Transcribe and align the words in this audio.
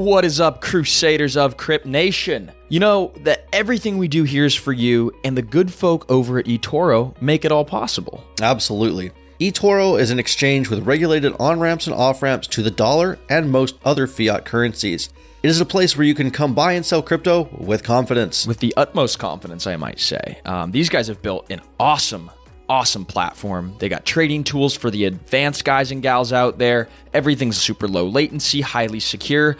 What 0.00 0.24
is 0.24 0.40
up, 0.40 0.62
Crusaders 0.62 1.36
of 1.36 1.58
Crypt 1.58 1.84
Nation? 1.84 2.50
You 2.70 2.80
know 2.80 3.12
that 3.18 3.46
everything 3.52 3.98
we 3.98 4.08
do 4.08 4.24
here 4.24 4.46
is 4.46 4.54
for 4.54 4.72
you, 4.72 5.12
and 5.24 5.36
the 5.36 5.42
good 5.42 5.70
folk 5.70 6.10
over 6.10 6.38
at 6.38 6.46
eToro 6.46 7.14
make 7.20 7.44
it 7.44 7.52
all 7.52 7.66
possible. 7.66 8.24
Absolutely. 8.40 9.10
eToro 9.40 10.00
is 10.00 10.10
an 10.10 10.18
exchange 10.18 10.70
with 10.70 10.86
regulated 10.86 11.34
on 11.38 11.60
ramps 11.60 11.86
and 11.86 11.94
off 11.94 12.22
ramps 12.22 12.46
to 12.46 12.62
the 12.62 12.70
dollar 12.70 13.18
and 13.28 13.52
most 13.52 13.76
other 13.84 14.06
fiat 14.06 14.46
currencies. 14.46 15.10
It 15.42 15.50
is 15.50 15.60
a 15.60 15.66
place 15.66 15.98
where 15.98 16.06
you 16.06 16.14
can 16.14 16.30
come 16.30 16.54
buy 16.54 16.72
and 16.72 16.86
sell 16.86 17.02
crypto 17.02 17.50
with 17.58 17.82
confidence. 17.82 18.46
With 18.46 18.60
the 18.60 18.72
utmost 18.78 19.18
confidence, 19.18 19.66
I 19.66 19.76
might 19.76 20.00
say. 20.00 20.40
Um, 20.46 20.70
these 20.70 20.88
guys 20.88 21.08
have 21.08 21.20
built 21.20 21.50
an 21.50 21.60
awesome, 21.78 22.30
awesome 22.70 23.04
platform. 23.04 23.74
They 23.78 23.90
got 23.90 24.06
trading 24.06 24.44
tools 24.44 24.74
for 24.74 24.90
the 24.90 25.04
advanced 25.04 25.66
guys 25.66 25.90
and 25.90 26.00
gals 26.00 26.32
out 26.32 26.56
there. 26.56 26.88
Everything's 27.12 27.58
super 27.58 27.86
low 27.86 28.06
latency, 28.06 28.62
highly 28.62 29.00
secure. 29.00 29.58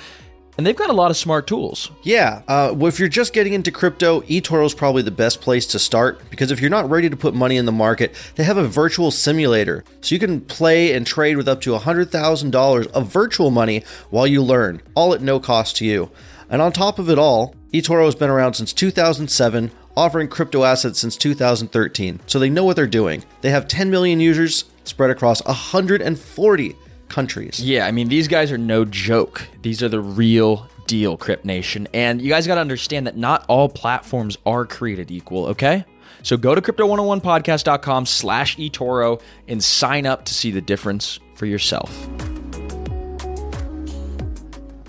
And 0.60 0.66
they've 0.66 0.76
got 0.76 0.90
a 0.90 0.92
lot 0.92 1.10
of 1.10 1.16
smart 1.16 1.46
tools. 1.46 1.90
Yeah, 2.02 2.42
uh, 2.46 2.74
well, 2.76 2.88
if 2.88 2.98
you're 2.98 3.08
just 3.08 3.32
getting 3.32 3.54
into 3.54 3.72
crypto, 3.72 4.20
eToro 4.20 4.66
is 4.66 4.74
probably 4.74 5.00
the 5.00 5.10
best 5.10 5.40
place 5.40 5.64
to 5.68 5.78
start 5.78 6.20
because 6.28 6.50
if 6.50 6.60
you're 6.60 6.68
not 6.68 6.90
ready 6.90 7.08
to 7.08 7.16
put 7.16 7.32
money 7.32 7.56
in 7.56 7.64
the 7.64 7.72
market, 7.72 8.14
they 8.34 8.44
have 8.44 8.58
a 8.58 8.68
virtual 8.68 9.10
simulator. 9.10 9.84
So 10.02 10.14
you 10.14 10.18
can 10.18 10.42
play 10.42 10.92
and 10.92 11.06
trade 11.06 11.38
with 11.38 11.48
up 11.48 11.62
to 11.62 11.70
$100,000 11.70 12.86
of 12.88 13.06
virtual 13.06 13.50
money 13.50 13.84
while 14.10 14.26
you 14.26 14.42
learn, 14.42 14.82
all 14.94 15.14
at 15.14 15.22
no 15.22 15.40
cost 15.40 15.76
to 15.76 15.86
you. 15.86 16.10
And 16.50 16.60
on 16.60 16.72
top 16.72 16.98
of 16.98 17.08
it 17.08 17.18
all, 17.18 17.54
eToro 17.72 18.04
has 18.04 18.14
been 18.14 18.28
around 18.28 18.52
since 18.52 18.74
2007, 18.74 19.70
offering 19.96 20.28
crypto 20.28 20.64
assets 20.64 21.00
since 21.00 21.16
2013. 21.16 22.20
So 22.26 22.38
they 22.38 22.50
know 22.50 22.64
what 22.64 22.76
they're 22.76 22.86
doing. 22.86 23.24
They 23.40 23.48
have 23.48 23.66
10 23.66 23.88
million 23.88 24.20
users 24.20 24.66
spread 24.84 25.08
across 25.08 25.42
140 25.46 26.76
countries. 27.10 27.60
Yeah, 27.60 27.86
I 27.86 27.90
mean, 27.90 28.08
these 28.08 28.28
guys 28.28 28.50
are 28.52 28.58
no 28.58 28.84
joke. 28.84 29.46
These 29.62 29.82
are 29.82 29.88
the 29.88 30.00
real 30.00 30.68
deal, 30.86 31.16
Crypt 31.16 31.44
Nation. 31.44 31.86
And 31.92 32.20
you 32.22 32.28
guys 32.28 32.46
got 32.46 32.56
to 32.56 32.60
understand 32.60 33.06
that 33.06 33.16
not 33.16 33.44
all 33.48 33.68
platforms 33.68 34.38
are 34.46 34.64
created 34.64 35.10
equal, 35.10 35.46
okay? 35.46 35.84
So 36.22 36.36
go 36.36 36.54
to 36.54 36.60
crypto101podcast.com 36.60 38.06
slash 38.06 38.56
eToro 38.56 39.20
and 39.48 39.62
sign 39.62 40.06
up 40.06 40.24
to 40.26 40.34
see 40.34 40.50
the 40.50 40.60
difference 40.60 41.20
for 41.34 41.46
yourself. 41.46 42.08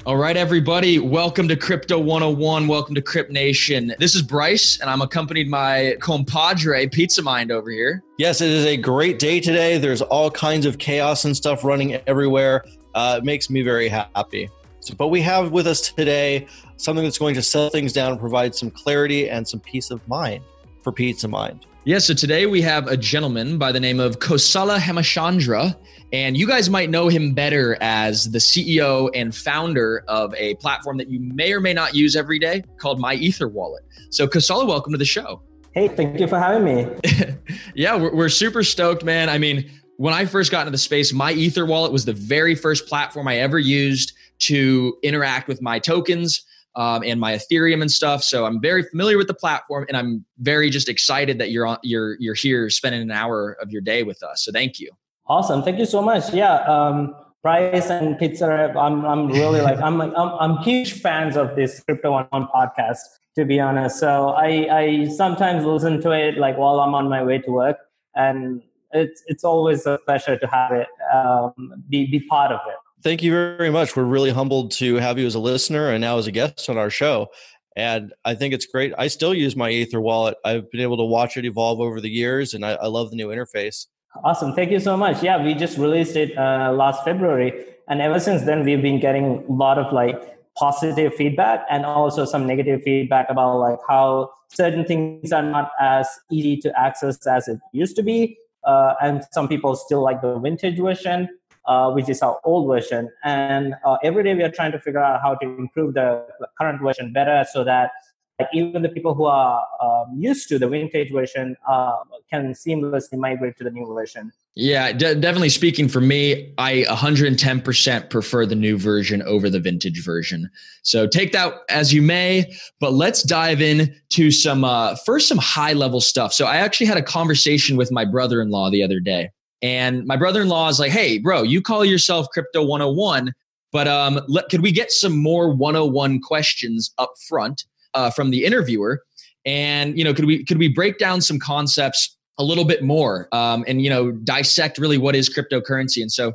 All 0.03 0.17
right, 0.17 0.35
everybody, 0.35 0.97
welcome 0.97 1.47
to 1.47 1.55
Crypto 1.55 1.99
101. 1.99 2.67
Welcome 2.67 2.95
to 2.95 3.03
Crypt 3.03 3.30
Nation. 3.30 3.94
This 3.99 4.16
is 4.16 4.23
Bryce, 4.23 4.80
and 4.81 4.89
I'm 4.89 5.03
accompanied 5.03 5.52
by 5.52 5.95
compadre 5.99 6.88
Pizza 6.88 7.21
Mind 7.21 7.52
over 7.52 7.69
here. 7.69 8.03
Yes, 8.17 8.41
it 8.41 8.49
is 8.49 8.66
a 8.66 8.75
great 8.75 9.19
day 9.19 9.39
today. 9.39 9.77
There's 9.77 10.02
all 10.02 10.31
kinds 10.31 10.66
of 10.66 10.79
chaos 10.79 11.25
and 11.25 11.38
stuff 11.38 11.63
running 11.63 11.94
everywhere. 12.07 12.66
Uh, 12.95 13.17
it 13.19 13.23
makes 13.23 13.52
me 13.52 13.61
very 13.61 13.88
happy. 13.88 14.49
So, 14.79 14.95
but 14.95 15.09
we 15.09 15.22
have 15.22 15.52
with 15.52 15.67
us 15.67 15.91
today 15.91 16.47
something 16.77 17.03
that's 17.03 17.19
going 17.19 17.35
to 17.35 17.44
settle 17.44 17.69
things 17.69 17.94
down 17.94 18.09
and 18.09 18.19
provide 18.19 18.55
some 18.55 18.72
clarity 18.72 19.29
and 19.29 19.47
some 19.47 19.59
peace 19.59 19.91
of 19.91 20.05
mind 20.07 20.44
for 20.81 20.91
Pizza 20.91 21.27
Mind. 21.27 21.67
Yeah, 21.83 21.97
so 21.97 22.13
today 22.13 22.45
we 22.45 22.61
have 22.61 22.85
a 22.85 22.95
gentleman 22.95 23.57
by 23.57 23.71
the 23.71 23.79
name 23.79 23.99
of 23.99 24.19
Kosala 24.19 24.77
Hemachandra, 24.77 25.75
and 26.13 26.38
you 26.38 26.45
guys 26.45 26.69
might 26.69 26.91
know 26.91 27.07
him 27.07 27.33
better 27.33 27.75
as 27.81 28.29
the 28.29 28.38
CEO 28.38 29.09
and 29.15 29.35
founder 29.35 30.03
of 30.07 30.31
a 30.35 30.53
platform 30.55 30.97
that 30.97 31.09
you 31.09 31.19
may 31.19 31.51
or 31.53 31.59
may 31.59 31.73
not 31.73 31.95
use 31.95 32.15
every 32.15 32.38
day 32.38 32.63
called 32.77 32.99
My 32.99 33.15
Ether 33.15 33.47
Wallet. 33.47 33.81
So, 34.11 34.27
Kosala, 34.27 34.67
welcome 34.67 34.91
to 34.91 34.97
the 34.99 35.05
show. 35.05 35.41
Hey, 35.71 35.88
thank 35.88 36.19
you 36.19 36.27
for 36.27 36.38
having 36.38 36.63
me. 36.63 36.88
yeah, 37.73 37.97
we're, 37.97 38.13
we're 38.13 38.29
super 38.29 38.61
stoked, 38.61 39.03
man. 39.03 39.27
I 39.27 39.39
mean, 39.39 39.67
when 39.97 40.13
I 40.13 40.25
first 40.25 40.51
got 40.51 40.61
into 40.61 40.71
the 40.71 40.77
space, 40.77 41.11
My 41.11 41.31
Ether 41.31 41.66
Wallet 41.66 41.91
was 41.91 42.05
the 42.05 42.13
very 42.13 42.53
first 42.53 42.85
platform 42.85 43.27
I 43.27 43.38
ever 43.38 43.57
used 43.57 44.13
to 44.41 44.95
interact 45.01 45.47
with 45.47 45.63
my 45.63 45.79
tokens 45.79 46.44
um, 46.75 47.03
and 47.05 47.19
my 47.19 47.33
Ethereum 47.33 47.81
and 47.81 47.91
stuff. 47.91 48.23
So 48.23 48.45
I'm 48.45 48.61
very 48.61 48.83
familiar 48.83 49.17
with 49.17 49.27
the 49.27 49.33
platform, 49.33 49.85
and 49.87 49.97
I'm 49.97 50.25
very 50.39 50.69
just 50.69 50.89
excited 50.89 51.39
that 51.39 51.51
you're 51.51 51.67
on, 51.67 51.77
you're 51.83 52.17
you're 52.19 52.35
here 52.35 52.69
spending 52.69 53.01
an 53.01 53.11
hour 53.11 53.57
of 53.61 53.71
your 53.71 53.81
day 53.81 54.03
with 54.03 54.23
us. 54.23 54.43
So 54.43 54.51
thank 54.51 54.79
you. 54.79 54.89
Awesome, 55.27 55.63
thank 55.63 55.79
you 55.79 55.85
so 55.85 56.01
much. 56.01 56.33
Yeah, 56.33 56.55
um, 56.63 57.15
Bryce 57.43 57.89
and 57.89 58.17
Pizza. 58.17 58.73
I'm 58.77 59.05
I'm 59.05 59.27
really 59.27 59.61
like 59.61 59.79
I'm 59.79 59.97
like 59.97 60.13
I'm, 60.15 60.29
I'm 60.39 60.57
huge 60.63 60.93
fans 60.93 61.35
of 61.35 61.55
this 61.55 61.81
Crypto 61.83 62.11
One 62.11 62.27
One 62.29 62.47
podcast. 62.53 62.99
To 63.35 63.45
be 63.45 63.61
honest, 63.61 63.97
so 63.97 64.29
I 64.29 64.67
I 64.69 65.07
sometimes 65.07 65.63
listen 65.63 66.01
to 66.01 66.11
it 66.11 66.38
like 66.38 66.57
while 66.57 66.81
I'm 66.81 66.93
on 66.93 67.07
my 67.07 67.23
way 67.23 67.38
to 67.39 67.51
work, 67.51 67.77
and 68.13 68.61
it's 68.91 69.23
it's 69.27 69.45
always 69.45 69.85
a 69.85 69.99
pleasure 70.05 70.38
to 70.38 70.47
have 70.47 70.73
it 70.73 70.88
um, 71.13 71.53
be 71.89 72.05
be 72.11 72.19
part 72.27 72.51
of 72.51 72.59
it. 72.67 72.75
Thank 73.03 73.23
you 73.23 73.31
very 73.31 73.72
much. 73.72 73.95
We're 73.95 74.03
really 74.03 74.29
humbled 74.29 74.72
to 74.73 74.95
have 74.95 75.17
you 75.17 75.25
as 75.25 75.34
a 75.34 75.39
listener 75.39 75.89
and 75.89 76.01
now 76.01 76.19
as 76.19 76.28
a 76.28 76.31
guest 76.31 76.69
on 76.69 76.78
our 76.78 76.91
show. 76.91 77.29
And 77.75 78.13
I 78.25 78.35
think 78.35 78.53
it's 78.53 78.66
great. 78.66 78.94
I 78.97 79.07
still 79.07 79.34
use 79.34 79.56
my 79.56 79.72
Ether 79.72 80.00
wallet. 80.00 80.38
I've 80.45 80.69
been 80.69 80.81
able 80.81 80.97
to 80.97 81.06
watch 81.06 81.35
it 81.38 81.45
evolve 81.45 81.79
over 81.79 82.00
the 82.00 82.09
years, 82.09 82.53
and 82.53 82.66
I, 82.66 82.73
I 82.73 82.88
love 82.88 83.09
the 83.09 83.16
new 83.16 83.29
interface. 83.29 83.88
Awesome. 84.23 84.53
Thank 84.53 84.72
you 84.72 84.79
so 84.79 84.97
much. 84.97 85.23
Yeah, 85.23 85.44
we 85.44 85.53
just 85.53 85.78
released 85.78 86.16
it 86.16 86.38
uh, 86.38 86.73
last 86.73 87.03
February. 87.03 87.66
And 87.88 88.01
ever 88.01 88.19
since 88.19 88.44
then, 88.44 88.66
we've 88.66 88.81
been 88.81 89.00
getting 89.00 89.45
a 89.47 89.51
lot 89.51 89.79
of 89.79 89.91
like 89.94 90.38
positive 90.56 91.16
feedback 91.16 91.66
and 91.69 91.85
also 91.85 92.25
some 92.25 92.45
negative 92.45 92.83
feedback 92.83 93.28
about 93.29 93.57
like 93.57 93.79
how 93.88 94.31
certain 94.50 94.85
things 94.85 95.31
are 95.31 95.41
not 95.41 95.72
as 95.79 96.07
easy 96.29 96.57
to 96.57 96.79
access 96.79 97.25
as 97.25 97.47
it 97.47 97.57
used 97.72 97.95
to 97.95 98.03
be. 98.03 98.38
Uh, 98.66 98.94
and 99.01 99.23
some 99.31 99.47
people 99.47 99.75
still 99.75 100.03
like 100.03 100.22
the 100.22 100.38
vintage 100.39 100.78
version 100.78 101.29
uh, 101.66 101.91
which 101.91 102.09
is 102.09 102.22
our 102.22 102.39
old 102.44 102.67
version. 102.67 103.09
And 103.23 103.75
uh, 103.85 103.97
every 104.03 104.23
day 104.23 104.33
we 104.33 104.44
are 104.44 104.51
trying 104.51 104.72
to 104.72 104.79
figure 104.79 104.99
out 104.99 105.22
how 105.22 105.35
to 105.35 105.45
improve 105.45 105.94
the 105.94 106.25
current 106.57 106.81
version 106.81 107.13
better 107.13 107.45
so 107.51 107.63
that 107.63 107.91
like, 108.39 108.49
even 108.53 108.81
the 108.81 108.89
people 108.89 109.13
who 109.13 109.25
are 109.25 109.63
um, 109.83 110.16
used 110.17 110.50
to 110.50 110.57
the 110.57 110.67
vintage 110.67 111.11
version 111.11 111.55
uh, 111.69 111.97
can 112.29 112.53
seamlessly 112.53 113.17
migrate 113.17 113.57
to 113.57 113.63
the 113.63 113.69
new 113.69 113.85
version. 113.94 114.31
Yeah, 114.55 114.91
de- 114.91 115.16
definitely 115.16 115.50
speaking 115.50 115.88
for 115.88 116.01
me, 116.01 116.53
I 116.57 116.85
110% 116.89 118.09
prefer 118.09 118.45
the 118.45 118.55
new 118.55 118.77
version 118.77 119.21
over 119.21 119.50
the 119.50 119.59
vintage 119.59 120.03
version. 120.03 120.50
So 120.81 121.07
take 121.07 121.31
that 121.33 121.53
as 121.69 121.94
you 121.94 122.01
may, 122.01 122.51
but 122.79 122.94
let's 122.94 123.23
dive 123.23 123.61
in 123.61 123.95
to 124.09 124.31
some 124.31 124.63
uh, 124.63 124.95
first 125.05 125.27
some 125.27 125.38
high 125.38 125.73
level 125.73 126.01
stuff. 126.01 126.33
So 126.33 126.47
I 126.47 126.57
actually 126.57 126.88
had 126.88 126.97
a 126.97 127.03
conversation 127.03 127.77
with 127.77 127.91
my 127.91 128.03
brother-in-law 128.03 128.71
the 128.71 128.83
other 128.83 129.00
day 129.00 129.29
and 129.61 130.05
my 130.05 130.16
brother-in-law 130.17 130.69
is 130.69 130.79
like, 130.79 130.91
"Hey, 130.91 131.17
bro, 131.17 131.44
you 131.44 131.61
call 131.61 131.85
yourself 131.85 132.27
Crypto 132.33 132.63
101, 132.63 133.33
but 133.72 133.88
um, 133.88 134.19
could 134.49 134.61
we 134.61 134.72
get 134.72 134.91
some 134.91 135.17
more 135.17 135.49
101 135.49 136.19
questions 136.22 136.91
up 136.97 137.13
front 137.27 137.66
uh, 137.94 138.09
from 138.09 138.31
the 138.31 138.44
interviewer? 138.44 139.03
And 139.45 139.97
you 139.97 140.03
know, 140.03 140.13
could 140.13 140.25
we 140.25 140.44
could 140.44 140.57
we 140.57 140.67
break 140.67 140.97
down 140.97 141.21
some 141.21 141.39
concepts 141.39 142.16
a 142.38 142.44
little 142.44 142.66
bit 142.66 142.83
more 142.83 143.27
um, 143.31 143.63
and 143.67 143.81
you 143.81 143.89
know 143.89 144.11
dissect 144.11 144.77
really 144.77 144.97
what 144.97 145.16
is 145.16 145.29
cryptocurrency? 145.29 146.01
And 146.01 146.11
so 146.11 146.29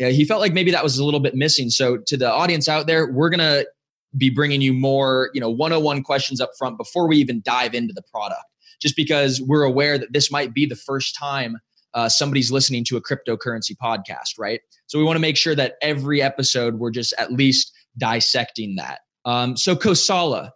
uh, 0.00 0.06
he 0.06 0.24
felt 0.24 0.40
like 0.40 0.52
maybe 0.52 0.70
that 0.70 0.82
was 0.82 0.98
a 0.98 1.04
little 1.04 1.20
bit 1.20 1.34
missing. 1.34 1.70
So 1.70 1.98
to 1.98 2.16
the 2.16 2.30
audience 2.30 2.68
out 2.68 2.86
there, 2.86 3.10
we're 3.10 3.30
gonna 3.30 3.64
be 4.16 4.30
bringing 4.30 4.60
you 4.60 4.72
more 4.72 5.30
you 5.34 5.40
know 5.40 5.50
101 5.50 6.02
questions 6.02 6.40
up 6.40 6.50
front 6.58 6.78
before 6.78 7.08
we 7.08 7.16
even 7.18 7.42
dive 7.44 7.74
into 7.74 7.92
the 7.92 8.02
product 8.02 8.44
just 8.80 8.96
because 8.96 9.40
we're 9.40 9.64
aware 9.64 9.98
that 9.98 10.12
this 10.12 10.30
might 10.30 10.54
be 10.54 10.66
the 10.66 10.76
first 10.76 11.16
time 11.18 11.58
uh, 11.96 12.08
somebody's 12.08 12.52
listening 12.52 12.84
to 12.84 12.96
a 12.96 13.02
cryptocurrency 13.02 13.74
podcast, 13.82 14.38
right? 14.38 14.60
So 14.86 14.98
we 14.98 15.04
want 15.04 15.16
to 15.16 15.20
make 15.20 15.36
sure 15.36 15.54
that 15.54 15.74
every 15.82 16.22
episode 16.22 16.78
we're 16.78 16.90
just 16.90 17.12
at 17.18 17.32
least 17.32 17.72
dissecting 17.98 18.76
that. 18.76 19.00
Um, 19.24 19.56
so 19.56 19.74
Kosala, 19.74 20.50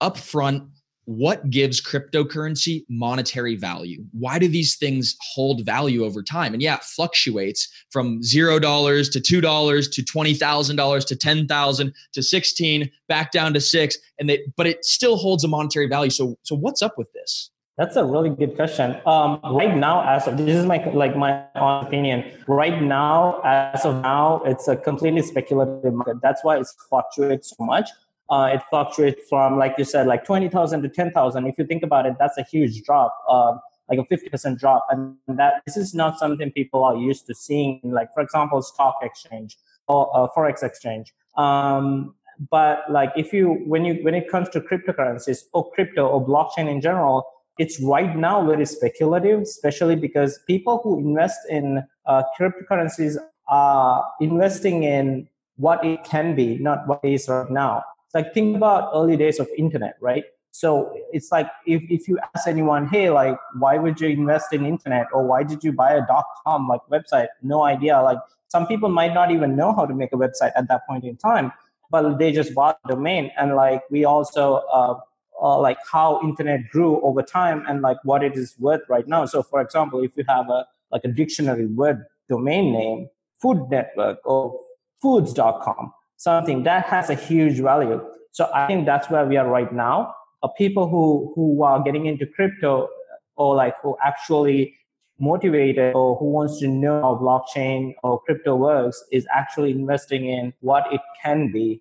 up 0.00 0.16
front, 0.16 0.62
what 1.06 1.50
gives 1.50 1.80
cryptocurrency 1.80 2.84
monetary 2.88 3.56
value? 3.56 4.04
Why 4.12 4.38
do 4.38 4.48
these 4.48 4.76
things 4.76 5.16
hold 5.34 5.64
value 5.66 6.04
over 6.04 6.22
time? 6.22 6.52
And 6.52 6.62
yeah, 6.62 6.76
it 6.76 6.84
fluctuates 6.84 7.68
from 7.90 8.22
zero 8.22 8.58
dollars 8.58 9.08
to 9.10 9.20
two 9.20 9.40
dollars 9.40 9.88
to 9.90 10.04
twenty 10.04 10.34
thousand 10.34 10.76
dollars 10.76 11.04
to 11.06 11.16
ten 11.16 11.46
thousand 11.46 11.94
to 12.12 12.22
sixteen, 12.22 12.90
back 13.08 13.32
down 13.32 13.54
to 13.54 13.60
six, 13.60 13.98
and 14.18 14.28
they 14.28 14.40
but 14.56 14.66
it 14.66 14.84
still 14.84 15.16
holds 15.16 15.44
a 15.44 15.48
monetary 15.48 15.86
value. 15.88 16.10
So 16.10 16.36
so 16.42 16.56
what's 16.56 16.82
up 16.82 16.94
with 16.96 17.12
this? 17.12 17.50
That's 17.78 17.96
a 17.96 18.04
really 18.04 18.30
good 18.30 18.56
question. 18.56 18.96
Um, 19.04 19.38
right 19.44 19.76
now, 19.76 20.02
as 20.08 20.26
of 20.26 20.38
this 20.38 20.56
is 20.56 20.64
my 20.64 20.82
like 20.92 21.14
my 21.14 21.44
own 21.56 21.84
opinion. 21.84 22.24
Right 22.48 22.80
now, 22.80 23.40
as 23.44 23.84
of 23.84 24.00
now, 24.00 24.40
it's 24.46 24.66
a 24.66 24.76
completely 24.76 25.20
speculative 25.20 25.92
market. 25.92 26.22
That's 26.22 26.42
why 26.42 26.56
it 26.56 26.66
fluctuates 26.88 27.54
so 27.54 27.62
much. 27.64 27.90
Uh, 28.30 28.52
it 28.54 28.62
fluctuates 28.70 29.28
from, 29.28 29.58
like 29.58 29.74
you 29.76 29.84
said, 29.84 30.06
like 30.06 30.24
twenty 30.24 30.48
thousand 30.48 30.82
to 30.82 30.88
ten 30.88 31.10
thousand. 31.12 31.46
If 31.46 31.58
you 31.58 31.66
think 31.66 31.82
about 31.82 32.06
it, 32.06 32.14
that's 32.18 32.38
a 32.38 32.44
huge 32.44 32.82
drop, 32.82 33.14
uh, 33.28 33.58
like 33.90 33.98
a 33.98 34.06
fifty 34.06 34.30
percent 34.30 34.58
drop, 34.58 34.86
and 34.88 35.16
that 35.28 35.60
this 35.66 35.76
is 35.76 35.94
not 35.94 36.18
something 36.18 36.50
people 36.52 36.82
are 36.82 36.96
used 36.96 37.26
to 37.26 37.34
seeing. 37.34 37.82
Like, 37.84 38.08
for 38.14 38.22
example, 38.22 38.62
stock 38.62 39.00
exchange 39.02 39.58
or 39.86 40.10
uh, 40.16 40.28
forex 40.34 40.62
exchange. 40.62 41.12
Um, 41.36 42.14
but 42.50 42.90
like, 42.90 43.12
if 43.16 43.34
you 43.34 43.62
when 43.66 43.84
you 43.84 44.02
when 44.02 44.14
it 44.14 44.30
comes 44.30 44.48
to 44.50 44.62
cryptocurrencies 44.62 45.40
or 45.52 45.70
crypto 45.72 46.06
or 46.06 46.26
blockchain 46.26 46.70
in 46.70 46.80
general 46.80 47.26
it's 47.58 47.80
right 47.80 48.16
now 48.16 48.44
very 48.46 48.66
speculative, 48.66 49.40
especially 49.40 49.96
because 49.96 50.38
people 50.46 50.80
who 50.82 50.98
invest 50.98 51.38
in 51.48 51.82
uh, 52.06 52.22
cryptocurrencies 52.38 53.16
are 53.48 54.04
investing 54.20 54.84
in 54.84 55.28
what 55.56 55.84
it 55.84 56.04
can 56.04 56.34
be, 56.34 56.58
not 56.58 56.86
what 56.86 57.00
it 57.02 57.14
is 57.14 57.28
right 57.28 57.50
now. 57.50 57.82
It's 58.06 58.14
like 58.14 58.34
think 58.34 58.56
about 58.56 58.90
early 58.94 59.16
days 59.16 59.40
of 59.40 59.48
internet, 59.56 59.96
right? 60.00 60.24
So 60.50 60.92
it's 61.12 61.30
like 61.32 61.48
if, 61.66 61.82
if 61.90 62.08
you 62.08 62.18
ask 62.34 62.48
anyone, 62.48 62.88
hey, 62.88 63.10
like 63.10 63.38
why 63.58 63.78
would 63.78 64.00
you 64.00 64.08
invest 64.08 64.52
in 64.52 64.64
internet 64.64 65.06
or 65.12 65.26
why 65.26 65.42
did 65.42 65.62
you 65.62 65.72
buy 65.72 65.92
a 65.92 66.06
dot 66.06 66.24
com 66.44 66.68
like 66.68 66.80
website? 66.90 67.28
No 67.42 67.64
idea. 67.64 68.00
Like 68.00 68.18
some 68.48 68.66
people 68.66 68.88
might 68.88 69.12
not 69.12 69.30
even 69.30 69.56
know 69.56 69.74
how 69.74 69.86
to 69.86 69.94
make 69.94 70.12
a 70.12 70.16
website 70.16 70.52
at 70.56 70.68
that 70.68 70.86
point 70.88 71.04
in 71.04 71.16
time, 71.16 71.52
but 71.90 72.18
they 72.18 72.32
just 72.32 72.54
bought 72.54 72.78
the 72.84 72.94
domain. 72.94 73.30
And 73.36 73.54
like 73.54 73.82
we 73.90 74.04
also 74.04 74.56
uh, 74.72 74.98
uh, 75.40 75.58
like 75.58 75.78
how 75.90 76.20
internet 76.22 76.68
grew 76.70 77.00
over 77.02 77.22
time 77.22 77.64
and 77.68 77.82
like 77.82 77.98
what 78.04 78.22
it 78.22 78.36
is 78.36 78.54
worth 78.58 78.82
right 78.88 79.06
now. 79.06 79.26
So 79.26 79.42
for 79.42 79.60
example, 79.60 80.02
if 80.02 80.16
you 80.16 80.24
have 80.28 80.48
a 80.48 80.66
like 80.90 81.02
a 81.04 81.08
dictionary 81.08 81.66
word 81.66 82.04
domain 82.28 82.72
name, 82.72 83.08
food 83.40 83.68
network 83.70 84.18
or 84.24 84.58
foods.com, 85.02 85.92
something 86.16 86.62
that 86.62 86.86
has 86.86 87.10
a 87.10 87.14
huge 87.14 87.60
value. 87.60 88.00
So 88.32 88.50
I 88.54 88.66
think 88.66 88.86
that's 88.86 89.10
where 89.10 89.26
we 89.26 89.36
are 89.36 89.48
right 89.48 89.72
now. 89.72 90.14
Uh, 90.42 90.48
people 90.48 90.88
who 90.88 91.32
who 91.34 91.62
are 91.62 91.82
getting 91.82 92.06
into 92.06 92.26
crypto 92.26 92.88
or 93.36 93.54
like 93.54 93.74
who 93.82 93.96
actually 94.04 94.74
motivated 95.18 95.94
or 95.94 96.16
who 96.16 96.26
wants 96.26 96.58
to 96.60 96.68
know 96.68 97.00
how 97.00 97.14
blockchain 97.16 97.94
or 98.02 98.20
crypto 98.22 98.54
works 98.54 99.02
is 99.12 99.26
actually 99.34 99.70
investing 99.70 100.26
in 100.26 100.52
what 100.60 100.92
it 100.92 101.00
can 101.22 101.50
be 101.50 101.80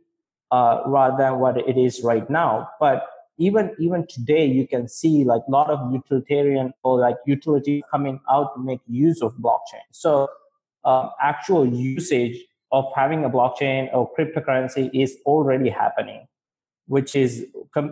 uh, 0.51 0.81
rather 0.85 1.17
than 1.17 1.39
what 1.39 1.57
it 1.57 1.77
is 1.77 2.01
right 2.03 2.29
now. 2.29 2.69
But 2.79 3.05
even 3.37 3.75
even 3.79 4.05
today, 4.07 4.45
you 4.45 4.67
can 4.67 4.87
see 4.87 5.23
like 5.23 5.41
a 5.47 5.51
lot 5.51 5.69
of 5.69 5.91
utilitarian 5.91 6.73
or 6.83 6.99
like 6.99 7.17
utility 7.25 7.83
coming 7.91 8.19
out 8.29 8.55
to 8.55 8.61
make 8.61 8.79
use 8.87 9.21
of 9.21 9.33
blockchain. 9.35 9.85
So 9.91 10.29
uh, 10.85 11.09
actual 11.21 11.67
usage 11.67 12.37
of 12.71 12.85
having 12.95 13.23
a 13.25 13.29
blockchain 13.29 13.89
or 13.93 14.09
cryptocurrency 14.17 14.89
is 14.93 15.17
already 15.25 15.69
happening 15.69 16.27
which 16.87 17.15
is 17.15 17.45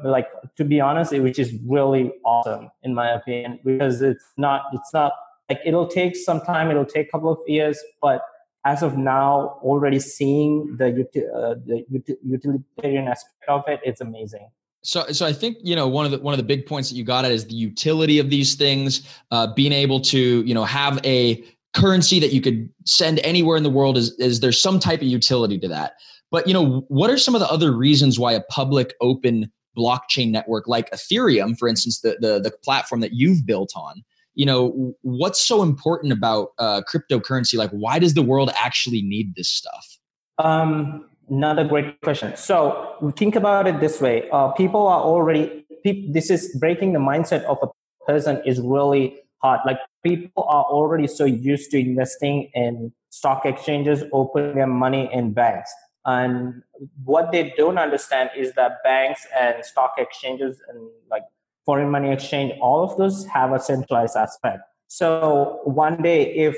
like 0.04 0.28
to 0.56 0.64
be 0.64 0.80
honest 0.80 1.12
which 1.14 1.40
is 1.40 1.54
really 1.66 2.12
awesome 2.26 2.70
in 2.84 2.94
my 2.94 3.10
opinion 3.12 3.60
because 3.66 4.02
it's 4.02 4.26
not 4.38 4.66
it's 4.74 4.94
not 4.94 5.14
like 5.50 5.60
it'll 5.66 5.88
take 5.88 6.16
some 6.16 6.40
time 6.42 6.70
it'll 6.70 6.86
take 6.86 7.08
a 7.08 7.12
couple 7.12 7.32
of 7.32 7.40
years 7.48 7.80
but 8.02 8.22
as 8.66 8.82
of 8.82 8.98
now 8.98 9.60
already 9.62 10.00
seeing 10.00 10.78
the, 10.78 10.88
uh, 11.36 11.56
the 11.66 11.84
utilitarian 12.24 13.08
aspect 13.08 13.50
of 13.50 13.64
it 13.68 13.80
it's 13.84 14.02
amazing 14.02 14.48
so, 14.84 15.08
so 15.12 15.26
I 15.26 15.34
think 15.34 15.58
you 15.64 15.76
know 15.76 15.88
one 15.88 16.06
of 16.06 16.12
the 16.12 16.20
one 16.20 16.34
of 16.34 16.38
the 16.38 16.44
big 16.44 16.66
points 16.66 16.90
that 16.90 16.96
you 16.96 17.04
got 17.04 17.26
at 17.26 17.32
is 17.32 17.46
the 17.46 17.56
utility 17.56 18.20
of 18.20 18.30
these 18.30 18.56
things. 18.56 19.08
Uh, 19.32 19.48
being 19.54 19.72
able 19.72 20.00
to 20.02 20.44
you 20.44 20.54
know 20.54 20.66
have 20.66 21.00
a 21.06 21.44
currency 21.74 22.20
that 22.20 22.34
you 22.34 22.42
could 22.42 22.70
send 22.86 23.20
anywhere 23.20 23.58
in 23.58 23.64
the 23.64 23.70
world 23.70 23.98
is 23.98 24.12
is 24.20 24.42
there's 24.42 24.62
some 24.62 24.80
type 24.80 25.02
of 25.02 25.08
utility 25.08 25.58
to 25.58 25.68
that. 25.70 25.94
But 26.32 26.48
you 26.48 26.54
know, 26.54 26.86
what 26.90 27.10
are 27.10 27.18
some 27.18 27.34
of 27.34 27.42
the 27.42 27.50
other 27.50 27.72
reasons 27.72 28.20
why 28.20 28.34
a 28.34 28.42
public 28.42 28.94
open 29.02 29.52
blockchain 29.78 30.32
network 30.32 30.68
like 30.68 30.92
Ethereum, 30.92 31.58
for 31.58 31.68
instance, 31.68 32.02
the 32.02 32.18
the, 32.20 32.40
the 32.40 32.52
platform 32.64 33.02
that 33.02 33.14
you've 33.14 33.46
built 33.46 33.72
on, 33.76 34.04
you 34.36 34.46
know, 34.46 34.94
what's 35.02 35.42
so 35.42 35.62
important 35.62 36.12
about 36.12 36.50
uh, 36.60 36.82
cryptocurrency? 36.92 37.58
Like, 37.58 37.72
why 37.72 38.00
does 38.00 38.16
the 38.16 38.22
world 38.22 38.52
actually 38.56 39.02
need 39.02 39.36
this 39.36 39.48
stuff? 39.48 39.98
Um, 40.40 41.06
another 41.30 41.64
great 41.64 42.02
question. 42.02 42.36
So 42.36 42.93
think 43.12 43.36
about 43.36 43.68
it 43.68 43.80
this 43.80 44.00
way: 44.02 44.30
uh, 44.32 44.50
people 44.52 44.88
are 44.88 45.02
already. 45.02 45.66
this 45.84 46.30
is 46.30 46.56
breaking 46.60 46.94
the 46.94 47.00
mindset 47.00 47.44
of 47.44 47.58
a 47.62 47.68
person 48.06 48.42
is 48.46 48.60
really 48.62 49.20
hard. 49.42 49.60
Like 49.66 49.80
people 50.04 50.44
are 50.48 50.64
already 50.64 51.08
so 51.08 51.26
used 51.26 51.72
to 51.72 51.80
investing 51.80 52.50
in 52.54 52.94
stock 53.10 53.46
exchanges 53.46 54.04
putting 54.12 54.56
their 54.56 54.68
money 54.68 55.10
in 55.14 55.34
banks. 55.34 55.72
And 56.06 56.64
what 57.04 57.32
they 57.32 57.54
don't 57.56 57.78
understand 57.78 58.32
is 58.36 58.54
that 58.54 58.84
banks 58.84 59.26
and 59.40 59.64
stock 59.64 59.94
exchanges 59.98 60.62
and 60.68 60.90
like 61.10 61.24
foreign 61.66 61.90
money 61.90 62.12
exchange, 62.12 62.54
all 62.62 62.84
of 62.84 62.98
those 62.98 63.26
have 63.28 63.54
a 63.54 63.60
centralized 63.60 64.18
aspect. 64.18 64.64
So 64.88 65.62
one 65.64 66.02
day, 66.02 66.34
if 66.36 66.58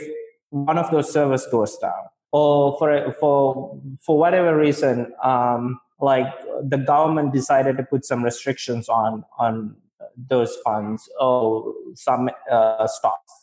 one 0.50 0.78
of 0.78 0.90
those 0.92 1.12
servers 1.12 1.46
goes 1.48 1.78
down, 1.78 2.10
or 2.32 2.78
for 2.80 3.14
for 3.20 3.80
for 4.02 4.18
whatever 4.18 4.58
reason, 4.58 5.14
um, 5.24 5.80
like 6.00 6.28
the 6.62 6.78
government 6.78 7.34
decided 7.34 7.78
to 7.78 7.84
put 7.84 8.06
some 8.06 8.24
restrictions 8.24 8.90
on 8.90 9.24
on 9.38 9.76
those 10.30 10.56
funds 10.64 11.10
or 11.20 11.74
some 11.94 12.30
uh, 12.52 12.88
stocks. 12.88 13.34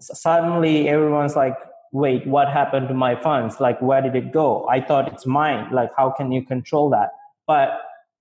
Suddenly, 0.00 0.88
everyone's 0.88 1.36
like, 1.36 1.56
wait, 1.92 2.26
what 2.26 2.48
happened 2.48 2.88
to 2.88 2.94
my 2.94 3.20
funds? 3.20 3.60
Like, 3.60 3.80
where 3.82 4.00
did 4.00 4.14
it 4.14 4.32
go? 4.32 4.66
I 4.68 4.80
thought 4.80 5.12
it's 5.12 5.26
mine. 5.26 5.68
Like, 5.72 5.90
how 5.96 6.10
can 6.10 6.30
you 6.30 6.44
control 6.44 6.90
that? 6.90 7.10
But 7.46 7.80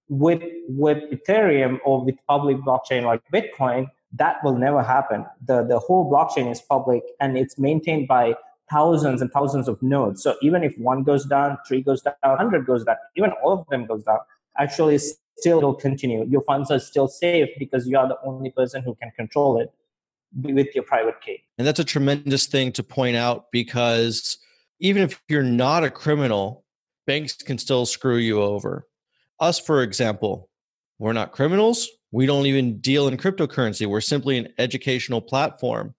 with 0.09 0.41
with 0.69 1.03
Ethereum 1.11 1.79
or 1.85 2.03
with 2.03 2.15
public 2.27 2.57
blockchain 2.57 3.03
like 3.03 3.21
Bitcoin, 3.31 3.87
that 4.13 4.37
will 4.43 4.57
never 4.57 4.81
happen. 4.81 5.25
The 5.45 5.63
the 5.63 5.79
whole 5.79 6.09
blockchain 6.09 6.51
is 6.51 6.61
public 6.61 7.03
and 7.19 7.37
it's 7.37 7.59
maintained 7.59 8.07
by 8.07 8.35
thousands 8.69 9.21
and 9.21 9.31
thousands 9.31 9.67
of 9.67 9.81
nodes. 9.81 10.23
So 10.23 10.35
even 10.41 10.63
if 10.63 10.77
one 10.77 11.03
goes 11.03 11.25
down, 11.25 11.57
three 11.67 11.81
goes 11.81 12.01
down, 12.01 12.15
hundred 12.23 12.65
goes 12.65 12.83
down, 12.83 12.97
even 13.15 13.31
all 13.43 13.53
of 13.53 13.67
them 13.69 13.85
goes 13.85 14.03
down, 14.03 14.19
actually 14.57 14.99
still 15.37 15.61
will 15.61 15.73
continue. 15.73 16.25
Your 16.25 16.41
funds 16.41 16.71
are 16.71 16.79
still 16.79 17.07
safe 17.07 17.49
because 17.59 17.87
you 17.87 17.97
are 17.97 18.07
the 18.07 18.17
only 18.23 18.51
person 18.51 18.83
who 18.83 18.95
can 18.95 19.11
control 19.15 19.59
it 19.59 19.71
with 20.41 20.67
your 20.75 20.83
private 20.83 21.21
key. 21.21 21.43
And 21.57 21.65
that's 21.65 21.79
a 21.79 21.85
tremendous 21.85 22.47
thing 22.47 22.71
to 22.73 22.83
point 22.83 23.15
out 23.15 23.51
because 23.51 24.37
even 24.79 25.03
if 25.03 25.21
you're 25.29 25.43
not 25.43 25.83
a 25.83 25.89
criminal, 25.89 26.65
banks 27.05 27.33
can 27.33 27.57
still 27.57 27.85
screw 27.85 28.17
you 28.17 28.41
over. 28.41 28.87
Us, 29.39 29.59
for 29.59 29.83
example, 29.83 30.49
we're 30.99 31.13
not 31.13 31.31
criminals. 31.31 31.87
We 32.11 32.25
don't 32.25 32.45
even 32.45 32.79
deal 32.79 33.07
in 33.07 33.17
cryptocurrency. 33.17 33.85
We're 33.85 34.01
simply 34.01 34.37
an 34.37 34.49
educational 34.57 35.21
platform. 35.21 35.93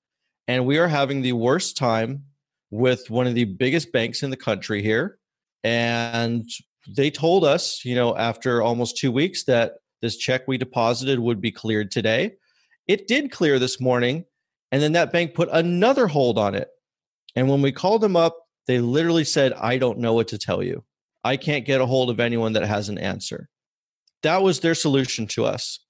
And 0.47 0.67
we 0.67 0.79
are 0.79 0.89
having 0.89 1.23
the 1.23 1.35
worst 1.35 1.77
time 1.77 2.25
with 2.71 3.11
one 3.11 3.27
of 3.27 3.35
the 3.35 3.45
biggest 3.45 3.93
banks 3.93 4.23
in 4.23 4.31
the 4.31 4.37
country 4.37 4.83
here. 4.83 5.19
And 5.65 6.49
they 6.89 7.11
told 7.11 7.45
us, 7.45 7.85
you 7.85 7.95
know, 7.95 8.17
after 8.17 8.63
almost 8.63 8.97
two 8.97 9.13
weeks 9.13 9.45
that 9.45 9.75
this 10.01 10.17
check 10.17 10.47
we 10.47 10.59
deposited 10.59 11.19
would 11.19 11.41
be 11.41 11.51
cleared 11.51 11.91
today. 11.91 12.33
It 12.87 13.07
did 13.09 13.31
clear 13.31 13.59
this 13.59 13.81
morning, 13.81 14.25
and 14.73 14.81
then 14.83 14.93
that 14.93 15.13
bank 15.13 15.35
put 15.35 15.49
another 15.53 16.07
hold 16.07 16.39
on 16.39 16.55
it. 16.55 16.69
And 17.37 17.49
when 17.49 17.63
we 17.63 17.73
called 17.73 18.01
them 18.01 18.17
up, 18.17 18.39
they 18.67 18.81
literally 18.81 19.25
said, 19.25 19.53
I 19.55 19.79
don't 19.79 19.99
know 19.99 20.15
what 20.15 20.29
to 20.29 20.39
tell 20.39 20.63
you. 20.63 20.85
I 21.25 21.37
can't 21.37 21.67
get 21.67 21.81
a 21.81 21.87
hold 21.87 22.11
of 22.11 22.21
anyone 22.21 22.53
that 22.55 22.65
has 22.65 22.89
an 22.89 22.99
answer. 22.99 23.49
That 24.23 24.43
was 24.43 24.61
their 24.61 24.75
solution 24.75 25.27
to 25.29 25.45
us. 25.45 25.81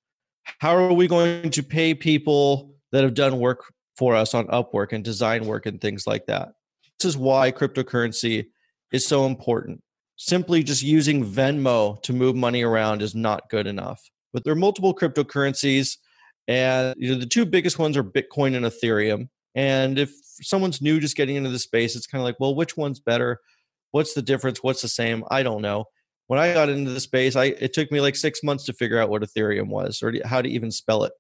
How 0.58 0.74
are 0.76 0.92
we 0.92 1.06
going 1.06 1.50
to 1.50 1.62
pay 1.62 1.94
people 1.94 2.74
that 2.92 3.04
have 3.04 3.14
done 3.14 3.38
work 3.38 3.72
for 3.96 4.14
us 4.14 4.34
on 4.34 4.46
Upwork 4.46 4.92
and 4.92 5.04
design 5.04 5.46
work 5.46 5.66
and 5.66 5.80
things 5.80 6.06
like 6.06 6.26
that? 6.26 6.52
This 6.98 7.10
is 7.10 7.16
why 7.16 7.52
cryptocurrency 7.52 8.46
is 8.92 9.06
so 9.06 9.26
important. 9.26 9.82
Simply 10.16 10.62
just 10.62 10.82
using 10.82 11.24
Venmo 11.24 12.02
to 12.02 12.12
move 12.12 12.34
money 12.34 12.62
around 12.62 13.02
is 13.02 13.14
not 13.14 13.48
good 13.50 13.66
enough. 13.66 14.00
But 14.32 14.44
there 14.44 14.52
are 14.52 14.56
multiple 14.56 14.94
cryptocurrencies 14.94 15.96
and 16.48 16.94
you 16.98 17.12
know, 17.12 17.20
the 17.20 17.26
two 17.26 17.44
biggest 17.44 17.78
ones 17.78 17.96
are 17.96 18.02
Bitcoin 18.02 18.56
and 18.56 18.64
Ethereum. 18.64 19.28
And 19.54 19.98
if 19.98 20.10
someone's 20.40 20.80
new 20.80 20.98
just 20.98 21.16
getting 21.16 21.36
into 21.36 21.50
the 21.50 21.58
space, 21.58 21.94
it's 21.94 22.06
kind 22.06 22.20
of 22.20 22.24
like, 22.24 22.40
well, 22.40 22.54
which 22.54 22.76
one's 22.76 23.00
better? 23.00 23.40
What's 23.90 24.14
the 24.14 24.22
difference? 24.22 24.62
What's 24.62 24.82
the 24.82 24.88
same? 24.88 25.24
I 25.30 25.42
don't 25.42 25.62
know. 25.62 25.84
When 26.26 26.38
I 26.38 26.52
got 26.52 26.68
into 26.68 26.90
the 26.90 27.00
space, 27.00 27.36
I 27.36 27.44
it 27.44 27.72
took 27.72 27.90
me 27.92 28.00
like 28.00 28.16
six 28.16 28.42
months 28.42 28.64
to 28.64 28.72
figure 28.72 28.98
out 28.98 29.08
what 29.08 29.22
Ethereum 29.22 29.68
was 29.68 30.02
or 30.02 30.14
how 30.24 30.42
to 30.42 30.48
even 30.48 30.70
spell 30.70 31.04
it. 31.04 31.12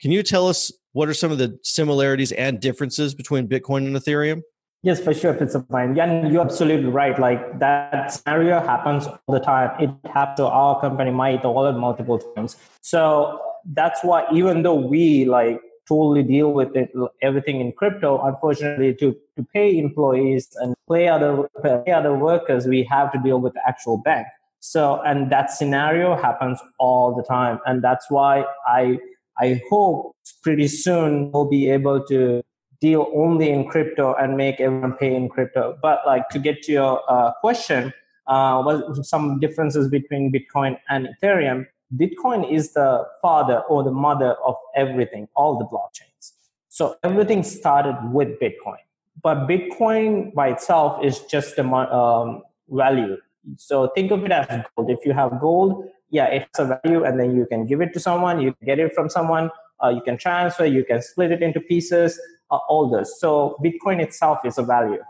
Can 0.00 0.12
you 0.12 0.22
tell 0.22 0.48
us 0.48 0.72
what 0.92 1.08
are 1.08 1.14
some 1.14 1.30
of 1.30 1.38
the 1.38 1.58
similarities 1.62 2.32
and 2.32 2.60
differences 2.60 3.14
between 3.14 3.48
Bitcoin 3.48 3.86
and 3.86 3.96
Ethereum? 3.96 4.42
Yes, 4.82 4.98
for 4.98 5.12
sure, 5.12 5.34
it's 5.34 5.54
a 5.54 5.62
fine. 5.62 5.94
Yeah, 5.94 6.06
and 6.06 6.32
you're 6.32 6.40
absolutely 6.40 6.88
right. 6.88 7.18
Like 7.18 7.58
that 7.58 8.12
scenario 8.12 8.60
happens 8.60 9.06
all 9.06 9.34
the 9.34 9.40
time. 9.40 9.70
It 9.78 9.90
happened 10.10 10.38
to 10.38 10.46
our 10.46 10.80
company, 10.80 11.10
might 11.10 11.44
all 11.44 11.70
multiple 11.72 12.18
times. 12.18 12.56
So 12.80 13.40
that's 13.64 14.02
why 14.02 14.24
even 14.32 14.62
though 14.62 14.74
we 14.74 15.26
like 15.26 15.60
totally 15.86 16.22
deal 16.22 16.52
with 16.52 16.74
it 16.76 16.90
everything 17.20 17.60
in 17.60 17.72
crypto 17.72 18.20
unfortunately 18.24 18.94
to 18.94 19.14
to 19.36 19.44
pay 19.52 19.76
employees 19.76 20.48
and 20.60 20.74
pay 20.90 21.08
other 21.08 21.48
pay 21.62 21.92
other 21.92 22.14
workers 22.14 22.66
we 22.66 22.84
have 22.84 23.12
to 23.12 23.18
deal 23.18 23.40
with 23.40 23.52
the 23.54 23.60
actual 23.66 23.98
bank 23.98 24.26
so 24.60 25.02
and 25.02 25.30
that 25.32 25.50
scenario 25.50 26.14
happens 26.14 26.60
all 26.78 27.14
the 27.14 27.22
time 27.22 27.58
and 27.66 27.82
that's 27.82 28.06
why 28.08 28.44
i 28.66 28.98
i 29.38 29.60
hope 29.68 30.14
pretty 30.42 30.68
soon 30.68 31.30
we'll 31.32 31.48
be 31.48 31.68
able 31.68 32.02
to 32.04 32.40
deal 32.80 33.10
only 33.14 33.50
in 33.50 33.68
crypto 33.68 34.14
and 34.14 34.36
make 34.36 34.60
everyone 34.60 34.94
pay 34.94 35.14
in 35.14 35.28
crypto 35.28 35.78
but 35.82 36.00
like 36.06 36.28
to 36.28 36.38
get 36.38 36.62
to 36.62 36.72
your 36.72 37.02
uh, 37.08 37.32
question 37.40 37.92
uh, 38.26 38.62
what 38.62 38.94
some 39.04 39.38
differences 39.40 39.88
between 39.88 40.32
bitcoin 40.32 40.78
and 40.88 41.08
ethereum 41.08 41.66
Bitcoin 41.96 42.50
is 42.50 42.72
the 42.72 43.04
father 43.20 43.60
or 43.68 43.82
the 43.82 43.90
mother 43.90 44.36
of 44.46 44.54
everything, 44.76 45.28
all 45.34 45.58
the 45.58 45.64
blockchains. 45.64 46.32
So 46.68 46.96
everything 47.02 47.42
started 47.42 47.98
with 48.12 48.38
Bitcoin. 48.40 48.78
But 49.22 49.48
Bitcoin 49.48 50.32
by 50.32 50.50
itself 50.50 51.04
is 51.04 51.20
just 51.20 51.58
a, 51.58 51.66
um, 51.66 52.42
value. 52.68 53.16
So 53.56 53.88
think 53.88 54.12
of 54.12 54.24
it 54.24 54.30
as 54.30 54.64
gold. 54.76 54.90
If 54.90 55.04
you 55.04 55.12
have 55.12 55.40
gold, 55.40 55.88
yeah, 56.10 56.26
it 56.26 56.48
has 56.54 56.70
a 56.70 56.80
value, 56.82 57.04
and 57.04 57.18
then 57.18 57.36
you 57.36 57.46
can 57.46 57.66
give 57.66 57.80
it 57.80 57.92
to 57.94 58.00
someone, 58.00 58.40
you 58.40 58.54
get 58.64 58.78
it 58.78 58.94
from 58.94 59.08
someone, 59.08 59.50
uh, 59.82 59.88
you 59.88 60.02
can 60.02 60.16
transfer, 60.16 60.64
you 60.64 60.84
can 60.84 61.02
split 61.02 61.32
it 61.32 61.42
into 61.42 61.60
pieces, 61.60 62.20
uh, 62.50 62.86
this. 62.88 63.18
So 63.20 63.56
Bitcoin 63.62 64.00
itself 64.00 64.38
is 64.44 64.58
a 64.58 64.62
value, 64.62 65.02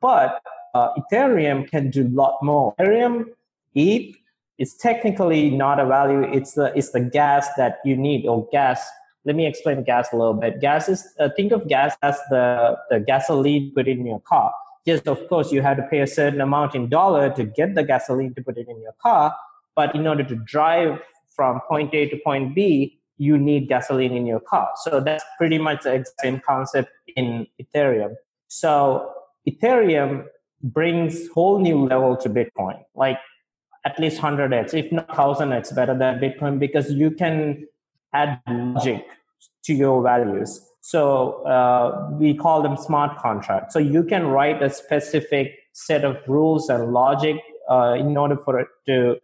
but 0.00 0.42
uh, 0.74 0.88
Ethereum 0.98 1.68
can 1.68 1.90
do 1.90 2.06
a 2.06 2.12
lot 2.22 2.38
more. 2.42 2.74
Ethereum, 2.78 3.26
ETH 3.74 4.16
is 4.58 4.74
technically 4.74 5.50
not 5.50 5.78
a 5.78 5.86
value. 5.86 6.22
It's 6.22 6.52
the 6.54 6.76
it's 6.76 6.90
the 6.90 7.00
gas 7.00 7.48
that 7.56 7.78
you 7.84 7.96
need 7.96 8.26
or 8.26 8.48
gas. 8.50 8.86
Let 9.24 9.36
me 9.36 9.46
explain 9.46 9.82
gas 9.82 10.08
a 10.12 10.16
little 10.16 10.34
bit. 10.34 10.60
Gas 10.60 10.88
is 10.88 11.06
uh, 11.18 11.28
think 11.36 11.52
of 11.52 11.68
gas 11.68 11.96
as 12.02 12.18
the 12.30 12.76
the 12.90 13.00
gasoline 13.00 13.72
put 13.74 13.88
in 13.88 14.06
your 14.06 14.20
car. 14.20 14.52
Yes, 14.84 15.00
of 15.00 15.28
course, 15.28 15.50
you 15.50 15.62
have 15.62 15.76
to 15.78 15.82
pay 15.82 16.00
a 16.00 16.06
certain 16.06 16.40
amount 16.40 16.74
in 16.76 16.88
dollar 16.88 17.28
to 17.34 17.44
get 17.44 17.74
the 17.74 17.82
gasoline 17.82 18.34
to 18.34 18.42
put 18.42 18.56
it 18.56 18.68
in 18.68 18.80
your 18.80 18.94
car. 19.02 19.34
But 19.74 19.94
in 19.94 20.06
order 20.06 20.22
to 20.24 20.36
drive 20.36 21.00
from 21.34 21.60
point 21.68 21.92
A 21.92 22.08
to 22.08 22.16
point 22.24 22.54
B, 22.54 22.95
you 23.18 23.38
need 23.38 23.68
gasoline 23.68 24.12
in 24.12 24.26
your 24.26 24.40
car. 24.40 24.70
So 24.82 25.00
that's 25.00 25.24
pretty 25.38 25.58
much 25.58 25.82
the 25.82 26.04
same 26.20 26.40
concept 26.40 26.90
in 27.16 27.46
Ethereum. 27.60 28.14
So 28.48 29.10
Ethereum 29.48 30.26
brings 30.62 31.28
whole 31.28 31.58
new 31.58 31.86
level 31.86 32.16
to 32.16 32.28
Bitcoin, 32.28 32.82
like 32.94 33.18
at 33.84 33.98
least 33.98 34.20
100x, 34.20 34.74
if 34.74 34.90
not 34.90 35.08
1000x 35.08 35.74
better 35.74 35.96
than 35.96 36.18
Bitcoin 36.18 36.58
because 36.58 36.90
you 36.90 37.10
can 37.10 37.66
add 38.12 38.40
logic 38.48 39.06
to 39.64 39.74
your 39.74 40.02
values. 40.02 40.60
So 40.80 41.42
uh, 41.44 42.08
we 42.12 42.34
call 42.34 42.62
them 42.62 42.76
smart 42.76 43.18
contracts. 43.18 43.72
So 43.72 43.80
you 43.80 44.04
can 44.04 44.26
write 44.28 44.62
a 44.62 44.70
specific 44.70 45.58
set 45.72 46.04
of 46.04 46.16
rules 46.26 46.68
and 46.68 46.92
logic 46.92 47.36
uh, 47.70 47.96
in 47.98 48.16
order 48.16 48.36
for 48.36 48.60
it 48.60 48.68
to 48.86 49.18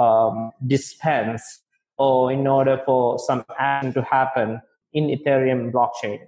um, 0.00 0.52
dispense 0.66 1.60
or 1.98 2.32
in 2.32 2.46
order 2.46 2.80
for 2.86 3.18
some 3.18 3.44
action 3.58 3.92
to 3.92 4.02
happen 4.02 4.60
in 4.92 5.08
Ethereum 5.08 5.72
blockchain. 5.72 6.20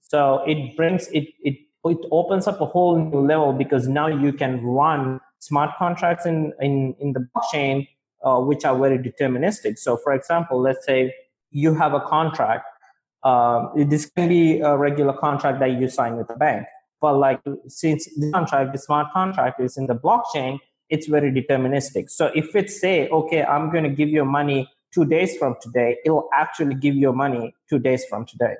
So 0.00 0.42
it 0.46 0.76
brings 0.76 1.08
it 1.08 1.28
it 1.42 1.56
it 1.84 1.98
opens 2.10 2.46
up 2.46 2.60
a 2.60 2.66
whole 2.66 2.98
new 2.98 3.20
level 3.20 3.52
because 3.52 3.88
now 3.88 4.06
you 4.06 4.32
can 4.32 4.64
run 4.64 5.20
smart 5.38 5.70
contracts 5.78 6.26
in 6.26 6.52
in 6.60 6.94
in 7.00 7.12
the 7.12 7.26
blockchain 7.34 7.86
uh, 8.22 8.38
which 8.38 8.64
are 8.64 8.78
very 8.78 8.98
deterministic. 8.98 9.78
So, 9.78 9.96
for 9.96 10.12
example, 10.12 10.60
let's 10.60 10.86
say 10.86 11.14
you 11.50 11.74
have 11.74 11.94
a 11.94 12.00
contract. 12.00 12.64
Um, 13.24 13.72
this 13.74 14.06
can 14.06 14.28
be 14.28 14.60
a 14.60 14.76
regular 14.76 15.12
contract 15.12 15.60
that 15.60 15.72
you 15.72 15.88
sign 15.88 16.16
with 16.16 16.28
the 16.28 16.34
bank, 16.34 16.66
but 17.00 17.14
like 17.14 17.40
since 17.68 18.08
the 18.16 18.30
contract, 18.32 18.72
the 18.72 18.78
smart 18.78 19.12
contract 19.12 19.60
is 19.60 19.76
in 19.76 19.86
the 19.86 19.94
blockchain, 19.94 20.58
it's 20.88 21.06
very 21.06 21.30
deterministic. 21.30 22.10
So 22.10 22.32
if 22.34 22.56
it 22.56 22.68
say, 22.70 23.08
okay, 23.08 23.44
I'm 23.44 23.70
going 23.70 23.84
to 23.84 23.90
give 23.90 24.08
you 24.08 24.24
money 24.24 24.68
two 24.92 25.04
days 25.04 25.36
from 25.36 25.56
today, 25.60 25.96
it'll 26.04 26.28
actually 26.34 26.74
give 26.74 26.94
you 26.94 27.12
money 27.12 27.54
two 27.68 27.78
days 27.78 28.04
from 28.04 28.26
today. 28.26 28.54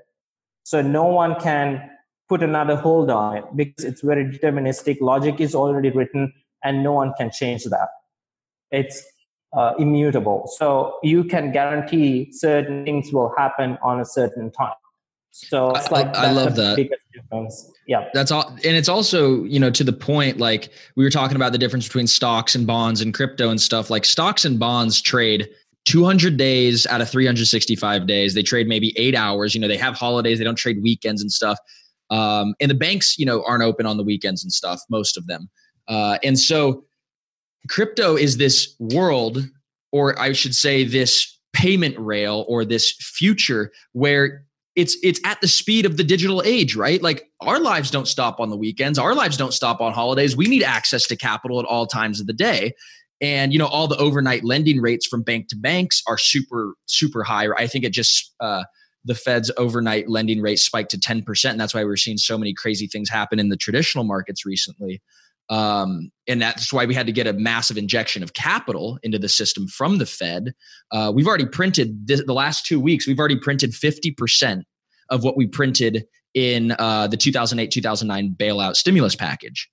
So 0.64 0.80
no 0.80 1.04
one 1.04 1.40
can 1.40 1.90
put 2.28 2.42
another 2.42 2.76
hold 2.76 3.10
on 3.10 3.36
it 3.36 3.44
because 3.54 3.84
it's 3.84 4.00
very 4.00 4.24
deterministic. 4.24 5.00
Logic 5.00 5.40
is 5.40 5.54
already 5.54 5.90
written 5.90 6.32
and 6.64 6.82
no 6.82 6.92
one 6.92 7.12
can 7.18 7.30
change 7.30 7.64
that. 7.64 7.88
It's 8.70 9.04
uh, 9.52 9.74
immutable. 9.78 10.50
So 10.56 10.98
you 11.02 11.24
can 11.24 11.52
guarantee 11.52 12.32
certain 12.32 12.84
things 12.84 13.12
will 13.12 13.34
happen 13.36 13.76
on 13.82 14.00
a 14.00 14.04
certain 14.04 14.50
time. 14.50 14.72
So 15.32 15.70
it's 15.70 15.90
like 15.90 16.14
I, 16.16 16.28
I 16.28 16.32
love 16.32 16.56
that. 16.56 16.76
difference. 17.12 17.70
Yeah. 17.86 18.08
That's 18.12 18.30
all. 18.30 18.48
And 18.48 18.76
it's 18.76 18.88
also, 18.88 19.44
you 19.44 19.58
know, 19.58 19.70
to 19.70 19.82
the 19.82 19.92
point, 19.92 20.38
like 20.38 20.70
we 20.94 21.04
were 21.04 21.10
talking 21.10 21.36
about 21.36 21.52
the 21.52 21.58
difference 21.58 21.86
between 21.86 22.06
stocks 22.06 22.54
and 22.54 22.66
bonds 22.66 23.00
and 23.00 23.12
crypto 23.14 23.48
and 23.48 23.60
stuff 23.60 23.90
like 23.90 24.04
stocks 24.04 24.44
and 24.44 24.58
bonds 24.58 25.00
trade 25.00 25.48
200 25.84 26.36
days 26.36 26.86
out 26.86 27.00
of 27.00 27.10
365 27.10 28.06
days. 28.06 28.34
They 28.34 28.42
trade 28.42 28.68
maybe 28.68 28.92
eight 28.96 29.14
hours. 29.14 29.54
You 29.54 29.60
know, 29.60 29.68
they 29.68 29.76
have 29.76 29.94
holidays. 29.94 30.38
They 30.38 30.44
don't 30.44 30.56
trade 30.56 30.82
weekends 30.82 31.22
and 31.22 31.30
stuff. 31.32 31.58
Um, 32.10 32.54
and 32.60 32.70
the 32.70 32.74
banks, 32.74 33.18
you 33.18 33.26
know, 33.26 33.42
aren't 33.46 33.62
open 33.62 33.86
on 33.86 33.96
the 33.96 34.04
weekends 34.04 34.44
and 34.44 34.52
stuff, 34.52 34.80
most 34.90 35.16
of 35.16 35.26
them. 35.26 35.48
Uh, 35.88 36.18
and 36.22 36.38
so 36.38 36.84
crypto 37.68 38.16
is 38.16 38.36
this 38.36 38.74
world, 38.78 39.48
or 39.92 40.18
I 40.20 40.32
should 40.32 40.54
say, 40.54 40.84
this 40.84 41.38
payment 41.52 41.98
rail 41.98 42.44
or 42.48 42.64
this 42.64 42.92
future 42.92 43.72
where 43.92 44.44
it's 44.74 44.96
it's 45.02 45.20
at 45.24 45.40
the 45.40 45.48
speed 45.48 45.84
of 45.84 45.98
the 45.98 46.04
digital 46.04 46.42
age 46.46 46.74
right 46.74 47.02
like 47.02 47.30
our 47.40 47.60
lives 47.60 47.90
don't 47.90 48.08
stop 48.08 48.40
on 48.40 48.48
the 48.48 48.56
weekends 48.56 48.98
our 48.98 49.14
lives 49.14 49.36
don't 49.36 49.52
stop 49.52 49.80
on 49.82 49.92
holidays 49.92 50.34
we 50.34 50.46
need 50.46 50.62
access 50.62 51.06
to 51.06 51.14
capital 51.14 51.60
at 51.60 51.66
all 51.66 51.86
times 51.86 52.20
of 52.20 52.26
the 52.26 52.32
day 52.32 52.72
and 53.22 53.52
you 53.52 53.58
know 53.58 53.66
all 53.66 53.88
the 53.88 53.96
overnight 53.96 54.44
lending 54.44 54.80
rates 54.82 55.06
from 55.06 55.22
bank 55.22 55.48
to 55.48 55.56
banks 55.56 56.02
are 56.06 56.18
super 56.18 56.74
super 56.86 57.22
high 57.22 57.46
i 57.56 57.66
think 57.66 57.84
it 57.84 57.92
just 57.92 58.34
uh, 58.40 58.64
the 59.04 59.14
fed's 59.14 59.50
overnight 59.56 60.08
lending 60.08 60.42
rate 60.42 60.58
spiked 60.58 60.90
to 60.90 60.98
10% 60.98 61.50
and 61.50 61.60
that's 61.60 61.74
why 61.74 61.84
we're 61.84 61.96
seeing 61.96 62.18
so 62.18 62.36
many 62.36 62.52
crazy 62.52 62.86
things 62.86 63.08
happen 63.08 63.38
in 63.38 63.48
the 63.48 63.56
traditional 63.56 64.04
markets 64.04 64.44
recently 64.44 65.00
um, 65.50 66.10
and 66.28 66.40
that's 66.40 66.72
why 66.72 66.86
we 66.86 66.94
had 66.94 67.06
to 67.06 67.12
get 67.12 67.26
a 67.26 67.32
massive 67.32 67.76
injection 67.76 68.22
of 68.22 68.32
capital 68.32 68.98
into 69.02 69.18
the 69.18 69.28
system 69.28 69.66
from 69.68 69.98
the 69.98 70.06
Fed. 70.06 70.54
Uh, 70.90 71.12
we've 71.14 71.26
already 71.26 71.44
printed 71.46 72.06
the 72.06 72.32
last 72.32 72.64
two 72.64 72.80
weeks, 72.80 73.06
we've 73.06 73.18
already 73.18 73.38
printed 73.38 73.72
50% 73.72 74.62
of 75.10 75.24
what 75.24 75.36
we 75.36 75.46
printed 75.46 76.04
in 76.32 76.74
uh, 76.78 77.06
the 77.06 77.16
2008 77.16 77.70
2009 77.70 78.34
bailout 78.38 78.76
stimulus 78.76 79.14
package. 79.14 79.68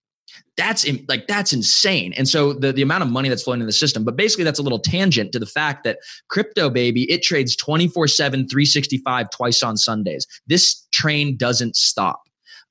That's 0.57 0.83
in, 0.83 1.05
like 1.07 1.27
that's 1.27 1.53
insane. 1.53 2.13
And 2.17 2.27
so 2.27 2.53
the, 2.53 2.73
the 2.73 2.81
amount 2.81 3.03
of 3.03 3.09
money 3.09 3.29
that's 3.29 3.43
flowing 3.43 3.61
in 3.61 3.65
the 3.65 3.73
system, 3.73 4.03
but 4.03 4.15
basically 4.15 4.43
that's 4.43 4.59
a 4.59 4.63
little 4.63 4.79
tangent 4.79 5.31
to 5.31 5.39
the 5.39 5.45
fact 5.45 5.83
that 5.85 5.99
crypto 6.29 6.69
baby, 6.69 7.09
it 7.11 7.23
trades 7.23 7.55
24 7.55 8.07
7, 8.07 8.47
365 8.47 9.29
twice 9.29 9.63
on 9.63 9.77
Sundays. 9.77 10.27
This 10.47 10.87
train 10.91 11.37
doesn't 11.37 11.75
stop. 11.75 12.21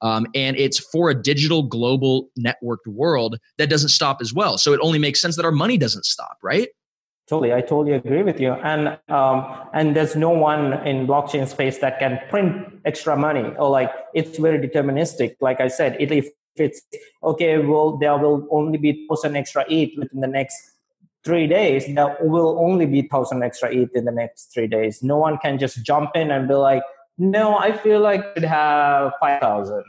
Um, 0.00 0.26
and 0.34 0.56
it's 0.56 0.78
for 0.78 1.10
a 1.10 1.14
digital 1.14 1.62
global 1.62 2.28
networked 2.38 2.86
world 2.86 3.38
that 3.56 3.68
doesn't 3.68 3.88
stop 3.88 4.18
as 4.20 4.32
well. 4.32 4.58
So 4.58 4.72
it 4.72 4.80
only 4.82 4.98
makes 4.98 5.20
sense 5.20 5.36
that 5.36 5.44
our 5.44 5.52
money 5.52 5.76
doesn't 5.76 6.04
stop, 6.04 6.38
right? 6.42 6.68
Totally, 7.28 7.52
I 7.52 7.60
totally 7.60 7.92
agree 7.92 8.22
with 8.22 8.40
you. 8.40 8.52
And 8.52 8.98
um, 9.08 9.44
and 9.74 9.94
there's 9.94 10.16
no 10.16 10.30
one 10.30 10.72
in 10.86 11.06
blockchain 11.06 11.46
space 11.46 11.76
that 11.78 11.98
can 11.98 12.18
print 12.30 12.80
extra 12.86 13.16
money 13.16 13.54
or 13.58 13.68
like 13.68 13.92
it's 14.14 14.38
very 14.38 14.58
deterministic. 14.58 15.36
Like 15.40 15.60
I 15.60 15.68
said, 15.68 15.96
it, 16.00 16.10
if 16.10 16.28
it's 16.60 16.80
okay, 17.22 17.58
well 17.58 17.96
there 17.96 18.16
will 18.16 18.46
only 18.50 18.78
be 18.78 19.06
thousand 19.08 19.36
extra 19.36 19.64
ETH 19.68 19.96
within 19.98 20.20
the 20.20 20.26
next 20.26 20.56
three 21.24 21.46
days. 21.46 21.84
There 21.86 22.16
will 22.20 22.58
only 22.58 22.86
be 22.86 23.02
thousand 23.02 23.42
extra 23.42 23.74
ETH 23.74 23.94
in 23.94 24.04
the 24.04 24.12
next 24.12 24.52
three 24.52 24.66
days. 24.66 25.02
No 25.02 25.16
one 25.16 25.38
can 25.38 25.58
just 25.58 25.82
jump 25.82 26.10
in 26.14 26.30
and 26.30 26.48
be 26.48 26.54
like, 26.54 26.82
no, 27.18 27.58
I 27.58 27.76
feel 27.76 28.00
like 28.00 28.24
it 28.36 28.44
have 28.44 29.12
5,000. 29.20 29.82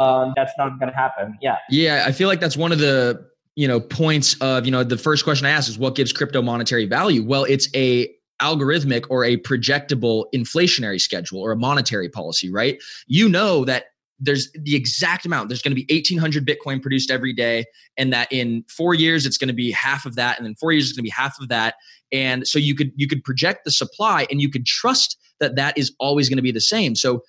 Um, 0.00 0.32
that's 0.34 0.52
not 0.56 0.78
going 0.78 0.90
to 0.90 0.96
happen. 0.96 1.38
Yeah. 1.40 1.58
Yeah. 1.68 2.04
I 2.06 2.12
feel 2.12 2.28
like 2.28 2.40
that's 2.40 2.56
one 2.56 2.72
of 2.72 2.78
the, 2.78 3.24
you 3.54 3.68
know, 3.68 3.78
points 3.78 4.34
of, 4.40 4.64
you 4.64 4.72
know, 4.72 4.82
the 4.82 4.96
first 4.96 5.22
question 5.22 5.46
I 5.46 5.50
asked 5.50 5.68
is 5.68 5.78
what 5.78 5.94
gives 5.94 6.12
crypto 6.12 6.40
monetary 6.40 6.86
value? 6.86 7.22
Well, 7.22 7.44
it's 7.44 7.68
a 7.76 8.10
algorithmic 8.40 9.04
or 9.10 9.24
a 9.24 9.36
projectable 9.36 10.24
inflationary 10.34 11.00
schedule 11.00 11.40
or 11.40 11.52
a 11.52 11.56
monetary 11.56 12.08
policy, 12.08 12.50
right? 12.50 12.82
You 13.06 13.28
know 13.28 13.64
that 13.66 13.84
there's 14.22 14.50
the 14.52 14.76
exact 14.76 15.26
amount. 15.26 15.48
There's 15.48 15.62
going 15.62 15.76
to 15.76 15.84
be 15.84 15.92
1,800 15.92 16.46
Bitcoin 16.46 16.80
produced 16.80 17.10
every 17.10 17.32
day, 17.32 17.64
and 17.96 18.12
that 18.12 18.32
in 18.32 18.64
four 18.68 18.94
years 18.94 19.26
it's 19.26 19.36
going 19.36 19.48
to 19.48 19.54
be 19.54 19.70
half 19.72 20.06
of 20.06 20.14
that, 20.14 20.38
and 20.38 20.46
then 20.46 20.54
four 20.54 20.72
years 20.72 20.84
it's 20.84 20.92
going 20.92 21.04
to 21.04 21.08
be 21.08 21.10
half 21.10 21.40
of 21.40 21.48
that. 21.48 21.74
And 22.12 22.46
so 22.46 22.58
you 22.58 22.74
could 22.74 22.92
you 22.96 23.08
could 23.08 23.24
project 23.24 23.64
the 23.64 23.70
supply, 23.70 24.26
and 24.30 24.40
you 24.40 24.48
could 24.48 24.64
trust 24.64 25.18
that 25.40 25.56
that 25.56 25.76
is 25.76 25.92
always 25.98 26.28
going 26.28 26.36
to 26.36 26.42
be 26.42 26.52
the 26.52 26.60
same. 26.60 26.94
So 26.94 27.22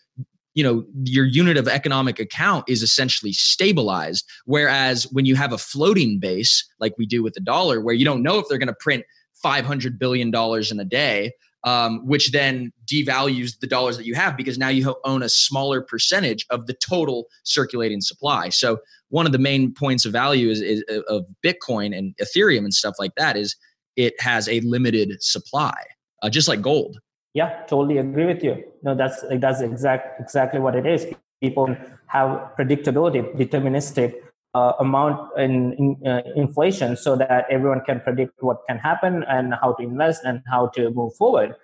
you 0.53 0.63
know 0.63 0.85
your 1.03 1.25
unit 1.25 1.57
of 1.57 1.67
economic 1.67 2.19
account 2.19 2.65
is 2.67 2.83
essentially 2.83 3.33
stabilized 3.33 4.23
whereas 4.45 5.05
when 5.12 5.25
you 5.25 5.35
have 5.35 5.51
a 5.51 5.57
floating 5.57 6.19
base 6.19 6.63
like 6.79 6.93
we 6.95 7.07
do 7.07 7.23
with 7.23 7.33
the 7.33 7.39
dollar 7.39 7.81
where 7.81 7.95
you 7.95 8.05
don't 8.05 8.21
know 8.21 8.38
if 8.38 8.45
they're 8.47 8.59
going 8.59 8.67
to 8.67 8.75
print 8.79 9.03
500 9.41 9.97
billion 9.97 10.29
dollars 10.29 10.71
in 10.71 10.79
a 10.79 10.85
day 10.85 11.31
um, 11.63 12.05
which 12.05 12.32
then 12.32 12.72
devalues 12.86 13.60
the 13.60 13.67
dollars 13.67 13.98
that 13.98 14.05
you 14.05 14.15
have 14.15 14.36
because 14.36 14.58
now 14.58 14.67
you 14.67 14.96
own 15.05 15.24
a 15.24 15.29
smaller 15.29 15.82
percentage 15.82 16.46
of 16.50 16.67
the 16.67 16.74
total 16.74 17.27
circulating 17.43 18.01
supply. 18.01 18.50
So 18.50 18.79
one 19.10 19.25
of 19.25 19.32
the 19.32 19.39
main 19.39 19.74
points 19.74 20.05
of 20.05 20.12
value 20.12 20.50
is, 20.50 20.62
is 20.62 20.84
of 21.08 21.25
Bitcoin 21.46 21.98
and 21.98 22.15
Ethereum 22.17 22.60
and 22.60 22.74
stuff 22.74 22.96
like 23.00 23.15
that 23.15 23.38
is 23.38 23.55
it 23.96 24.20
has 24.20 24.50
a 24.50 24.60
limited 24.62 25.22
supply, 25.22 25.74
uh, 26.22 26.29
just 26.29 26.48
like 26.48 26.62
gold. 26.62 27.00
Yeah, 27.34 27.63
totally 27.67 27.98
agree 27.98 28.25
with 28.25 28.43
you. 28.43 28.63
No, 28.84 28.93
that's 28.93 29.24
that's 29.39 29.62
exact 29.62 30.22
exactly 30.22 30.60
what 30.60 30.75
it 30.75 30.86
is. 30.86 31.08
People 31.41 31.75
have 32.08 32.51
predictability, 32.58 33.36
deterministic 33.36 34.13
uh, 34.53 34.74
amount 34.79 35.19
in, 35.38 35.74
in 35.74 36.07
uh, 36.07 36.22
inflation 36.36 36.95
so 36.95 37.15
that 37.15 37.45
everyone 37.50 37.81
can 37.81 38.00
predict 38.00 38.33
what 38.41 38.57
can 38.67 38.77
happen 38.77 39.24
and 39.27 39.53
how 39.62 39.74
to 39.74 39.83
invest 39.83 40.24
and 40.24 40.41
how 40.48 40.67
to 40.67 40.89
move 40.91 41.13
forward 41.15 41.55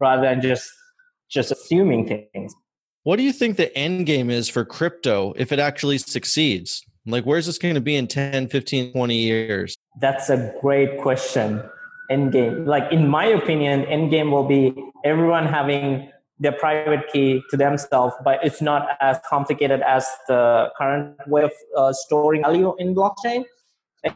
rather 0.00 0.22
than 0.22 0.40
just 0.40 0.70
just 1.28 1.50
assuming 1.50 2.06
things 2.06 2.54
what 3.02 3.16
do 3.16 3.22
you 3.22 3.32
think 3.32 3.56
the 3.56 3.76
end 3.76 4.06
game 4.06 4.30
is 4.30 4.48
for 4.48 4.64
crypto 4.64 5.32
if 5.36 5.52
it 5.52 5.58
actually 5.58 5.98
succeeds 5.98 6.84
Like, 7.08 7.24
where's 7.24 7.46
this 7.46 7.58
going 7.58 7.74
to 7.74 7.80
be 7.80 7.96
in 7.96 8.06
10, 8.06 8.48
15, 8.48 8.92
20 8.92 9.16
years? 9.16 9.76
That's 10.00 10.28
a 10.28 10.54
great 10.60 11.00
question. 11.00 11.62
end 12.10 12.32
game 12.32 12.64
like 12.66 12.90
in 12.92 13.08
my 13.08 13.26
opinion, 13.26 13.84
end 13.86 14.10
game 14.10 14.30
will 14.30 14.46
be 14.46 14.74
everyone 15.04 15.46
having 15.46 16.10
their 16.40 16.52
private 16.52 17.10
key 17.12 17.42
to 17.50 17.56
themselves, 17.56 18.14
but 18.24 18.38
it's 18.44 18.62
not 18.62 18.96
as 19.00 19.18
complicated 19.28 19.80
as 19.82 20.06
the 20.28 20.70
current 20.78 21.16
way 21.26 21.42
of 21.42 21.52
uh, 21.76 21.92
storing 21.92 22.42
value 22.42 22.74
in 22.78 22.94
blockchain. 22.94 23.44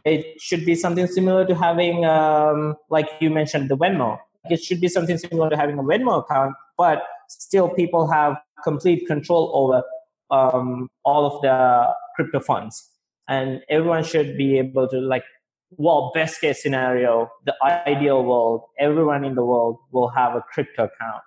It 0.05 0.41
should 0.41 0.65
be 0.65 0.75
something 0.75 1.07
similar 1.07 1.45
to 1.45 1.55
having, 1.55 2.05
um, 2.05 2.75
like 2.89 3.09
you 3.19 3.29
mentioned, 3.29 3.69
the 3.69 3.75
Venmo. 3.75 4.17
It 4.49 4.63
should 4.63 4.79
be 4.79 4.87
something 4.87 5.17
similar 5.17 5.49
to 5.49 5.57
having 5.57 5.77
a 5.77 5.83
Venmo 5.83 6.23
account, 6.23 6.55
but 6.77 7.03
still 7.27 7.69
people 7.69 8.09
have 8.09 8.37
complete 8.63 9.05
control 9.07 9.51
over 9.53 9.83
um, 10.31 10.89
all 11.03 11.25
of 11.25 11.41
the 11.41 11.93
crypto 12.15 12.39
funds. 12.39 12.89
And 13.27 13.61
everyone 13.69 14.03
should 14.03 14.37
be 14.37 14.57
able 14.57 14.87
to 14.87 14.99
like, 14.99 15.23
well, 15.71 16.11
best 16.13 16.39
case 16.39 16.61
scenario, 16.61 17.29
the 17.45 17.55
ideal 17.63 18.23
world, 18.23 18.63
everyone 18.79 19.25
in 19.25 19.35
the 19.35 19.43
world 19.43 19.79
will 19.91 20.09
have 20.09 20.35
a 20.35 20.41
crypto 20.41 20.85
account 20.85 21.23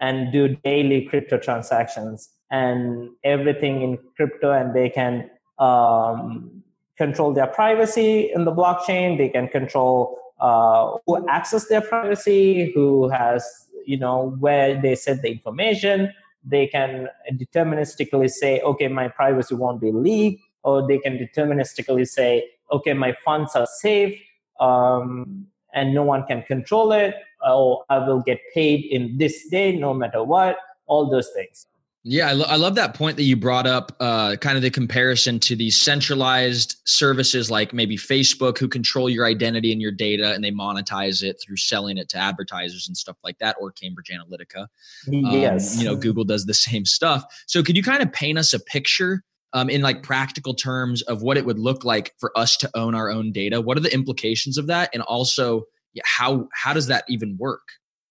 and 0.00 0.32
do 0.32 0.56
daily 0.64 1.02
crypto 1.02 1.38
transactions 1.38 2.30
and 2.50 3.10
everything 3.24 3.82
in 3.82 3.98
crypto 4.16 4.52
and 4.52 4.74
they 4.74 4.88
can 4.88 5.28
um, 5.58 6.62
control 6.96 7.32
their 7.32 7.46
privacy 7.46 8.30
in 8.34 8.44
the 8.44 8.52
blockchain. 8.52 9.18
They 9.18 9.28
can 9.28 9.48
control 9.48 10.18
uh, 10.40 10.96
who 11.06 11.26
access 11.28 11.66
their 11.66 11.80
privacy 11.80 12.72
who 12.74 13.08
has 13.08 13.44
you 13.84 13.98
know 13.98 14.36
where 14.38 14.80
they 14.80 14.94
set 14.94 15.22
the 15.22 15.30
information. 15.30 16.12
They 16.44 16.66
can 16.66 17.08
deterministically 17.32 18.30
say 18.30 18.60
okay 18.60 18.88
my 18.88 19.08
privacy 19.08 19.54
won't 19.54 19.80
be 19.80 19.92
leaked 19.92 20.42
or 20.62 20.86
they 20.86 20.98
can 20.98 21.18
deterministically 21.18 22.06
say 22.06 22.48
okay 22.70 22.92
my 22.92 23.14
funds 23.24 23.56
are 23.56 23.66
safe 23.66 24.18
um, 24.60 25.46
and 25.74 25.94
no 25.94 26.02
one 26.02 26.24
can 26.26 26.42
control 26.42 26.92
it 26.92 27.14
oh, 27.48 27.84
I 27.88 27.98
will 27.98 28.20
get 28.20 28.40
paid 28.54 28.84
in 28.84 29.18
this 29.18 29.48
day, 29.48 29.76
no 29.76 29.94
matter 29.94 30.22
what, 30.22 30.58
all 30.86 31.10
those 31.10 31.28
things. 31.30 31.66
Yeah, 32.04 32.28
I, 32.28 32.32
lo- 32.32 32.46
I 32.48 32.56
love 32.56 32.76
that 32.76 32.94
point 32.94 33.16
that 33.16 33.24
you 33.24 33.36
brought 33.36 33.66
up, 33.66 33.94
uh, 34.00 34.36
kind 34.36 34.56
of 34.56 34.62
the 34.62 34.70
comparison 34.70 35.40
to 35.40 35.56
these 35.56 35.78
centralized 35.78 36.76
services 36.86 37.50
like 37.50 37.74
maybe 37.74 37.96
Facebook, 37.96 38.56
who 38.56 38.68
control 38.68 39.10
your 39.10 39.26
identity 39.26 39.72
and 39.72 39.82
your 39.82 39.90
data 39.90 40.32
and 40.32 40.42
they 40.42 40.52
monetize 40.52 41.22
it 41.22 41.38
through 41.44 41.56
selling 41.56 41.98
it 41.98 42.08
to 42.10 42.16
advertisers 42.16 42.86
and 42.86 42.96
stuff 42.96 43.16
like 43.24 43.38
that, 43.40 43.56
or 43.60 43.72
Cambridge 43.72 44.10
Analytica. 44.10 44.68
Yes. 45.06 45.74
Um, 45.74 45.82
you 45.82 45.88
know, 45.88 45.96
Google 45.96 46.24
does 46.24 46.46
the 46.46 46.54
same 46.68 46.84
stuff. 46.84 47.24
So, 47.46 47.62
could 47.62 47.76
you 47.76 47.82
kind 47.82 48.02
of 48.02 48.12
paint 48.12 48.38
us 48.38 48.54
a 48.54 48.60
picture 48.60 49.24
um, 49.52 49.68
in 49.68 49.82
like 49.82 50.02
practical 50.02 50.54
terms 50.54 51.02
of 51.02 51.22
what 51.22 51.36
it 51.36 51.44
would 51.44 51.58
look 51.58 51.84
like 51.84 52.14
for 52.18 52.36
us 52.38 52.56
to 52.58 52.70
own 52.74 52.94
our 52.94 53.10
own 53.10 53.32
data? 53.32 53.60
What 53.60 53.76
are 53.76 53.80
the 53.80 53.92
implications 53.92 54.56
of 54.56 54.68
that? 54.68 54.88
And 54.94 55.02
also, 55.02 55.64
how 56.04 56.48
how 56.52 56.72
does 56.72 56.86
that 56.86 57.04
even 57.08 57.36
work? 57.38 57.62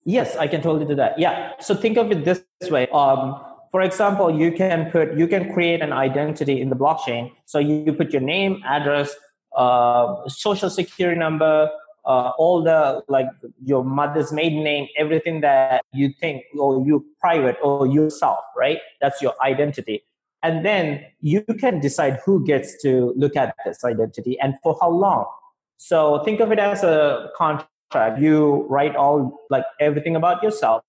Yes 0.05 0.35
i 0.37 0.47
can 0.47 0.61
totally 0.61 0.85
do 0.85 0.95
that. 0.95 1.19
Yeah 1.19 1.53
so 1.59 1.75
think 1.75 1.97
of 1.97 2.11
it 2.11 2.25
this 2.25 2.43
way 2.69 2.87
um, 2.89 3.39
for 3.71 3.81
example 3.81 4.33
you 4.33 4.51
can 4.51 4.91
put 4.91 5.17
you 5.17 5.27
can 5.27 5.53
create 5.53 5.81
an 5.81 5.93
identity 5.93 6.61
in 6.61 6.69
the 6.69 6.75
blockchain. 6.75 7.31
So 7.45 7.59
you 7.59 7.93
put 7.93 8.11
your 8.11 8.21
name 8.21 8.61
address 8.65 9.15
uh, 9.55 10.27
social 10.27 10.69
security 10.69 11.19
number 11.19 11.69
uh, 12.05 12.31
all 12.37 12.63
the 12.63 13.03
like 13.09 13.27
your 13.63 13.83
mother's 13.83 14.31
maiden 14.31 14.63
name 14.63 14.87
everything 14.97 15.41
that 15.41 15.83
you 15.91 16.13
think 16.21 16.43
or 16.57 16.85
you 16.85 17.05
private 17.19 17.57
or 17.61 17.85
yourself 17.85 18.39
right? 18.57 18.79
That's 19.01 19.21
your 19.21 19.33
identity. 19.43 20.03
And 20.43 20.65
then 20.65 21.05
you 21.19 21.41
can 21.59 21.79
decide 21.79 22.19
who 22.25 22.45
gets 22.45 22.81
to 22.83 23.13
look 23.17 23.35
at 23.35 23.55
this 23.65 23.83
identity 23.83 24.39
and 24.39 24.55
for 24.63 24.77
how 24.79 24.89
long 24.89 25.25
so 25.77 26.23
think 26.23 26.39
of 26.39 26.51
it 26.51 26.59
as 26.59 26.83
a 26.83 27.29
contract. 27.37 28.19
You 28.19 28.65
write 28.69 28.95
all 28.95 29.39
like 29.49 29.65
everything 29.79 30.15
about 30.15 30.43
yourself, 30.43 30.83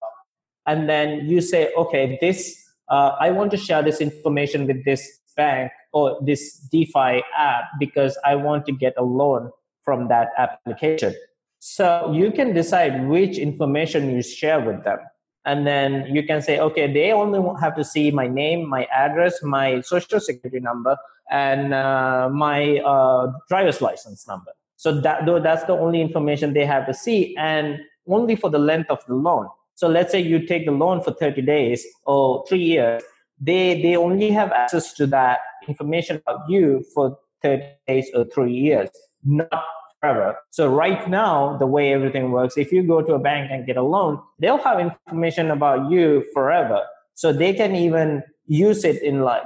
and 0.67 0.89
then 0.89 1.27
you 1.27 1.41
say, 1.41 1.73
okay, 1.75 2.19
this 2.21 2.65
uh, 2.89 3.17
I 3.21 3.31
want 3.31 3.51
to 3.53 3.57
share 3.57 3.83
this 3.83 4.01
information 4.01 4.67
with 4.67 4.85
this 4.85 5.21
bank 5.37 5.71
or 5.93 6.19
this 6.25 6.59
DeFi 6.73 7.23
app 7.37 7.65
because 7.79 8.19
I 8.25 8.35
want 8.35 8.67
to 8.67 8.73
get 8.73 8.95
a 8.97 9.03
loan 9.03 9.51
from 9.83 10.09
that 10.09 10.29
application. 10.37 11.15
So 11.61 12.13
you 12.15 12.31
can 12.31 12.55
decide 12.55 13.09
which 13.09 13.39
information 13.39 14.15
you 14.15 14.23
share 14.23 14.61
with 14.61 14.85
them. 14.85 14.99
And 15.45 15.67
then 15.67 16.07
you 16.15 16.25
can 16.25 16.43
say, 16.43 16.59
okay, 16.59 16.93
they 16.93 17.11
only 17.13 17.41
have 17.61 17.75
to 17.77 17.85
see 17.85 18.11
my 18.11 18.29
name, 18.29 18.69
my 18.69 18.85
address, 18.95 19.43
my 19.43 19.81
social 19.81 20.21
security 20.21 20.61
number, 20.61 20.97
and 21.31 21.73
uh, 21.73 22.29
my 22.31 22.79
uh, 22.81 23.33
driver's 23.49 23.81
license 23.81 24.27
number. 24.29 24.53
So 24.79 25.01
that 25.01 25.27
though 25.27 25.41
that's 25.41 25.65
the 25.65 25.73
only 25.73 26.01
information 26.01 26.55
they 26.55 26.65
have 26.65 26.87
to 26.87 26.95
see 26.95 27.37
and 27.37 27.81
only 28.09 28.37
for 28.37 28.49
the 28.49 28.59
length 28.59 28.91
of 28.91 29.05
the 29.07 29.15
loan. 29.15 29.49
So 29.75 29.89
let's 29.89 30.13
say 30.13 30.21
you 30.21 30.47
take 30.47 30.67
the 30.67 30.73
loan 30.73 31.03
for 31.03 31.13
30 31.13 31.43
days 31.43 31.85
or 32.07 32.45
three 32.49 32.63
years, 32.63 33.03
they 33.41 33.83
they 33.83 33.97
only 33.97 34.31
have 34.31 34.53
access 34.53 34.93
to 34.95 35.07
that 35.09 35.41
information 35.67 36.23
about 36.27 36.49
you 36.49 36.85
for 36.95 37.19
30 37.43 37.65
days 37.87 38.09
or 38.15 38.25
three 38.25 38.53
years, 38.53 38.89
not 39.25 39.65
forever. 40.01 40.37
So 40.51 40.69
right 40.69 41.09
now, 41.11 41.57
the 41.59 41.67
way 41.67 41.93
everything 41.93 42.31
works, 42.31 42.57
if 42.57 42.73
you 42.73 42.83
go 42.83 43.03
to 43.03 43.15
a 43.15 43.19
bank 43.19 43.51
and 43.51 43.67
get 43.67 43.77
a 43.77 43.83
loan, 43.83 44.21
they'll 44.39 44.63
have 44.63 44.79
information 44.79 45.51
about 45.51 45.91
you 45.91 46.25
forever. 46.33 46.83
So 47.15 47.33
they 47.33 47.53
can 47.53 47.75
even 47.75 48.23
use 48.47 48.85
it 48.85 49.03
in 49.03 49.23
like 49.23 49.43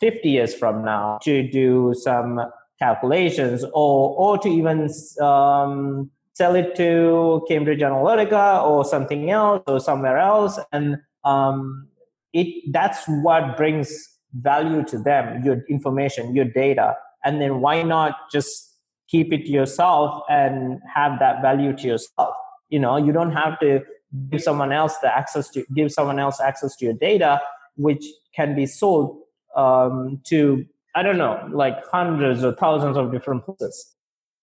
50 0.00 0.28
years 0.28 0.54
from 0.54 0.84
now 0.84 1.18
to 1.22 1.42
do 1.42 1.94
some 1.96 2.40
calculations 2.78 3.64
or, 3.72 4.14
or 4.16 4.38
to 4.38 4.48
even 4.48 4.88
um, 5.20 6.10
sell 6.34 6.54
it 6.54 6.74
to 6.76 7.44
Cambridge 7.48 7.80
Analytica 7.80 8.62
or 8.62 8.84
something 8.84 9.30
else 9.30 9.62
or 9.66 9.80
somewhere 9.80 10.18
else. 10.18 10.58
And 10.72 10.98
um, 11.24 11.88
it 12.32 12.72
that's 12.72 13.04
what 13.06 13.56
brings 13.56 13.90
value 14.34 14.84
to 14.84 14.98
them, 14.98 15.42
your 15.44 15.64
information, 15.68 16.34
your 16.34 16.44
data. 16.44 16.94
And 17.24 17.40
then 17.40 17.60
why 17.60 17.82
not 17.82 18.14
just 18.30 18.76
keep 19.08 19.32
it 19.32 19.46
yourself 19.48 20.22
and 20.28 20.80
have 20.94 21.18
that 21.18 21.42
value 21.42 21.76
to 21.76 21.86
yourself? 21.86 22.34
You 22.68 22.78
know, 22.78 22.96
you 22.96 23.12
don't 23.12 23.32
have 23.32 23.58
to 23.60 23.82
give 24.30 24.42
someone 24.42 24.72
else 24.72 24.96
the 24.98 25.14
access 25.14 25.50
to 25.50 25.64
give 25.74 25.90
someone 25.90 26.18
else 26.18 26.40
access 26.40 26.76
to 26.76 26.84
your 26.84 26.94
data, 26.94 27.40
which 27.76 28.04
can 28.34 28.54
be 28.54 28.66
sold 28.66 29.18
um, 29.56 30.20
to 30.24 30.64
I 30.94 31.02
don't 31.02 31.18
know, 31.18 31.48
like 31.52 31.76
hundreds 31.90 32.44
or 32.44 32.54
thousands 32.54 32.96
of 32.96 33.12
different 33.12 33.44
places. 33.44 33.94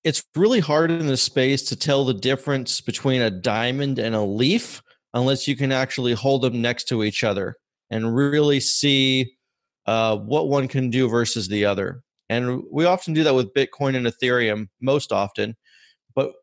It's 0.04 0.24
really 0.36 0.60
hard 0.60 0.92
in 0.92 1.08
this 1.08 1.24
space 1.24 1.64
to 1.64 1.76
tell 1.76 2.06
the 2.06 2.14
difference 2.14 2.80
between 2.80 3.22
a 3.22 3.32
diamond 3.32 3.98
and 3.98 4.14
a 4.14 4.22
leaf 4.22 4.82
unless 5.14 5.48
you 5.48 5.56
can 5.56 5.72
actually 5.72 6.14
hold 6.14 6.44
them 6.44 6.62
next 6.62 6.88
to 6.90 7.04
each 7.04 7.24
other 7.24 7.58
and 7.90 8.16
really 8.16 8.60
see 8.60 9.36
uh, 9.88 10.18
what 10.18 10.50
one 10.50 10.68
can 10.68 10.90
do 10.90 11.08
versus 11.10 11.48
the 11.48 11.66
other. 11.66 12.02
And 12.30 12.64
we 12.72 12.86
often 12.86 13.14
do 13.14 13.24
that 13.24 13.36
with 13.36 13.54
Bitcoin 13.54 13.96
and 13.96 14.06
Ethereum 14.06 14.68
most 14.82 15.12
often. 15.12 15.56
But 16.16 16.34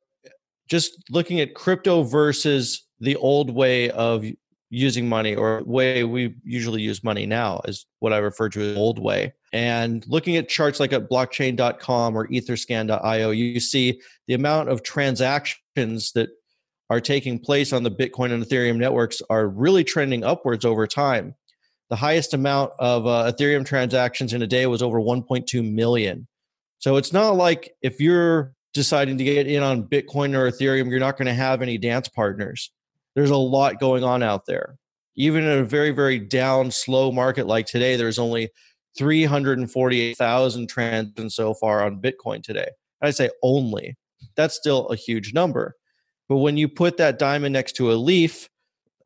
just 0.68 0.92
looking 1.10 1.40
at 1.40 1.54
crypto 1.54 2.02
versus 2.02 2.86
the 3.00 3.16
old 3.16 3.50
way 3.50 3.90
of 3.90 4.24
using 4.70 5.08
money 5.08 5.34
or 5.34 5.62
way 5.64 6.02
we 6.04 6.34
usually 6.44 6.80
use 6.80 7.04
money 7.04 7.26
now 7.26 7.60
is 7.66 7.84
what 7.98 8.12
I 8.12 8.18
refer 8.18 8.48
to 8.50 8.70
as 8.70 8.76
old 8.76 8.98
way. 8.98 9.34
And 9.52 10.06
looking 10.08 10.36
at 10.36 10.48
charts 10.48 10.80
like 10.80 10.92
at 10.92 11.10
blockchain.com 11.10 12.16
or 12.16 12.26
etherscan.io, 12.28 13.30
you 13.30 13.60
see 13.60 14.00
the 14.26 14.34
amount 14.34 14.70
of 14.70 14.82
transactions 14.82 16.12
that 16.12 16.30
are 16.88 17.00
taking 17.00 17.38
place 17.38 17.72
on 17.72 17.82
the 17.82 17.90
Bitcoin 17.90 18.32
and 18.32 18.42
Ethereum 18.44 18.76
networks 18.76 19.20
are 19.28 19.48
really 19.48 19.84
trending 19.84 20.24
upwards 20.24 20.64
over 20.64 20.86
time. 20.86 21.34
The 21.90 21.96
highest 21.96 22.32
amount 22.32 22.72
of 22.78 23.06
uh, 23.06 23.30
Ethereum 23.32 23.66
transactions 23.66 24.32
in 24.32 24.42
a 24.42 24.46
day 24.46 24.66
was 24.66 24.82
over 24.82 25.00
1.2 25.00 25.70
million. 25.70 26.26
So 26.78 26.96
it's 26.96 27.12
not 27.12 27.36
like 27.36 27.74
if 27.82 28.00
you're 28.00 28.54
deciding 28.72 29.18
to 29.18 29.24
get 29.24 29.46
in 29.46 29.62
on 29.62 29.84
Bitcoin 29.84 30.34
or 30.34 30.50
Ethereum, 30.50 30.88
you're 30.88 30.98
not 30.98 31.18
going 31.18 31.26
to 31.26 31.34
have 31.34 31.60
any 31.60 31.76
dance 31.76 32.08
partners 32.08 32.70
there's 33.14 33.30
a 33.30 33.36
lot 33.36 33.80
going 33.80 34.04
on 34.04 34.22
out 34.22 34.46
there. 34.46 34.76
Even 35.16 35.44
in 35.44 35.58
a 35.58 35.64
very, 35.64 35.90
very 35.90 36.18
down, 36.18 36.70
slow 36.70 37.12
market 37.12 37.46
like 37.46 37.66
today, 37.66 37.96
there's 37.96 38.18
only 38.18 38.48
348,000 38.98 40.66
transactions 40.68 41.34
so 41.34 41.54
far 41.54 41.84
on 41.84 42.00
Bitcoin 42.00 42.42
today. 42.42 42.68
I 43.02 43.10
say 43.10 43.30
only. 43.42 43.96
That's 44.36 44.54
still 44.54 44.88
a 44.88 44.96
huge 44.96 45.34
number. 45.34 45.74
But 46.28 46.38
when 46.38 46.56
you 46.56 46.68
put 46.68 46.96
that 46.98 47.18
diamond 47.18 47.52
next 47.52 47.72
to 47.76 47.92
a 47.92 47.94
leaf 47.94 48.48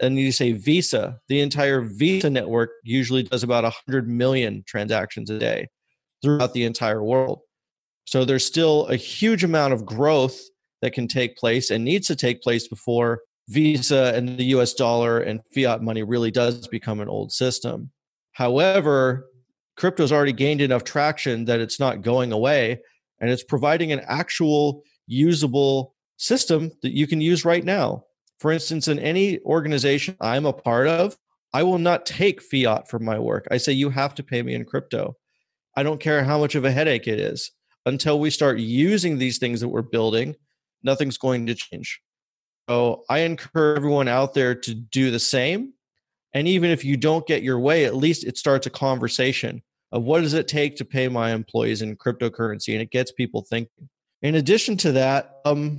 and 0.00 0.18
you 0.18 0.32
say 0.32 0.52
Visa, 0.52 1.18
the 1.28 1.40
entire 1.40 1.80
Visa 1.80 2.30
network 2.30 2.70
usually 2.84 3.22
does 3.22 3.42
about 3.42 3.64
100 3.64 4.08
million 4.08 4.62
transactions 4.66 5.30
a 5.30 5.38
day 5.38 5.68
throughout 6.22 6.52
the 6.52 6.64
entire 6.64 7.02
world. 7.02 7.40
So 8.04 8.24
there's 8.24 8.44
still 8.46 8.86
a 8.86 8.96
huge 8.96 9.42
amount 9.42 9.72
of 9.72 9.84
growth 9.84 10.40
that 10.82 10.92
can 10.92 11.08
take 11.08 11.36
place 11.36 11.70
and 11.70 11.84
needs 11.84 12.06
to 12.08 12.16
take 12.16 12.42
place 12.42 12.68
before 12.68 13.20
Visa 13.48 14.12
and 14.14 14.38
the 14.38 14.44
US 14.56 14.74
dollar 14.74 15.20
and 15.20 15.40
fiat 15.54 15.82
money 15.82 16.02
really 16.02 16.30
does 16.30 16.66
become 16.68 17.00
an 17.00 17.08
old 17.08 17.32
system. 17.32 17.90
However, 18.32 19.26
crypto's 19.76 20.12
already 20.12 20.32
gained 20.32 20.60
enough 20.60 20.84
traction 20.84 21.44
that 21.44 21.60
it's 21.60 21.78
not 21.78 22.02
going 22.02 22.32
away 22.32 22.80
and 23.20 23.30
it's 23.30 23.44
providing 23.44 23.92
an 23.92 24.00
actual 24.06 24.82
usable 25.06 25.94
system 26.16 26.70
that 26.82 26.92
you 26.92 27.06
can 27.06 27.20
use 27.20 27.44
right 27.44 27.64
now. 27.64 28.04
For 28.40 28.52
instance, 28.52 28.88
in 28.88 28.98
any 28.98 29.40
organization 29.40 30.16
I'm 30.20 30.46
a 30.46 30.52
part 30.52 30.86
of, 30.86 31.16
I 31.52 31.62
will 31.62 31.78
not 31.78 32.04
take 32.04 32.42
fiat 32.42 32.88
for 32.88 32.98
my 32.98 33.18
work. 33.18 33.46
I 33.50 33.56
say, 33.56 33.72
you 33.72 33.88
have 33.90 34.14
to 34.16 34.22
pay 34.22 34.42
me 34.42 34.54
in 34.54 34.64
crypto. 34.64 35.16
I 35.76 35.82
don't 35.82 36.00
care 36.00 36.24
how 36.24 36.38
much 36.38 36.54
of 36.54 36.64
a 36.64 36.72
headache 36.72 37.06
it 37.06 37.20
is. 37.20 37.50
Until 37.86 38.18
we 38.18 38.30
start 38.30 38.58
using 38.58 39.16
these 39.16 39.38
things 39.38 39.60
that 39.60 39.68
we're 39.68 39.82
building, 39.82 40.34
nothing's 40.82 41.18
going 41.18 41.46
to 41.46 41.54
change. 41.54 42.00
So 42.68 43.04
I 43.08 43.20
encourage 43.20 43.76
everyone 43.76 44.08
out 44.08 44.34
there 44.34 44.54
to 44.54 44.74
do 44.74 45.10
the 45.10 45.20
same. 45.20 45.72
And 46.34 46.46
even 46.46 46.70
if 46.70 46.84
you 46.84 46.96
don't 46.96 47.26
get 47.26 47.42
your 47.42 47.58
way, 47.58 47.84
at 47.84 47.96
least 47.96 48.24
it 48.24 48.36
starts 48.36 48.66
a 48.66 48.70
conversation 48.70 49.62
of 49.92 50.04
what 50.04 50.20
does 50.20 50.34
it 50.34 50.48
take 50.48 50.76
to 50.76 50.84
pay 50.84 51.08
my 51.08 51.32
employees 51.32 51.82
in 51.82 51.96
cryptocurrency, 51.96 52.72
and 52.72 52.82
it 52.82 52.90
gets 52.90 53.12
people 53.12 53.46
thinking. 53.48 53.88
In 54.22 54.34
addition 54.34 54.76
to 54.78 54.92
that, 54.92 55.36
um, 55.44 55.78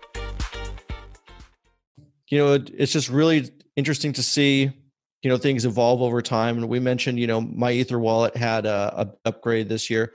you 2.31 2.37
know, 2.37 2.53
it, 2.53 2.71
it's 2.75 2.93
just 2.93 3.09
really 3.09 3.51
interesting 3.75 4.13
to 4.13 4.23
see, 4.23 4.71
you 5.21 5.29
know, 5.29 5.37
things 5.37 5.65
evolve 5.65 6.01
over 6.01 6.21
time. 6.21 6.57
And 6.57 6.69
we 6.69 6.79
mentioned, 6.79 7.19
you 7.19 7.27
know, 7.27 7.41
my 7.41 7.71
Ether 7.71 7.99
wallet 7.99 8.35
had 8.35 8.65
a, 8.65 8.93
a 9.01 9.27
upgrade 9.29 9.69
this 9.69 9.89
year. 9.89 10.13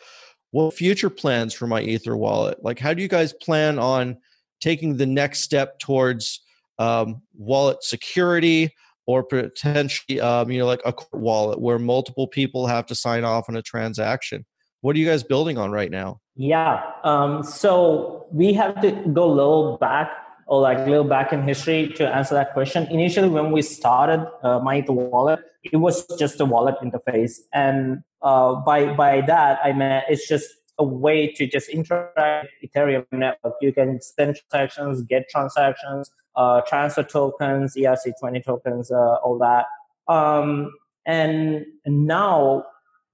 What 0.51 0.75
future 0.75 1.11
plans 1.11 1.53
for 1.53 1.67
my 1.67 1.83
Ether 1.83 2.17
wallet? 2.17 2.65
Like, 2.65 2.79
how 2.79 2.95
do 2.95 3.03
you 3.03 3.09
guys 3.09 3.33
plan 3.35 3.79
on 3.79 4.17
taking 4.61 4.97
the 4.97 5.07
next 5.07 5.41
step 5.41 5.79
towards 5.79 6.41
um, 6.81 7.23
wallet 7.37 7.85
security? 7.85 8.75
or 9.09 9.23
potentially 9.23 10.21
um, 10.21 10.51
you 10.51 10.59
know 10.59 10.67
like 10.67 10.83
a 10.85 10.93
wallet 11.13 11.61
where 11.61 11.79
multiple 11.79 12.27
people 12.27 12.67
have 12.67 12.87
to 12.87 12.95
sign 12.95 13.23
off 13.23 13.49
on 13.49 13.55
a 13.55 13.63
transaction 13.63 14.45
what 14.81 14.97
are 14.97 14.99
you 14.99 15.07
guys 15.07 15.23
building 15.23 15.57
on 15.57 15.71
right 15.71 15.93
now 15.93 16.19
yeah 16.35 16.83
um, 17.05 17.43
so 17.45 18.27
we 18.33 18.53
have 18.53 18.81
to 18.81 18.91
go 19.13 19.25
a 19.25 19.33
little 19.33 19.77
back 19.79 20.26
or 20.47 20.61
like 20.61 20.79
a 20.79 20.85
little 20.85 21.05
back 21.05 21.33
in 21.33 21.43
history 21.43 21.93
to 21.97 22.09
answer 22.09 22.35
that 22.35 22.53
question. 22.53 22.87
Initially, 22.87 23.29
when 23.29 23.51
we 23.51 23.63
started 23.63 24.27
uh, 24.43 24.61
My 24.61 24.85
Wallet, 24.89 25.41
it 25.65 25.77
was 25.77 26.07
just 26.19 26.41
a 26.41 26.45
wallet 26.45 26.77
interface, 26.83 27.41
and 27.53 28.03
uh, 28.23 28.55
by 28.55 28.95
by 28.95 29.21
that 29.23 29.59
I 29.63 29.73
meant 29.73 30.05
it's 30.09 30.29
just 30.29 30.49
a 30.79 30.85
way 30.85 31.33
to 31.33 31.47
just 31.47 31.69
interact 31.69 32.49
Ethereum 32.65 33.07
network. 33.11 33.55
You 33.61 33.73
can 33.73 34.01
send 34.01 34.39
transactions, 34.51 35.03
get 35.03 35.29
transactions, 35.29 36.11
uh, 36.37 36.61
transfer 36.63 37.03
tokens, 37.03 37.75
ERC20 37.75 38.45
tokens, 38.45 38.91
uh, 38.91 39.17
all 39.25 39.39
that. 39.39 39.67
Um, 40.13 40.71
and 41.07 41.65
now, 41.87 42.65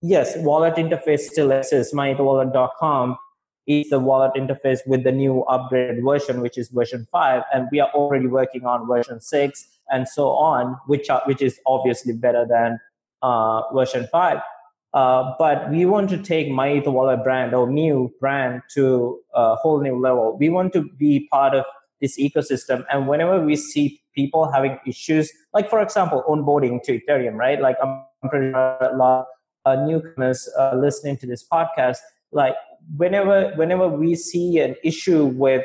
yes, 0.01 0.37
wallet 0.39 0.75
interface 0.75 1.21
still 1.21 1.53
exists. 1.53 1.95
MyEtherWallet.com 1.95 3.17
is 3.67 3.89
the 3.91 3.99
wallet 3.99 4.33
interface 4.35 4.81
with 4.87 5.05
the 5.05 5.13
new 5.13 5.45
upgraded 5.49 6.05
version, 6.05 6.41
which 6.41 6.59
is 6.59 6.69
version 6.69 7.07
five, 7.13 7.43
and 7.55 7.69
we 7.71 7.81
are 7.81 7.91
already 7.91 8.27
working 8.27 8.67
on 8.67 8.87
version 8.87 9.21
six 9.21 9.69
and 9.91 10.09
so 10.09 10.31
on, 10.31 10.77
which 10.87 11.11
are, 11.11 11.23
which 11.27 11.43
is 11.43 11.61
obviously 11.67 12.13
better 12.13 12.47
than 12.49 12.81
uh, 13.23 13.63
version 13.73 14.09
five. 14.11 14.39
Uh, 14.95 15.33
but 15.39 15.71
we 15.71 15.87
want 15.87 16.11
to 16.11 16.19
take 16.19 16.51
my 16.51 16.75
Ether 16.75 16.91
Wallet 16.91 17.23
brand 17.25 17.55
or 17.55 17.71
new 17.71 18.13
brand 18.21 18.61
to 18.75 19.19
a 19.35 19.55
whole 19.55 19.81
new 19.81 19.99
level. 19.99 20.37
We 20.39 20.51
want 20.51 20.73
to 20.75 20.83
be 20.83 21.29
part 21.31 21.55
of 21.55 21.65
this 22.01 22.19
ecosystem, 22.19 22.85
and 22.93 23.07
whenever 23.07 23.41
we 23.45 23.57
see 23.57 24.03
people 24.15 24.51
having 24.51 24.79
issues, 24.87 25.33
like 25.55 25.71
for 25.71 25.81
example, 25.81 26.25
onboarding 26.29 26.83
to 26.83 27.01
Ethereum, 27.01 27.37
right? 27.37 27.61
Like 27.61 27.77
I'm 27.83 28.03
pretty 28.29 28.53
sure 28.53 28.77
a 28.81 28.97
lot 28.97 29.27
of 29.65 29.87
newcomers 29.87 30.49
uh, 30.59 30.75
listening 30.77 31.17
to 31.19 31.27
this 31.27 31.47
podcast, 31.51 31.99
like 32.33 32.55
whenever 32.97 33.53
whenever 33.57 33.89
we 33.89 34.15
see 34.15 34.59
an 34.59 34.77
issue 34.83 35.27
with 35.27 35.65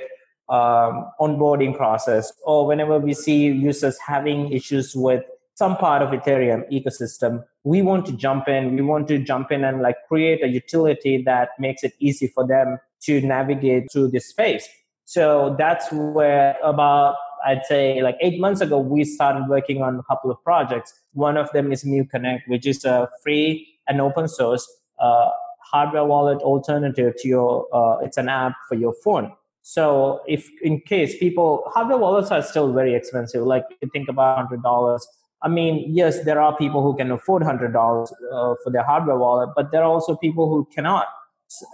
um, 0.50 1.10
onboarding 1.20 1.76
process 1.76 2.32
or 2.44 2.66
whenever 2.66 3.00
we 3.00 3.14
see 3.14 3.48
users 3.48 3.98
having 4.00 4.52
issues 4.52 4.96
with 4.96 5.24
some 5.56 5.76
part 5.76 6.02
of 6.02 6.10
ethereum 6.10 6.64
ecosystem 6.72 7.44
we 7.68 7.82
want 7.82 8.06
to 8.06 8.14
jump 8.14 8.48
in. 8.48 8.76
We 8.76 8.82
want 8.82 9.10
to 9.10 9.20
jump 9.20 9.52
in 9.52 9.66
and 9.66 9.82
like 9.82 9.98
create 10.08 10.42
a 10.42 10.48
utility 10.48 11.22
that 11.24 11.50
makes 11.60 11.84
it 11.84 11.94
easy 12.00 12.28
for 12.28 12.48
them 12.48 12.78
to 13.02 13.20
navigate 13.20 13.92
through 13.92 14.12
this 14.12 14.30
space. 14.30 14.68
So 15.04 15.56
that's 15.60 15.92
where 15.92 16.58
about 16.64 17.16
i'd 17.46 17.64
say 17.66 18.02
like 18.02 18.18
eight 18.20 18.40
months 18.40 18.62
ago 18.62 18.80
we 18.80 19.04
started 19.04 19.44
working 19.48 19.84
on 19.84 20.00
a 20.00 20.04
couple 20.04 20.32
of 20.32 20.42
projects. 20.44 20.94
One 21.14 21.38
of 21.38 21.52
them 21.52 21.72
is 21.72 21.86
Mew 21.86 22.06
Connect 22.06 22.48
which 22.48 22.66
is 22.66 22.86
a 22.86 23.10
free 23.22 23.68
and 23.88 24.02
open 24.02 24.28
source 24.28 24.66
uh, 25.00 25.30
hardware 25.72 26.06
wallet 26.06 26.40
alternative 26.40 27.14
to 27.20 27.28
your 27.28 27.68
uh, 27.74 27.98
it's 28.00 28.18
an 28.18 28.30
app 28.30 28.54
for 28.68 28.76
your 28.76 28.94
phone. 29.04 29.32
So 29.62 30.22
if 30.28 30.50
in 30.62 30.80
case 30.82 31.18
people 31.18 31.64
hardware 31.74 31.98
wallets 31.98 32.32
are 32.32 32.42
still 32.42 32.72
very 32.74 32.96
expensive 32.96 33.44
like 33.44 33.66
you 33.82 33.90
think 33.92 34.10
about 34.10 34.38
hundred 34.38 34.64
dollars. 34.64 35.06
I 35.42 35.50
mean 35.50 35.94
yes 35.94 36.24
there 36.24 36.42
are 36.42 36.56
people 36.58 36.82
who 36.82 36.96
can 36.96 37.12
afford 37.12 37.44
hundred 37.44 37.74
dollars 37.74 38.12
uh, 38.34 38.56
for 38.64 38.72
their 38.72 38.84
hardware 38.84 39.18
wallet 39.18 39.50
but 39.56 39.72
there 39.72 39.82
are 39.84 39.92
also 39.92 40.16
people 40.16 40.50
who 40.50 40.68
cannot. 40.74 41.08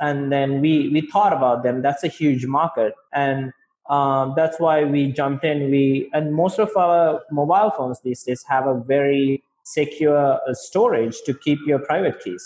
And 0.01 0.31
then 0.31 0.61
we 0.61 0.89
we 0.89 1.01
thought 1.01 1.33
about 1.33 1.63
them. 1.63 1.81
That's 1.81 2.03
a 2.03 2.07
huge 2.07 2.45
market. 2.45 2.93
And 3.11 3.53
um, 3.89 4.33
that's 4.35 4.59
why 4.59 4.83
we 4.83 5.11
jumped 5.11 5.43
in. 5.43 5.71
We 5.71 6.09
and 6.13 6.33
most 6.33 6.59
of 6.59 6.75
our 6.77 7.21
mobile 7.31 7.71
phones 7.77 8.01
these 8.01 8.23
days 8.23 8.43
have 8.47 8.67
a 8.67 8.75
very 8.79 9.43
secure 9.63 10.39
uh, 10.47 10.53
storage 10.53 11.21
to 11.25 11.33
keep 11.33 11.59
your 11.65 11.79
private 11.79 12.19
keys 12.23 12.43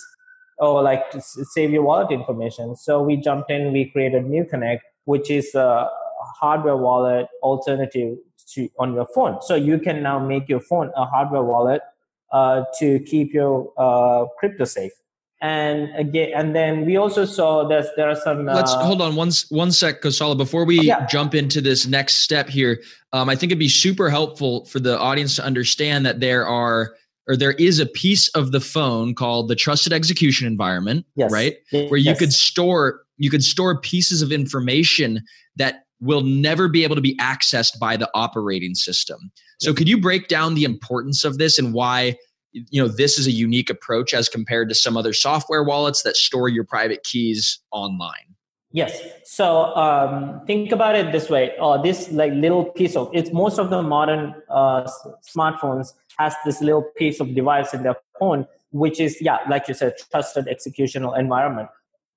or 0.60 0.82
like 0.82 1.12
to 1.12 1.22
save 1.22 1.72
your 1.72 1.84
wallet 1.84 2.12
information. 2.12 2.76
So 2.76 3.02
we 3.02 3.18
jumped 3.18 3.52
in, 3.52 3.72
we 3.72 3.86
created 3.86 4.26
Mew 4.26 4.46
Connect, 4.46 4.84
which 5.06 5.30
is 5.30 5.54
a 5.56 5.90
hardware 6.40 6.78
wallet 6.78 7.28
alternative 7.44 8.18
to 8.54 8.70
on 8.80 8.94
your 8.94 9.08
phone. 9.14 9.42
So 9.42 9.56
you 9.56 9.80
can 9.80 10.02
now 10.02 10.20
make 10.20 10.50
your 10.50 10.60
phone 10.60 10.92
a 10.96 11.06
hardware 11.06 11.44
wallet 11.44 11.82
uh, 12.32 12.64
to 12.80 13.00
keep 13.02 13.34
your 13.34 13.72
uh, 13.78 14.26
crypto 14.40 14.66
safe. 14.66 14.92
And 15.40 15.96
again, 15.96 16.32
and 16.36 16.56
then 16.56 16.86
we 16.88 16.98
also 16.98 17.24
saw 17.24 17.68
that 17.68 17.86
there 17.96 18.10
are 18.10 18.16
some. 18.16 18.50
Uh, 18.50 18.56
Let's 18.56 18.74
hold 18.74 19.04
on 19.04 19.16
one 19.16 19.32
one 19.50 19.72
sec, 19.72 20.02
Kosala. 20.02 20.36
Before 20.36 20.66
we 20.66 20.82
yeah. 20.82 21.06
jump 21.06 21.36
into 21.36 21.62
this 21.62 21.86
next 21.86 22.18
step 22.18 22.50
here, 22.50 22.82
um, 23.14 23.30
I 23.30 23.36
think 23.36 23.52
it'd 23.52 23.60
be 23.60 23.70
super 23.70 24.10
helpful 24.10 24.66
for 24.66 24.80
the 24.80 24.98
audience 24.98 25.36
to 25.36 25.46
understand 25.46 26.08
that 26.08 26.22
there 26.22 26.48
are 26.48 26.96
or 27.28 27.36
there 27.36 27.54
is 27.54 27.80
a 27.80 27.86
piece 27.86 28.30
of 28.30 28.52
the 28.52 28.62
phone 28.62 29.14
called 29.14 29.50
the 29.50 29.56
trusted 29.56 29.94
execution 29.94 30.48
environment, 30.48 31.06
yes. 31.16 31.32
right? 31.32 31.58
Where 31.72 31.98
you 31.98 32.06
yes. 32.06 32.20
could 32.20 32.34
store 32.34 33.02
you 33.18 33.30
could 33.30 33.44
store 33.44 33.80
pieces 33.82 34.22
of 34.22 34.32
information 34.32 35.24
that 35.56 35.84
will 36.00 36.22
never 36.22 36.68
be 36.68 36.84
able 36.84 36.96
to 36.96 37.02
be 37.02 37.18
accessed 37.18 37.80
by 37.80 37.98
the 37.98 38.10
operating 38.14 38.76
system. 38.76 39.32
So 39.60 39.74
could 39.74 39.90
you 39.90 40.00
break 40.00 40.28
down 40.28 40.54
the 40.54 40.64
importance 40.64 41.24
of 41.24 41.40
this 41.40 41.58
and 41.58 41.74
why 41.74 42.16
you 42.52 42.82
know 42.82 42.88
this 42.88 43.18
is 43.18 43.28
a 43.28 43.32
unique 43.32 43.70
approach 43.70 44.14
as 44.14 44.30
compared 44.30 44.70
to 44.70 44.76
some 44.76 44.96
other 44.96 45.14
software 45.14 45.64
wallets 45.64 46.04
that 46.04 46.16
store 46.16 46.50
your 46.50 46.64
private 46.64 47.04
keys 47.04 47.60
online? 47.72 48.36
Yes. 48.78 49.02
So 49.24 49.76
um, 49.76 50.46
think 50.46 50.72
about 50.72 50.96
it 50.96 51.12
this 51.12 51.32
way: 51.32 51.54
uh, 51.60 51.82
this 51.82 52.12
like 52.12 52.32
little 52.34 52.64
piece 52.64 52.96
of 52.96 53.10
it's 53.12 53.34
most 53.34 53.58
of 53.58 53.72
the 53.72 53.82
modern 53.82 54.36
uh, 54.52 54.88
smartphones 55.28 55.94
has 56.20 56.36
this 56.46 56.62
little 56.62 56.84
piece 56.96 57.20
of 57.20 57.34
device 57.34 57.74
in 57.74 57.82
their 57.82 57.96
phone, 58.20 58.46
which 58.70 59.00
is, 59.00 59.18
yeah, 59.20 59.40
like 59.50 59.68
you 59.68 59.74
said, 59.74 59.94
trusted 60.12 60.46
executional 60.46 61.18
environment. 61.18 61.70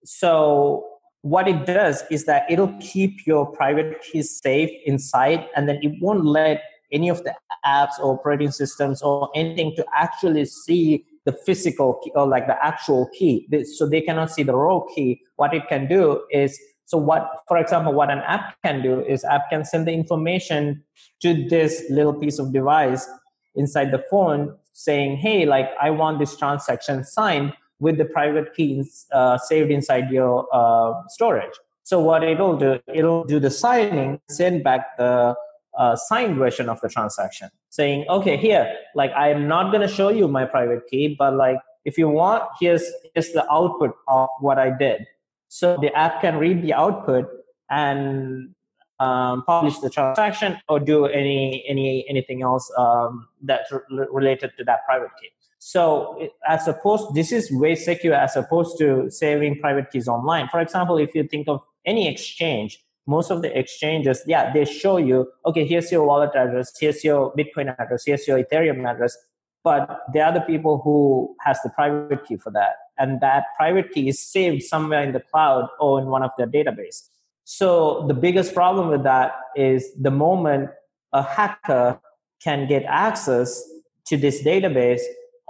So 0.05 0.85
what 1.23 1.49
it 1.49 1.65
does 1.65 2.03
is 2.11 2.27
that 2.27 2.45
it'll 2.51 2.77
keep 2.79 3.27
your 3.27 3.47
private 3.47 4.03
keys 4.03 4.39
safe 4.45 4.71
inside 4.85 5.49
and 5.57 5.67
then 5.67 5.79
it 5.83 5.95
won't 6.03 6.27
let 6.27 6.63
any 6.93 7.09
of 7.09 7.25
the 7.25 7.35
apps 7.65 7.99
or 8.03 8.19
operating 8.19 8.51
systems 8.51 9.01
or 9.01 9.31
anything 9.35 9.75
to 9.77 9.85
actually 9.95 10.45
see 10.45 11.07
the 11.27 11.33
physical 11.33 12.01
key 12.03 12.13
or 12.15 12.27
like 12.27 12.47
the 12.47 12.65
actual 12.65 13.09
key 13.17 13.49
so 13.65 13.89
they 13.89 14.01
cannot 14.01 14.31
see 14.31 14.43
the 14.43 14.55
raw 14.55 14.81
key 14.95 15.21
what 15.37 15.53
it 15.53 15.69
can 15.69 15.87
do 15.87 16.23
is 16.31 16.59
so 16.87 16.97
what 16.99 17.41
for 17.47 17.59
example 17.59 17.93
what 17.93 18.11
an 18.11 18.19
app 18.21 18.57
can 18.65 18.83
do 18.83 19.01
is 19.01 19.25
app 19.25 19.51
can 19.51 19.65
send 19.65 19.87
the 19.87 19.93
information 19.93 20.83
to 21.21 21.47
this 21.49 21.85
little 21.91 22.15
piece 22.15 22.39
of 22.39 22.53
device 22.53 23.07
inside 23.55 23.91
the 23.91 24.03
phone 24.11 24.55
saying 24.73 25.17
hey 25.17 25.45
like 25.45 25.69
i 25.81 25.91
want 25.91 26.19
this 26.19 26.37
transaction 26.37 27.05
signed 27.05 27.53
with 27.81 27.97
the 27.97 28.05
private 28.05 28.55
keys 28.55 29.07
uh, 29.11 29.37
saved 29.39 29.71
inside 29.71 30.11
your 30.11 30.47
uh, 30.53 30.93
storage. 31.09 31.53
So 31.83 32.01
what 32.01 32.23
it'll 32.23 32.57
do, 32.57 32.79
it'll 32.95 33.25
do 33.25 33.41
the 33.41 33.51
signing, 33.51 34.21
send 34.29 34.63
back 34.63 34.97
the 34.97 35.35
uh, 35.79 35.97
signed 35.97 36.37
version 36.37 36.69
of 36.69 36.81
the 36.81 36.89
transaction, 36.89 37.49
saying, 37.71 38.05
okay, 38.09 38.37
here, 38.37 38.75
like 38.95 39.13
I 39.13 39.31
am 39.31 39.49
not 39.49 39.73
going 39.73 39.87
to 39.87 39.93
show 39.93 40.09
you 40.09 40.29
my 40.29 40.45
private 40.45 40.87
key, 40.89 41.15
but 41.19 41.35
like 41.35 41.59
if 41.85 41.97
you 41.97 42.09
want, 42.09 42.45
here's 42.61 42.85
here's 43.15 43.33
the 43.33 43.51
output 43.51 43.95
of 44.09 44.29
what 44.41 44.59
I 44.59 44.71
did. 44.77 45.07
So 45.49 45.77
the 45.81 45.93
app 45.97 46.21
can 46.21 46.37
read 46.37 46.63
the 46.63 46.75
output 46.75 47.29
and 47.71 48.55
um, 49.01 49.43
publish 49.47 49.79
the 49.79 49.91
transaction 49.91 50.59
or 50.69 50.79
do 50.79 51.07
any 51.07 51.65
any 51.67 52.07
anything 52.09 52.43
else 52.43 52.71
um, 52.77 53.29
that's 53.43 53.73
re- 53.73 54.07
related 54.11 54.53
to 54.59 54.65
that 54.65 54.85
private 54.87 55.11
key. 55.21 55.29
So 55.59 56.29
as 56.49 56.67
opposed, 56.69 57.15
this 57.15 57.33
is 57.33 57.51
way 57.53 57.75
secure 57.75 58.15
as 58.15 58.35
opposed 58.35 58.79
to 58.79 59.11
saving 59.11 59.61
private 59.61 59.91
keys 59.91 60.09
online. 60.09 60.49
For 60.49 60.61
example, 60.61 60.97
if 60.97 61.15
you 61.15 61.25
think 61.25 61.49
of 61.49 61.61
any 61.85 62.09
exchange, 62.09 62.83
most 63.07 63.31
of 63.31 63.43
the 63.43 63.57
exchanges, 63.59 64.23
yeah, 64.27 64.53
they 64.53 64.65
show 64.65 64.97
you, 64.97 65.29
okay, 65.47 65.67
here's 65.67 65.91
your 65.91 66.05
wallet 66.05 66.31
address, 66.35 66.73
here's 66.79 67.03
your 67.03 67.33
Bitcoin 67.35 67.75
address, 67.79 68.05
here's 68.07 68.27
your 68.27 68.43
Ethereum 68.43 68.89
address. 68.89 69.17
But 69.63 70.01
they 70.15 70.21
are 70.21 70.33
the 70.33 70.41
people 70.41 70.81
who 70.83 71.35
has 71.41 71.59
the 71.63 71.71
private 71.71 72.25
key 72.25 72.37
for 72.37 72.51
that. 72.53 72.77
And 72.99 73.21
that 73.21 73.45
private 73.57 73.93
key 73.93 74.09
is 74.09 74.21
saved 74.21 74.63
somewhere 74.63 75.03
in 75.03 75.13
the 75.13 75.21
cloud 75.21 75.69
or 75.79 76.01
in 76.01 76.07
one 76.07 76.23
of 76.23 76.31
their 76.39 76.47
database. 76.47 77.09
So 77.45 78.07
the 78.07 78.15
biggest 78.15 78.55
problem 78.55 78.89
with 78.89 79.03
that 79.03 79.33
is 79.57 79.93
the 80.01 80.11
moment 80.11 80.71
a 81.13 81.23
hacker 81.23 82.01
can 82.43 82.69
get 82.69 82.85
access 82.85 83.63
to 84.07 84.17
this 84.17 84.43
database, 84.43 85.01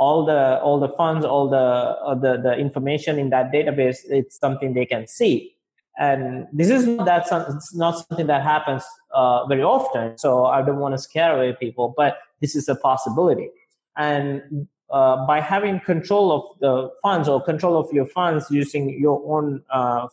all 0.01 0.25
the 0.25 0.59
all 0.61 0.81
the 0.81 0.89
funds 0.97 1.27
all 1.27 1.49
the 1.49 1.57
uh, 1.57 2.15
the 2.15 2.41
the 2.43 2.55
information 2.57 3.19
in 3.19 3.29
that 3.29 3.53
database 3.53 3.99
it's 4.09 4.41
something 4.41 4.73
they 4.73 4.87
can 4.87 5.07
see 5.07 5.55
and 6.01 6.49
this 6.51 6.71
is 6.71 6.87
not 6.87 7.05
that 7.05 7.27
it's 7.55 7.75
not 7.75 7.93
something 8.09 8.27
that 8.27 8.43
happens 8.43 8.83
uh, 9.15 9.47
very 9.47 9.63
often. 9.63 10.17
So 10.17 10.47
i 10.47 10.63
don't 10.63 10.79
want 10.79 10.95
to 10.95 10.99
scare 10.99 11.37
away 11.37 11.55
people 11.61 11.95
but 11.97 12.19
this 12.41 12.57
is 12.57 12.69
a 12.69 12.75
possibility. 12.75 13.51
And 13.97 14.67
uh, 14.91 15.27
by 15.27 15.41
having 15.41 15.79
control 15.81 16.33
of 16.33 16.59
the 16.61 16.91
funds 17.03 17.29
or 17.29 17.41
control 17.43 17.77
of 17.77 17.93
your 17.93 18.07
funds 18.07 18.47
using 18.51 18.99
your 18.99 19.23
own 19.27 19.63
uh, 19.71 20.09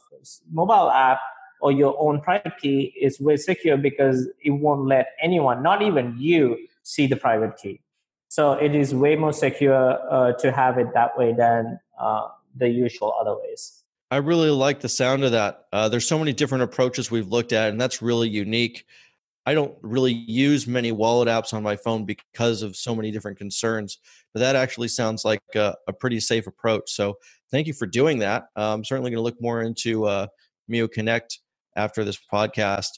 mobile 0.51 0.91
app 0.91 1.19
or 1.61 1.71
your 1.71 1.95
own 1.99 2.19
private 2.21 2.57
key 2.61 2.93
is 3.01 3.19
way 3.19 3.37
secure 3.37 3.77
because 3.77 4.27
it 4.43 4.51
won't 4.51 4.85
let 4.85 5.07
anyone 5.21 5.63
not 5.63 5.81
even 5.81 6.13
you 6.17 6.57
see 6.83 7.07
the 7.07 7.15
private 7.15 7.57
key. 7.57 7.79
So 8.27 8.53
it 8.53 8.75
is 8.75 8.93
way 8.93 9.15
more 9.15 9.33
secure 9.33 9.97
uh, 10.11 10.33
to 10.33 10.51
have 10.51 10.77
it 10.77 10.93
that 10.93 11.17
way 11.17 11.31
than 11.33 11.79
uh, 11.97 12.27
the 12.55 12.67
usual 12.67 13.15
other 13.19 13.35
ways. 13.37 13.83
I 14.09 14.17
really 14.17 14.49
like 14.49 14.79
the 14.79 14.89
sound 14.89 15.23
of 15.23 15.31
that. 15.31 15.65
Uh, 15.73 15.89
there's 15.89 16.07
so 16.07 16.17
many 16.17 16.33
different 16.33 16.63
approaches 16.63 17.11
we've 17.11 17.27
looked 17.27 17.53
at, 17.53 17.69
and 17.69 17.79
that's 17.79 18.01
really 18.01 18.29
unique. 18.29 18.85
I 19.45 19.53
don't 19.53 19.75
really 19.81 20.13
use 20.13 20.67
many 20.67 20.91
wallet 20.91 21.27
apps 21.27 21.53
on 21.53 21.63
my 21.63 21.75
phone 21.75 22.05
because 22.05 22.61
of 22.61 22.75
so 22.75 22.95
many 22.95 23.11
different 23.11 23.37
concerns, 23.37 23.97
but 24.33 24.41
that 24.41 24.55
actually 24.55 24.89
sounds 24.89 25.23
like 25.23 25.41
a, 25.55 25.75
a 25.87 25.93
pretty 25.93 26.19
safe 26.19 26.47
approach. 26.47 26.91
So 26.91 27.17
thank 27.51 27.67
you 27.67 27.73
for 27.73 27.85
doing 27.85 28.19
that. 28.19 28.47
Uh, 28.57 28.73
I'm 28.73 28.83
certainly 28.83 29.11
going 29.11 29.19
to 29.19 29.23
look 29.23 29.41
more 29.41 29.61
into 29.61 30.05
uh, 30.05 30.27
Mew 30.67 30.87
Connect 30.87 31.39
after 31.75 32.03
this 32.03 32.19
podcast 32.31 32.89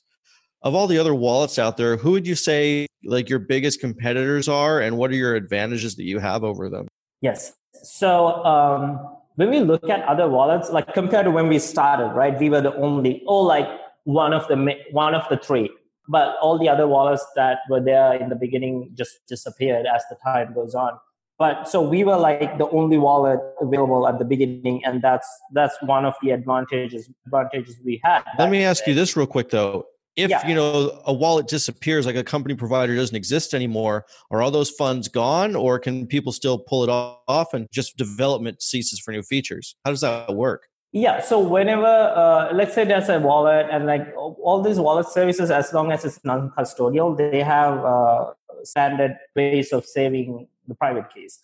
of 0.62 0.76
all 0.76 0.88
the 0.88 0.98
other 0.98 1.16
wallets 1.16 1.58
out 1.58 1.78
there, 1.78 1.98
who 1.98 2.12
would 2.12 2.28
you 2.28 2.36
say 2.36 2.86
like 3.06 3.30
your 3.30 3.40
biggest 3.40 3.80
competitors 3.80 4.48
are, 4.48 4.82
and 4.82 4.98
what 4.98 5.12
are 5.12 5.16
your 5.16 5.36
advantages 5.36 5.96
that 5.96 6.04
you 6.04 6.20
have 6.20 6.44
over 6.44 6.70
them? 6.70 6.88
Yes. 7.22 7.54
So 7.84 8.44
um, 8.44 9.18
when 9.40 9.52
we 9.52 9.62
look 9.62 9.88
at 9.88 10.04
other 10.04 10.28
wallets, 10.28 10.70
like 10.70 10.94
compared 10.94 11.24
to 11.24 11.32
when 11.32 11.48
we 11.48 11.60
started, 11.60 12.10
right, 12.14 12.38
we 12.38 12.50
were 12.50 12.60
the 12.60 12.76
only, 12.76 13.24
or 13.26 13.46
like 13.46 13.70
one 14.04 14.34
of 14.34 14.46
the 14.50 14.76
one 14.92 15.16
of 15.16 15.24
the 15.30 15.38
three, 15.38 15.70
but 16.10 16.36
all 16.42 16.60
the 16.60 16.68
other 16.68 16.90
wallets 16.90 17.26
that 17.38 17.60
were 17.70 17.80
there 17.80 18.16
in 18.16 18.28
the 18.28 18.36
beginning 18.36 18.92
just 18.96 19.26
disappeared 19.30 19.86
as 19.86 20.04
the 20.10 20.18
time 20.22 20.54
goes 20.54 20.76
on. 20.76 21.00
But 21.38 21.70
so 21.70 21.82
we 21.82 22.04
were 22.04 22.18
like 22.18 22.58
the 22.58 22.68
only 22.72 22.98
wallet 22.98 23.40
available 23.62 24.10
at 24.10 24.20
the 24.20 24.26
beginning, 24.26 24.84
and 24.84 25.02
that's 25.02 25.30
that's 25.54 25.82
one 25.84 26.04
of 26.04 26.16
the 26.22 26.32
advantages 26.32 27.10
advantages 27.26 27.78
we 27.86 28.02
had. 28.04 28.24
Let 28.38 28.52
me 28.52 28.66
ask 28.66 28.86
you 28.88 28.94
this 28.94 29.16
real 29.16 29.26
quick 29.26 29.52
though 29.52 29.86
if 30.20 30.30
yeah. 30.30 30.48
you 30.48 30.56
know 30.56 31.02
a 31.06 31.14
wallet 31.14 31.48
disappears 31.48 32.06
like 32.06 32.16
a 32.16 32.24
company 32.24 32.56
provider 32.56 32.96
doesn't 32.96 33.16
exist 33.16 33.54
anymore 33.54 34.06
are 34.32 34.42
all 34.42 34.52
those 34.52 34.70
funds 34.70 35.08
gone 35.08 35.56
or 35.56 35.80
can 35.80 36.06
people 36.06 36.32
still 36.32 36.60
pull 36.60 36.84
it 36.84 36.90
off 36.90 37.54
and 37.54 37.68
just 37.72 37.98
development 37.98 38.62
ceases 38.62 39.00
for 39.00 39.12
new 39.12 39.24
features? 39.24 39.76
How 39.86 39.92
does 39.92 40.02
that 40.02 40.36
work? 40.36 40.68
Yeah 40.92 41.22
so 41.22 41.40
whenever 41.40 41.86
uh, 41.86 42.54
let's 42.54 42.74
say 42.74 42.84
there's 42.84 43.10
a 43.10 43.20
wallet 43.20 43.68
and 43.72 43.86
like 43.86 44.08
all 44.16 44.62
these 44.62 44.80
wallet 44.80 45.08
services 45.08 45.52
as 45.52 45.72
long 45.74 45.92
as 45.92 46.04
it's 46.04 46.20
non-custodial 46.24 47.16
they 47.16 47.42
have 47.42 47.86
uh, 47.86 48.32
standard 48.64 49.16
ways 49.36 49.72
of 49.72 49.86
saving 49.86 50.48
the 50.68 50.76
private 50.76 51.06
keys 51.14 51.40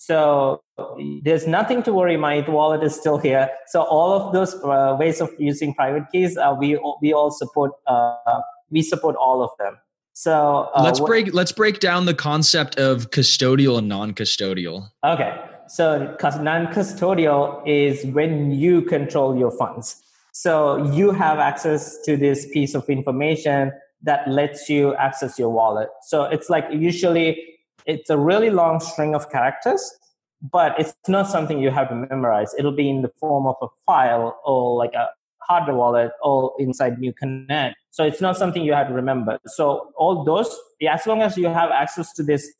so 0.00 0.62
there's 1.22 1.46
nothing 1.46 1.82
to 1.82 1.92
worry. 1.92 2.16
My 2.16 2.40
wallet 2.48 2.82
is 2.82 2.96
still 2.96 3.18
here. 3.18 3.50
So 3.66 3.82
all 3.82 4.14
of 4.14 4.32
those 4.32 4.54
uh, 4.64 4.96
ways 4.98 5.20
of 5.20 5.28
using 5.38 5.74
private 5.74 6.04
keys, 6.10 6.38
uh, 6.38 6.56
we 6.58 6.80
we 7.02 7.12
all 7.12 7.30
support. 7.30 7.72
Uh, 7.86 8.40
we 8.70 8.80
support 8.80 9.14
all 9.16 9.42
of 9.42 9.50
them. 9.58 9.76
So 10.14 10.70
uh, 10.74 10.84
let's 10.84 11.00
break 11.00 11.34
let's 11.34 11.52
break 11.52 11.80
down 11.80 12.06
the 12.06 12.14
concept 12.14 12.78
of 12.78 13.10
custodial 13.10 13.76
and 13.76 13.88
non-custodial. 13.88 14.88
Okay, 15.04 15.38
so 15.68 16.16
non-custodial 16.22 17.62
is 17.66 18.06
when 18.06 18.52
you 18.52 18.80
control 18.80 19.36
your 19.36 19.50
funds. 19.50 20.02
So 20.32 20.82
you 20.94 21.10
have 21.10 21.38
access 21.38 21.98
to 22.06 22.16
this 22.16 22.46
piece 22.54 22.74
of 22.74 22.88
information 22.88 23.72
that 24.02 24.26
lets 24.26 24.70
you 24.70 24.94
access 24.94 25.38
your 25.38 25.50
wallet. 25.50 25.90
So 26.00 26.24
it's 26.24 26.48
like 26.48 26.64
usually 26.72 27.49
it's 27.86 28.10
a 28.10 28.18
really 28.18 28.50
long 28.50 28.80
string 28.80 29.14
of 29.14 29.30
characters, 29.30 29.82
but 30.42 30.78
it's 30.78 30.94
not 31.08 31.28
something 31.28 31.58
you 31.58 31.70
have 31.70 31.88
to 31.88 31.94
memorize. 31.94 32.54
It'll 32.58 32.72
be 32.72 32.88
in 32.88 33.02
the 33.02 33.12
form 33.20 33.46
of 33.46 33.56
a 33.62 33.68
file 33.86 34.40
or 34.44 34.76
like 34.76 34.94
a 34.94 35.08
hardware 35.42 35.76
wallet 35.76 36.12
or 36.22 36.52
inside 36.58 36.98
Mew 36.98 37.12
Connect. 37.12 37.76
So 37.90 38.04
it's 38.04 38.20
not 38.20 38.36
something 38.36 38.62
you 38.62 38.72
have 38.72 38.88
to 38.88 38.94
remember. 38.94 39.38
So 39.46 39.90
all 39.96 40.24
those, 40.24 40.56
as 40.88 41.06
long 41.06 41.22
as 41.22 41.36
you 41.36 41.48
have 41.48 41.70
access 41.70 42.12
to 42.14 42.22
this 42.22 42.50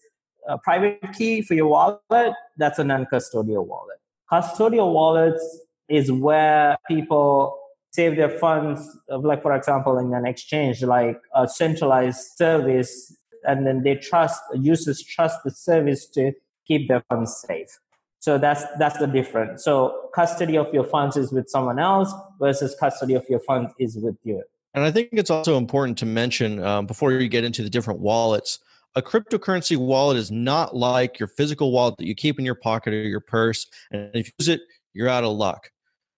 uh, 0.49 0.57
private 0.59 1.01
key 1.17 1.43
for 1.43 1.55
your 1.55 1.69
wallet, 1.69 2.35
that's 2.57 2.79
a 2.79 2.85
non-custodial 2.85 3.67
wallet. 3.67 3.99
Custodial 4.31 4.93
wallets 4.93 5.61
is 5.89 6.11
where 6.11 6.77
people 6.89 7.59
save 7.93 8.17
their 8.17 8.31
funds, 8.31 8.89
like 9.09 9.43
for 9.43 9.55
example, 9.55 9.99
in 9.99 10.15
an 10.15 10.27
exchange, 10.27 10.83
like 10.83 11.21
a 11.35 11.49
centralized 11.49 12.37
service 12.37 13.17
and 13.45 13.67
then 13.67 13.83
they 13.83 13.97
trust 13.97 14.43
users 14.55 15.03
trust 15.03 15.39
the 15.45 15.51
service 15.51 16.07
to 16.07 16.33
keep 16.67 16.89
their 16.89 17.03
funds 17.09 17.45
safe. 17.47 17.79
So 18.21 18.37
that's 18.37 18.65
that's 18.79 18.99
the 18.99 19.07
difference. 19.07 19.65
So 19.65 20.11
custody 20.15 20.57
of 20.57 20.73
your 20.73 20.85
funds 20.85 21.17
is 21.17 21.33
with 21.33 21.49
someone 21.49 21.79
else 21.79 22.13
versus 22.39 22.77
custody 22.79 23.15
of 23.15 23.25
your 23.29 23.41
funds 23.41 23.73
is 23.79 23.97
with 23.97 24.17
you. 24.25 24.43
And 24.75 24.85
i 24.85 24.91
think 24.91 25.09
it's 25.13 25.31
also 25.31 25.57
important 25.57 25.99
to 25.99 26.07
mention 26.07 26.63
um, 26.63 26.87
before 26.87 27.13
you 27.13 27.29
get 27.29 27.45
into 27.45 27.63
the 27.63 27.71
different 27.71 28.01
wallets 28.01 28.61
a 28.97 29.03
cryptocurrency 29.03 29.77
wallet 29.77 30.17
is 30.17 30.31
not 30.31 30.75
like 30.75 31.19
your 31.19 31.29
physical 31.29 31.71
wallet 31.71 31.97
that 31.99 32.07
you 32.07 32.15
keep 32.15 32.39
in 32.39 32.45
your 32.45 32.57
pocket 32.57 32.93
or 32.93 33.03
your 33.03 33.21
purse 33.21 33.67
and 33.93 34.11
if 34.15 34.27
you 34.27 34.33
use 34.39 34.49
it 34.49 34.61
you're 34.93 35.09
out 35.09 35.25
of 35.25 35.33
luck. 35.33 35.71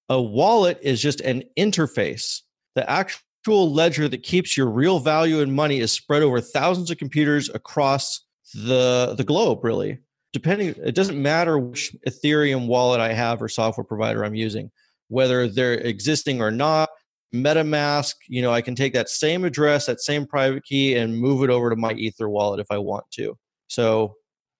A 0.08 0.20
wallet 0.20 0.78
is 0.82 1.00
just 1.00 1.20
an 1.20 1.44
interface 1.58 2.40
the 2.74 2.88
actual 2.88 3.20
actual 3.42 3.72
ledger 3.72 4.08
that 4.08 4.22
keeps 4.22 4.56
your 4.56 4.70
real 4.70 5.00
value 5.00 5.40
in 5.40 5.52
money 5.52 5.80
is 5.80 5.90
spread 5.90 6.22
over 6.22 6.40
thousands 6.40 6.92
of 6.92 6.98
computers 6.98 7.50
across 7.54 8.24
the 8.54 9.14
the 9.16 9.24
globe 9.24 9.64
really. 9.64 9.98
Depending 10.32 10.68
it 10.82 10.94
doesn't 10.94 11.20
matter 11.20 11.58
which 11.58 11.94
ethereum 12.08 12.66
wallet 12.66 13.00
i 13.00 13.12
have 13.12 13.42
or 13.42 13.48
software 13.48 13.84
provider 13.84 14.24
i'm 14.24 14.34
using 14.34 14.70
whether 15.08 15.46
they're 15.46 15.74
existing 15.74 16.40
or 16.40 16.50
not 16.50 16.88
metamask 17.34 18.14
you 18.28 18.40
know 18.40 18.50
i 18.50 18.62
can 18.62 18.74
take 18.74 18.94
that 18.94 19.10
same 19.10 19.44
address 19.44 19.84
that 19.86 20.00
same 20.00 20.24
private 20.24 20.64
key 20.64 20.94
and 20.94 21.18
move 21.18 21.42
it 21.42 21.50
over 21.50 21.68
to 21.68 21.76
my 21.76 21.92
ether 21.94 22.30
wallet 22.30 22.60
if 22.60 22.66
i 22.70 22.78
want 22.78 23.04
to. 23.10 23.36
So 23.66 24.14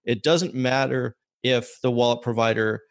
it 0.04 0.22
doesn't 0.22 0.54
matter 0.54 1.16
if 1.42 1.70
the 1.82 1.90
wallet 1.90 2.20
provider 2.20 2.82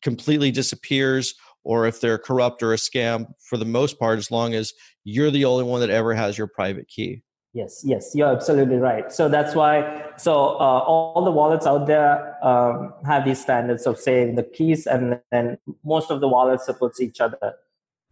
completely 0.00 0.50
disappears 0.50 1.34
or 1.64 1.86
if 1.86 2.00
they're 2.00 2.18
corrupt 2.18 2.62
or 2.62 2.72
a 2.72 2.76
scam 2.76 3.26
for 3.48 3.56
the 3.56 3.64
most 3.64 3.98
part 3.98 4.18
as 4.18 4.30
long 4.30 4.54
as 4.54 4.72
you're 5.04 5.30
the 5.30 5.44
only 5.44 5.64
one 5.64 5.80
that 5.80 5.90
ever 5.90 6.14
has 6.14 6.36
your 6.36 6.46
private 6.46 6.88
key 6.88 7.22
Yes, 7.52 7.82
yes, 7.84 8.12
you're 8.14 8.30
absolutely 8.30 8.76
right. 8.76 9.12
So 9.12 9.28
that's 9.28 9.56
why, 9.56 10.12
so 10.16 10.32
uh, 10.32 10.84
all 10.86 11.24
the 11.24 11.32
wallets 11.32 11.66
out 11.66 11.88
there 11.88 12.36
um, 12.46 12.94
have 13.04 13.24
these 13.24 13.40
standards 13.40 13.88
of 13.88 13.98
saying 13.98 14.36
the 14.36 14.44
keys, 14.44 14.86
and 14.86 15.20
then 15.32 15.58
most 15.84 16.12
of 16.12 16.20
the 16.20 16.28
wallets 16.28 16.64
supports 16.64 17.00
each 17.00 17.20
other. 17.20 17.54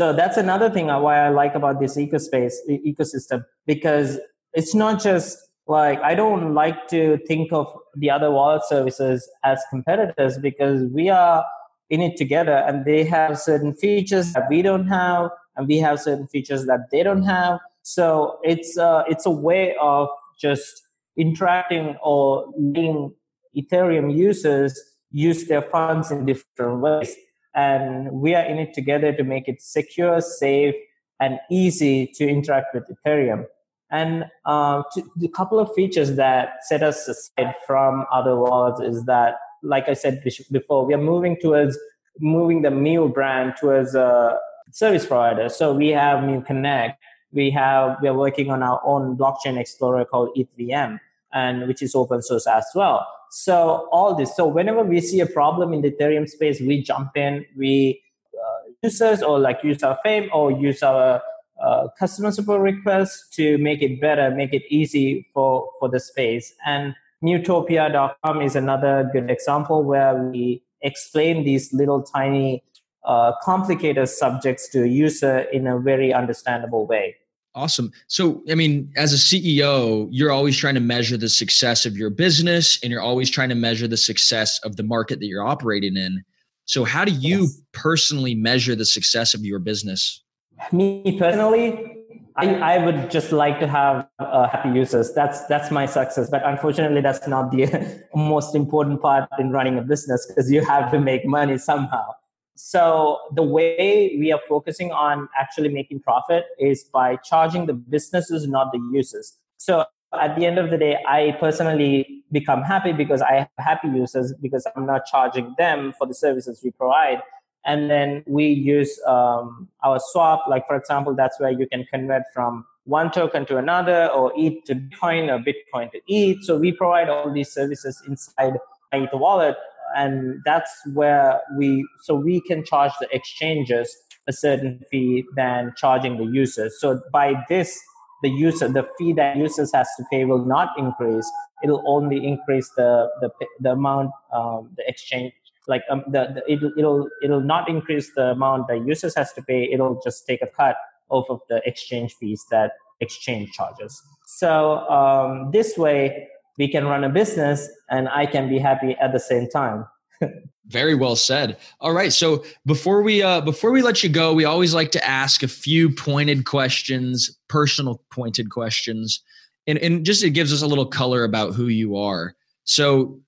So 0.00 0.12
that's 0.12 0.36
another 0.36 0.70
thing 0.70 0.86
why 0.86 1.18
I 1.18 1.28
like 1.28 1.54
about 1.54 1.78
this 1.78 1.96
ecospace 1.96 2.54
ecosystem 2.68 3.44
because 3.66 4.18
it's 4.54 4.74
not 4.74 5.00
just 5.00 5.38
like 5.66 6.00
I 6.00 6.14
don't 6.14 6.54
like 6.54 6.88
to 6.88 7.18
think 7.26 7.52
of 7.52 7.72
the 7.96 8.10
other 8.10 8.30
wallet 8.30 8.62
services 8.64 9.28
as 9.44 9.60
competitors 9.70 10.38
because 10.38 10.84
we 10.92 11.10
are 11.10 11.44
in 11.90 12.00
it 12.00 12.16
together, 12.16 12.64
and 12.66 12.84
they 12.84 13.04
have 13.04 13.38
certain 13.38 13.74
features 13.74 14.32
that 14.34 14.44
we 14.50 14.62
don't 14.62 14.88
have, 14.88 15.30
and 15.56 15.66
we 15.66 15.78
have 15.78 16.00
certain 16.00 16.26
features 16.28 16.66
that 16.66 16.90
they 16.90 17.02
don't 17.02 17.22
have 17.22 17.58
so 17.88 18.38
it's 18.42 18.76
uh, 18.76 19.04
it's 19.08 19.24
a 19.24 19.30
way 19.30 19.74
of 19.80 20.08
just 20.38 20.82
interacting 21.16 21.96
or 22.02 22.52
letting 22.58 23.14
Ethereum 23.56 24.14
users 24.14 24.78
use 25.10 25.46
their 25.46 25.62
funds 25.62 26.10
in 26.10 26.26
different 26.26 26.80
ways. 26.82 27.16
And 27.54 28.12
we 28.12 28.34
are 28.34 28.44
in 28.44 28.58
it 28.58 28.74
together 28.74 29.14
to 29.14 29.24
make 29.24 29.48
it 29.48 29.62
secure, 29.62 30.20
safe, 30.20 30.74
and 31.18 31.38
easy 31.50 32.06
to 32.16 32.28
interact 32.28 32.74
with 32.74 32.84
Ethereum. 32.92 33.46
And 33.90 34.26
uh, 34.44 34.82
to, 34.92 35.02
the 35.16 35.28
couple 35.28 35.58
of 35.58 35.72
features 35.74 36.16
that 36.16 36.58
set 36.64 36.82
us 36.82 37.08
aside 37.08 37.54
from 37.66 38.04
other 38.12 38.36
wallets 38.36 38.82
is 38.82 39.04
that, 39.06 39.36
like 39.62 39.88
I 39.88 39.94
said 39.94 40.22
before, 40.50 40.84
we 40.84 40.94
are 40.94 41.02
moving 41.02 41.36
towards 41.40 41.78
moving 42.20 42.62
the 42.62 42.70
Mew 42.70 43.08
brand 43.08 43.54
towards 43.60 43.94
a 43.94 44.38
service 44.72 45.06
provider. 45.06 45.48
So 45.48 45.72
we 45.72 45.88
have 45.88 46.24
Mew 46.24 46.42
Connect, 46.42 47.00
we 47.32 47.50
have 47.50 47.98
we 48.00 48.08
are 48.08 48.14
working 48.14 48.50
on 48.50 48.62
our 48.62 48.80
own 48.84 49.16
blockchain 49.16 49.58
explorer 49.58 50.04
called 50.04 50.36
ETHVM, 50.36 50.98
and 51.32 51.68
which 51.68 51.82
is 51.82 51.94
open 51.94 52.22
source 52.22 52.46
as 52.46 52.66
well. 52.74 53.06
So 53.30 53.88
all 53.92 54.14
this. 54.14 54.34
So 54.34 54.46
whenever 54.46 54.82
we 54.82 55.00
see 55.00 55.20
a 55.20 55.26
problem 55.26 55.74
in 55.74 55.82
the 55.82 55.90
Ethereum 55.90 56.28
space, 56.28 56.60
we 56.60 56.82
jump 56.82 57.16
in. 57.16 57.44
We 57.56 58.02
uh, 58.34 58.70
users 58.82 59.22
or 59.22 59.38
like 59.38 59.62
use 59.62 59.82
our 59.82 59.98
fame 60.02 60.30
or 60.32 60.50
use 60.50 60.82
our 60.82 61.20
uh, 61.62 61.88
customer 61.98 62.30
support 62.30 62.62
requests 62.62 63.28
to 63.36 63.58
make 63.58 63.82
it 63.82 64.00
better, 64.00 64.30
make 64.30 64.54
it 64.54 64.62
easy 64.70 65.26
for 65.34 65.68
for 65.78 65.88
the 65.88 66.00
space. 66.00 66.54
And 66.64 66.94
Mewtopia.com 67.22 68.42
is 68.42 68.54
another 68.54 69.10
good 69.12 69.30
example 69.30 69.82
where 69.82 70.14
we 70.14 70.62
explain 70.82 71.44
these 71.44 71.72
little 71.72 72.02
tiny 72.02 72.62
uh, 73.04 73.32
complicated 73.42 74.08
subjects 74.08 74.68
to 74.68 74.84
a 74.84 74.86
user 74.86 75.40
in 75.52 75.66
a 75.66 75.78
very 75.78 76.12
understandable 76.12 76.86
way. 76.86 77.16
Awesome. 77.54 77.90
So, 78.06 78.42
I 78.48 78.54
mean, 78.54 78.92
as 78.96 79.12
a 79.12 79.16
CEO, 79.16 80.08
you're 80.12 80.30
always 80.30 80.56
trying 80.56 80.74
to 80.74 80.80
measure 80.80 81.16
the 81.16 81.28
success 81.28 81.86
of 81.86 81.96
your 81.96 82.10
business 82.10 82.78
and 82.82 82.92
you're 82.92 83.02
always 83.02 83.30
trying 83.30 83.48
to 83.48 83.56
measure 83.56 83.88
the 83.88 83.96
success 83.96 84.60
of 84.62 84.76
the 84.76 84.84
market 84.84 85.18
that 85.18 85.26
you're 85.26 85.44
operating 85.44 85.96
in. 85.96 86.22
So, 86.66 86.84
how 86.84 87.04
do 87.04 87.12
you 87.12 87.42
yes. 87.42 87.60
personally 87.72 88.34
measure 88.34 88.76
the 88.76 88.84
success 88.84 89.34
of 89.34 89.44
your 89.44 89.58
business? 89.58 90.22
Me 90.70 91.16
personally, 91.18 91.97
I, 92.38 92.76
I 92.76 92.84
would 92.84 93.10
just 93.10 93.32
like 93.32 93.58
to 93.58 93.66
have 93.66 94.06
uh, 94.20 94.48
happy 94.48 94.68
users. 94.68 95.12
That's 95.12 95.44
that's 95.46 95.72
my 95.72 95.86
success. 95.86 96.30
But 96.30 96.46
unfortunately, 96.46 97.00
that's 97.00 97.26
not 97.26 97.50
the 97.50 98.04
most 98.14 98.54
important 98.54 99.02
part 99.02 99.28
in 99.40 99.50
running 99.50 99.76
a 99.76 99.82
business 99.82 100.24
because 100.26 100.48
you 100.50 100.64
have 100.64 100.92
to 100.92 101.00
make 101.00 101.26
money 101.26 101.58
somehow. 101.58 102.12
So 102.54 103.18
the 103.34 103.42
way 103.42 104.16
we 104.18 104.32
are 104.32 104.40
focusing 104.48 104.92
on 104.92 105.28
actually 105.38 105.68
making 105.68 106.00
profit 106.00 106.44
is 106.60 106.84
by 106.84 107.16
charging 107.16 107.66
the 107.66 107.72
businesses, 107.72 108.46
not 108.46 108.72
the 108.72 108.80
users. 108.92 109.36
So 109.56 109.84
at 110.12 110.36
the 110.36 110.46
end 110.46 110.58
of 110.58 110.70
the 110.70 110.78
day, 110.78 110.98
I 111.08 111.36
personally 111.40 112.24
become 112.30 112.62
happy 112.62 112.92
because 112.92 113.20
I 113.20 113.34
have 113.34 113.48
happy 113.58 113.88
users 113.88 114.32
because 114.40 114.66
I'm 114.76 114.86
not 114.86 115.06
charging 115.06 115.54
them 115.58 115.92
for 115.98 116.06
the 116.06 116.14
services 116.14 116.60
we 116.62 116.70
provide. 116.70 117.20
And 117.68 117.88
then 117.88 118.24
we 118.26 118.46
use 118.46 118.98
um, 119.06 119.68
our 119.84 120.00
swap, 120.00 120.44
like 120.48 120.66
for 120.66 120.74
example, 120.74 121.14
that's 121.14 121.38
where 121.38 121.52
you 121.52 121.68
can 121.68 121.84
convert 121.92 122.22
from 122.34 122.64
one 122.84 123.10
token 123.12 123.44
to 123.46 123.58
another 123.58 124.08
or 124.08 124.32
ETH 124.34 124.64
to 124.64 124.74
Bitcoin 124.74 125.28
or 125.28 125.38
Bitcoin 125.38 125.92
to 125.92 126.00
ETH. 126.08 126.42
So 126.42 126.58
we 126.58 126.72
provide 126.72 127.08
all 127.08 127.30
these 127.30 127.52
services 127.52 128.02
inside 128.08 128.54
Ether 128.92 129.18
wallet 129.18 129.56
and 129.96 130.40
that's 130.44 130.70
where 130.92 131.40
we 131.56 131.86
so 132.02 132.14
we 132.14 132.40
can 132.42 132.64
charge 132.64 132.92
the 133.00 133.08
exchanges 133.14 133.96
a 134.26 134.32
certain 134.32 134.80
fee 134.90 135.24
than 135.36 135.72
charging 135.76 136.16
the 136.16 136.24
users 136.24 136.78
so 136.80 137.00
by 137.12 137.34
this 137.48 137.80
the 138.22 138.28
user 138.28 138.68
the 138.68 138.86
fee 138.98 139.12
that 139.12 139.36
users 139.36 139.72
has 139.72 139.88
to 139.96 140.04
pay 140.10 140.24
will 140.24 140.44
not 140.44 140.70
increase 140.78 141.30
it'll 141.62 141.82
only 141.86 142.26
increase 142.26 142.70
the 142.76 143.08
the, 143.20 143.30
the 143.60 143.72
amount 143.72 144.10
um, 144.32 144.70
the 144.76 144.84
exchange 144.86 145.32
like 145.68 145.82
um, 145.90 146.02
the, 146.08 146.26
the 146.34 146.52
it'll, 146.52 146.72
it'll 146.76 147.08
it'll 147.22 147.40
not 147.40 147.68
increase 147.68 148.10
the 148.14 148.30
amount 148.30 148.66
that 148.68 148.84
users 148.86 149.14
has 149.14 149.32
to 149.34 149.42
pay 149.42 149.68
it'll 149.72 150.00
just 150.02 150.26
take 150.26 150.42
a 150.42 150.46
cut 150.46 150.76
off 151.10 151.30
of 151.30 151.40
the 151.48 151.62
exchange 151.64 152.14
fees 152.14 152.44
that 152.50 152.72
exchange 153.00 153.52
charges 153.52 154.02
so 154.26 154.78
um, 154.88 155.50
this 155.52 155.78
way 155.78 156.28
we 156.58 156.68
can 156.68 156.84
run 156.84 157.04
a 157.04 157.08
business 157.08 157.68
and 157.88 158.08
I 158.08 158.26
can 158.26 158.48
be 158.48 158.58
happy 158.58 158.96
at 159.00 159.12
the 159.12 159.20
same 159.20 159.48
time. 159.48 159.86
Very 160.66 160.94
well 160.94 161.16
said. 161.16 161.56
All 161.80 161.92
right, 161.92 162.12
so 162.12 162.44
before 162.66 163.00
we 163.00 163.22
uh, 163.22 163.40
before 163.40 163.70
we 163.70 163.80
let 163.80 164.02
you 164.02 164.10
go, 164.10 164.34
we 164.34 164.44
always 164.44 164.74
like 164.74 164.90
to 164.90 165.08
ask 165.08 165.42
a 165.42 165.48
few 165.48 165.88
pointed 165.88 166.44
questions, 166.44 167.38
personal 167.48 168.02
pointed 168.10 168.50
questions, 168.50 169.22
and 169.66 169.78
and 169.78 170.04
just 170.04 170.22
it 170.22 170.30
gives 170.30 170.52
us 170.52 170.60
a 170.60 170.66
little 170.66 170.84
color 170.84 171.24
about 171.24 171.54
who 171.54 171.68
you 171.68 171.96
are. 171.96 172.34
So, 172.64 173.18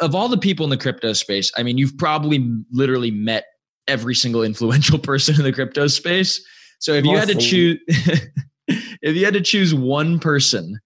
of 0.00 0.14
all 0.14 0.28
the 0.28 0.38
people 0.38 0.64
in 0.64 0.70
the 0.70 0.76
crypto 0.76 1.12
space, 1.12 1.52
I 1.56 1.62
mean, 1.62 1.78
you've 1.78 1.96
probably 1.96 2.46
literally 2.70 3.10
met 3.10 3.44
every 3.86 4.14
single 4.14 4.42
influential 4.42 4.98
person 5.10 5.36
in 5.36 5.42
the 5.42 5.52
crypto 5.52 5.86
space. 5.86 6.44
So, 6.80 6.92
if 6.92 7.04
you 7.04 7.16
had 7.16 7.28
to 7.28 7.34
choose, 7.34 7.78
if 8.68 9.16
you 9.16 9.24
had 9.24 9.34
to 9.34 9.40
choose 9.40 9.74
one 9.74 10.18
person 10.18 10.78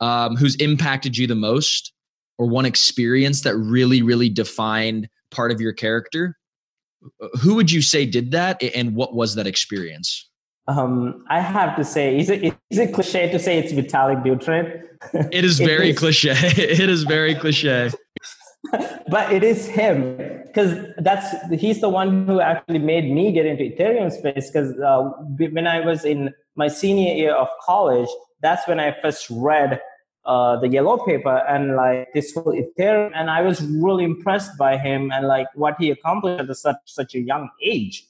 um, 0.00 0.36
who's 0.36 0.56
impacted 0.56 1.16
you 1.16 1.26
the 1.26 1.34
most 1.34 1.92
or 2.38 2.48
one 2.48 2.64
experience 2.64 3.42
that 3.42 3.56
really 3.56 4.02
really 4.02 4.28
defined 4.28 5.08
part 5.30 5.52
of 5.52 5.60
your 5.60 5.72
character 5.72 6.36
who 7.40 7.54
would 7.54 7.70
you 7.70 7.82
say 7.82 8.06
did 8.06 8.30
that 8.30 8.60
and 8.74 8.96
what 8.96 9.14
was 9.14 9.34
that 9.34 9.46
experience 9.46 10.28
um, 10.66 11.24
I 11.28 11.40
have 11.40 11.76
to 11.76 11.84
say, 11.84 12.18
is 12.18 12.30
it 12.30 12.42
is 12.70 12.78
it 12.78 12.94
cliche 12.94 13.30
to 13.30 13.38
say 13.38 13.58
it's 13.58 13.72
Vitalik 13.72 14.24
Buterin? 14.24 14.82
It 15.32 15.44
is 15.44 15.58
very 15.58 15.90
it 15.90 15.98
cliche. 15.98 16.32
It 16.32 16.88
is 16.88 17.02
very 17.02 17.34
cliche. 17.34 17.90
but 19.08 19.32
it 19.32 19.42
is 19.42 19.66
him 19.66 20.16
because 20.46 20.76
that's 20.98 21.34
he's 21.60 21.80
the 21.80 21.88
one 21.88 22.26
who 22.26 22.40
actually 22.40 22.78
made 22.78 23.10
me 23.10 23.32
get 23.32 23.46
into 23.46 23.64
Ethereum 23.64 24.10
space. 24.10 24.50
Because 24.50 24.78
uh, 24.78 25.10
when 25.38 25.66
I 25.66 25.80
was 25.80 26.04
in 26.04 26.32
my 26.56 26.68
senior 26.68 27.14
year 27.14 27.34
of 27.34 27.48
college, 27.60 28.08
that's 28.40 28.66
when 28.68 28.80
I 28.80 28.96
first 29.02 29.26
read 29.30 29.80
uh, 30.24 30.58
the 30.60 30.68
yellow 30.68 31.04
paper 31.04 31.36
and 31.48 31.76
like 31.76 32.12
this 32.14 32.32
whole 32.32 32.54
Ethereum. 32.54 33.10
And 33.14 33.30
I 33.30 33.42
was 33.42 33.62
really 33.62 34.04
impressed 34.04 34.56
by 34.56 34.78
him 34.78 35.10
and 35.12 35.26
like 35.26 35.48
what 35.54 35.76
he 35.78 35.90
accomplished 35.90 36.48
at 36.48 36.56
such 36.56 36.76
such 36.86 37.14
a 37.14 37.20
young 37.20 37.50
age. 37.62 38.06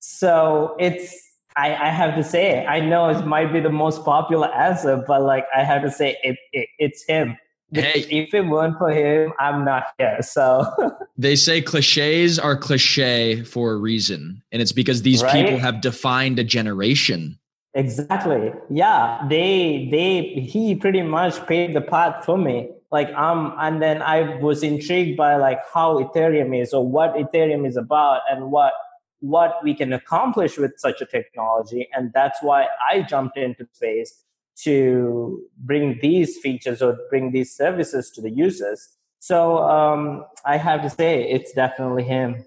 So 0.00 0.76
it's 0.78 1.16
I, 1.56 1.68
I 1.74 1.88
have 1.90 2.16
to 2.16 2.24
say 2.24 2.66
I 2.66 2.80
know 2.80 3.08
it 3.08 3.24
might 3.24 3.52
be 3.52 3.60
the 3.60 3.70
most 3.70 4.04
popular 4.04 4.48
answer, 4.48 5.02
but 5.06 5.22
like 5.22 5.46
I 5.56 5.62
have 5.62 5.82
to 5.82 5.90
say 5.90 6.18
it, 6.22 6.36
it 6.52 6.68
it's 6.78 7.04
him. 7.06 7.38
Hey, 7.74 8.06
if 8.10 8.32
it 8.34 8.42
weren't 8.42 8.78
for 8.78 8.90
him, 8.90 9.32
I'm 9.38 9.64
not 9.64 9.84
here. 9.98 10.18
So 10.22 10.66
they 11.16 11.36
say 11.36 11.60
cliches 11.60 12.38
are 12.38 12.56
cliche 12.56 13.42
for 13.42 13.72
a 13.72 13.76
reason, 13.76 14.42
and 14.52 14.62
it's 14.62 14.72
because 14.72 15.02
these 15.02 15.22
right? 15.22 15.44
people 15.44 15.58
have 15.58 15.80
defined 15.80 16.38
a 16.38 16.44
generation. 16.44 17.38
Exactly. 17.74 18.52
Yeah. 18.70 19.26
They 19.28 19.88
they 19.90 20.40
he 20.40 20.76
pretty 20.76 21.02
much 21.02 21.44
paved 21.46 21.74
the 21.74 21.80
path 21.80 22.24
for 22.24 22.38
me. 22.38 22.70
Like 22.92 23.12
um 23.14 23.54
and 23.58 23.82
then 23.82 24.00
I 24.00 24.36
was 24.36 24.62
intrigued 24.62 25.16
by 25.16 25.36
like 25.36 25.58
how 25.72 25.98
Ethereum 25.98 26.60
is 26.60 26.72
or 26.72 26.86
what 26.88 27.14
Ethereum 27.14 27.66
is 27.66 27.76
about 27.76 28.20
and 28.30 28.52
what 28.52 28.74
what 29.20 29.58
we 29.64 29.74
can 29.74 29.92
accomplish 29.92 30.56
with 30.56 30.72
such 30.76 31.00
a 31.00 31.06
technology. 31.06 31.88
And 31.92 32.12
that's 32.12 32.38
why 32.42 32.68
I 32.88 33.02
jumped 33.02 33.36
into 33.36 33.66
space 33.72 34.23
to 34.62 35.42
bring 35.58 35.98
these 36.00 36.38
features 36.38 36.80
or 36.80 36.98
bring 37.10 37.32
these 37.32 37.54
services 37.54 38.10
to 38.12 38.22
the 38.22 38.30
users. 38.30 38.96
So 39.18 39.58
um, 39.58 40.24
I 40.44 40.56
have 40.56 40.82
to 40.82 40.90
say 40.90 41.28
it's 41.28 41.52
definitely 41.52 42.04
him. 42.04 42.44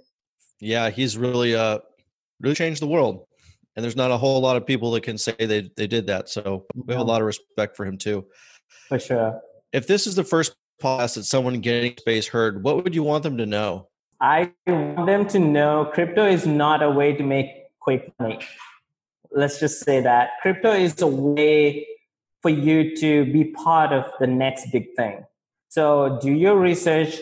Yeah, 0.60 0.90
he's 0.90 1.18
really 1.18 1.56
uh 1.56 1.80
really 2.40 2.56
changed 2.56 2.82
the 2.82 2.88
world 2.88 3.28
and 3.78 3.84
there's 3.84 3.96
not 3.96 4.10
a 4.10 4.18
whole 4.18 4.42
lot 4.42 4.58
of 4.58 4.66
people 4.66 4.92
that 4.92 5.04
can 5.04 5.18
say 5.20 5.34
they 5.38 5.72
they 5.78 5.86
did 5.86 6.08
that. 6.08 6.28
So 6.30 6.66
we 6.74 6.94
have 6.96 7.02
a 7.02 7.06
lot 7.06 7.22
of 7.22 7.28
respect 7.28 7.78
for 7.78 7.86
him 7.86 7.98
too. 7.98 8.26
For 8.90 9.00
sure. 9.00 9.40
If 9.72 9.86
this 9.86 10.08
is 10.08 10.16
the 10.16 10.24
first 10.24 10.56
podcast 10.82 11.14
that 11.16 11.26
someone 11.26 11.62
getting 11.62 11.96
space 11.98 12.28
heard, 12.28 12.64
what 12.64 12.84
would 12.84 12.96
you 12.96 13.04
want 13.04 13.24
them 13.24 13.38
to 13.38 13.46
know? 13.46 13.88
I 14.20 14.52
want 14.66 15.06
them 15.06 15.28
to 15.28 15.40
know 15.40 15.92
crypto 15.94 16.26
is 16.26 16.48
not 16.48 16.82
a 16.82 16.90
way 16.90 17.14
to 17.14 17.24
make 17.24 17.52
quick 17.80 18.12
money. 18.20 18.40
Let's 19.32 19.60
just 19.60 19.86
say 19.86 20.02
that 20.02 20.30
crypto 20.42 20.72
is 20.72 21.00
a 21.04 21.08
way 21.08 21.86
for 22.42 22.50
you 22.50 22.96
to 22.98 23.26
be 23.32 23.46
part 23.46 23.92
of 23.92 24.06
the 24.20 24.28
next 24.28 24.72
big 24.72 24.94
thing. 24.96 25.26
So 25.70 26.18
do 26.22 26.32
your 26.32 26.58
research, 26.58 27.20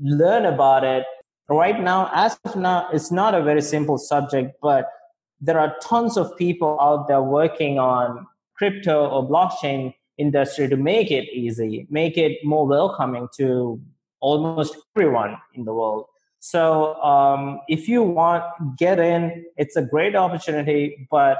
learn 0.00 0.44
about 0.44 0.84
it. 0.84 1.04
Right 1.48 1.80
now, 1.80 2.10
as 2.14 2.38
of 2.44 2.56
now, 2.56 2.88
it's 2.92 3.10
not 3.10 3.34
a 3.34 3.42
very 3.42 3.62
simple 3.62 3.96
subject, 3.96 4.56
but 4.60 4.90
there 5.40 5.58
are 5.58 5.76
tons 5.80 6.16
of 6.16 6.36
people 6.36 6.78
out 6.80 7.08
there 7.08 7.22
working 7.22 7.78
on 7.78 8.26
crypto 8.54 9.08
or 9.08 9.26
blockchain 9.26 9.94
industry 10.18 10.68
to 10.68 10.76
make 10.76 11.10
it 11.10 11.28
easy, 11.32 11.86
make 11.90 12.18
it 12.18 12.44
more 12.44 12.66
welcoming 12.66 13.28
to 13.36 13.80
almost 14.20 14.76
everyone 14.96 15.36
in 15.54 15.64
the 15.64 15.72
world. 15.72 16.06
So 16.40 16.94
um, 17.02 17.60
if 17.68 17.88
you 17.88 18.02
want, 18.02 18.44
get 18.76 18.98
in. 18.98 19.44
It's 19.56 19.76
a 19.76 19.82
great 19.82 20.14
opportunity, 20.14 21.08
but 21.10 21.38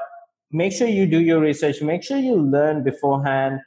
make 0.50 0.72
sure 0.72 0.88
you 0.88 1.06
do 1.06 1.20
your 1.20 1.40
research. 1.40 1.82
Make 1.82 2.02
sure 2.02 2.18
you 2.18 2.36
learn 2.36 2.84
beforehand, 2.84 3.60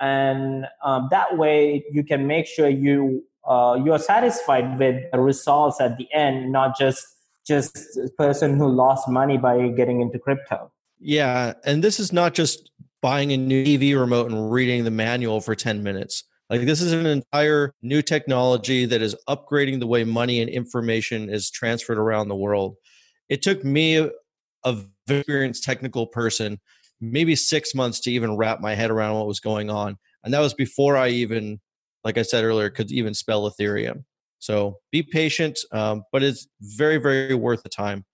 and 0.00 0.66
um, 0.84 1.08
that 1.10 1.36
way 1.36 1.84
you 1.90 2.04
can 2.04 2.26
make 2.26 2.46
sure 2.46 2.68
you 2.68 3.24
uh, 3.46 3.80
you 3.82 3.92
are 3.92 3.98
satisfied 3.98 4.78
with 4.78 5.02
the 5.12 5.20
results 5.20 5.80
at 5.80 5.96
the 5.98 6.06
end, 6.12 6.52
not 6.52 6.78
just 6.78 7.06
just 7.46 7.76
a 7.96 8.08
person 8.16 8.56
who 8.56 8.68
lost 8.68 9.08
money 9.08 9.36
by 9.36 9.68
getting 9.68 10.00
into 10.00 10.18
crypto. 10.18 10.70
Yeah, 11.00 11.54
and 11.64 11.82
this 11.82 11.98
is 11.98 12.12
not 12.12 12.34
just 12.34 12.70
buying 13.00 13.32
a 13.32 13.36
new 13.36 13.64
TV 13.64 13.98
remote 13.98 14.30
and 14.30 14.50
reading 14.50 14.84
the 14.84 14.90
manual 14.90 15.40
for 15.40 15.56
10 15.56 15.82
minutes. 15.82 16.22
Like 16.48 16.62
this 16.62 16.80
is 16.80 16.92
an 16.92 17.06
entire 17.06 17.74
new 17.82 18.02
technology 18.02 18.86
that 18.86 19.02
is 19.02 19.16
upgrading 19.28 19.80
the 19.80 19.86
way 19.86 20.04
money 20.04 20.40
and 20.40 20.48
information 20.48 21.28
is 21.28 21.50
transferred 21.50 21.98
around 21.98 22.28
the 22.28 22.36
world. 22.36 22.76
It 23.28 23.42
took 23.42 23.64
me 23.64 24.08
a, 24.64 24.76
experienced 25.08 25.64
technical 25.64 26.06
person 26.06 26.60
maybe 27.00 27.34
6 27.34 27.74
months 27.74 27.98
to 28.00 28.12
even 28.12 28.36
wrap 28.36 28.60
my 28.60 28.74
head 28.74 28.90
around 28.90 29.16
what 29.16 29.26
was 29.26 29.40
going 29.40 29.70
on. 29.70 29.98
And 30.22 30.32
that 30.32 30.38
was 30.38 30.54
before 30.54 30.96
I 30.96 31.08
even 31.08 31.60
like 32.04 32.18
I 32.18 32.22
said 32.22 32.44
earlier 32.44 32.70
could 32.70 32.90
even 32.90 33.14
spell 33.14 33.50
ethereum. 33.50 34.04
So 34.38 34.78
be 34.90 35.02
patient, 35.02 35.58
um, 35.70 36.02
but 36.10 36.22
it's 36.22 36.48
very, 36.60 36.96
very 36.96 37.34
worth 37.34 37.62
the 37.62 37.68
time. 37.68 38.04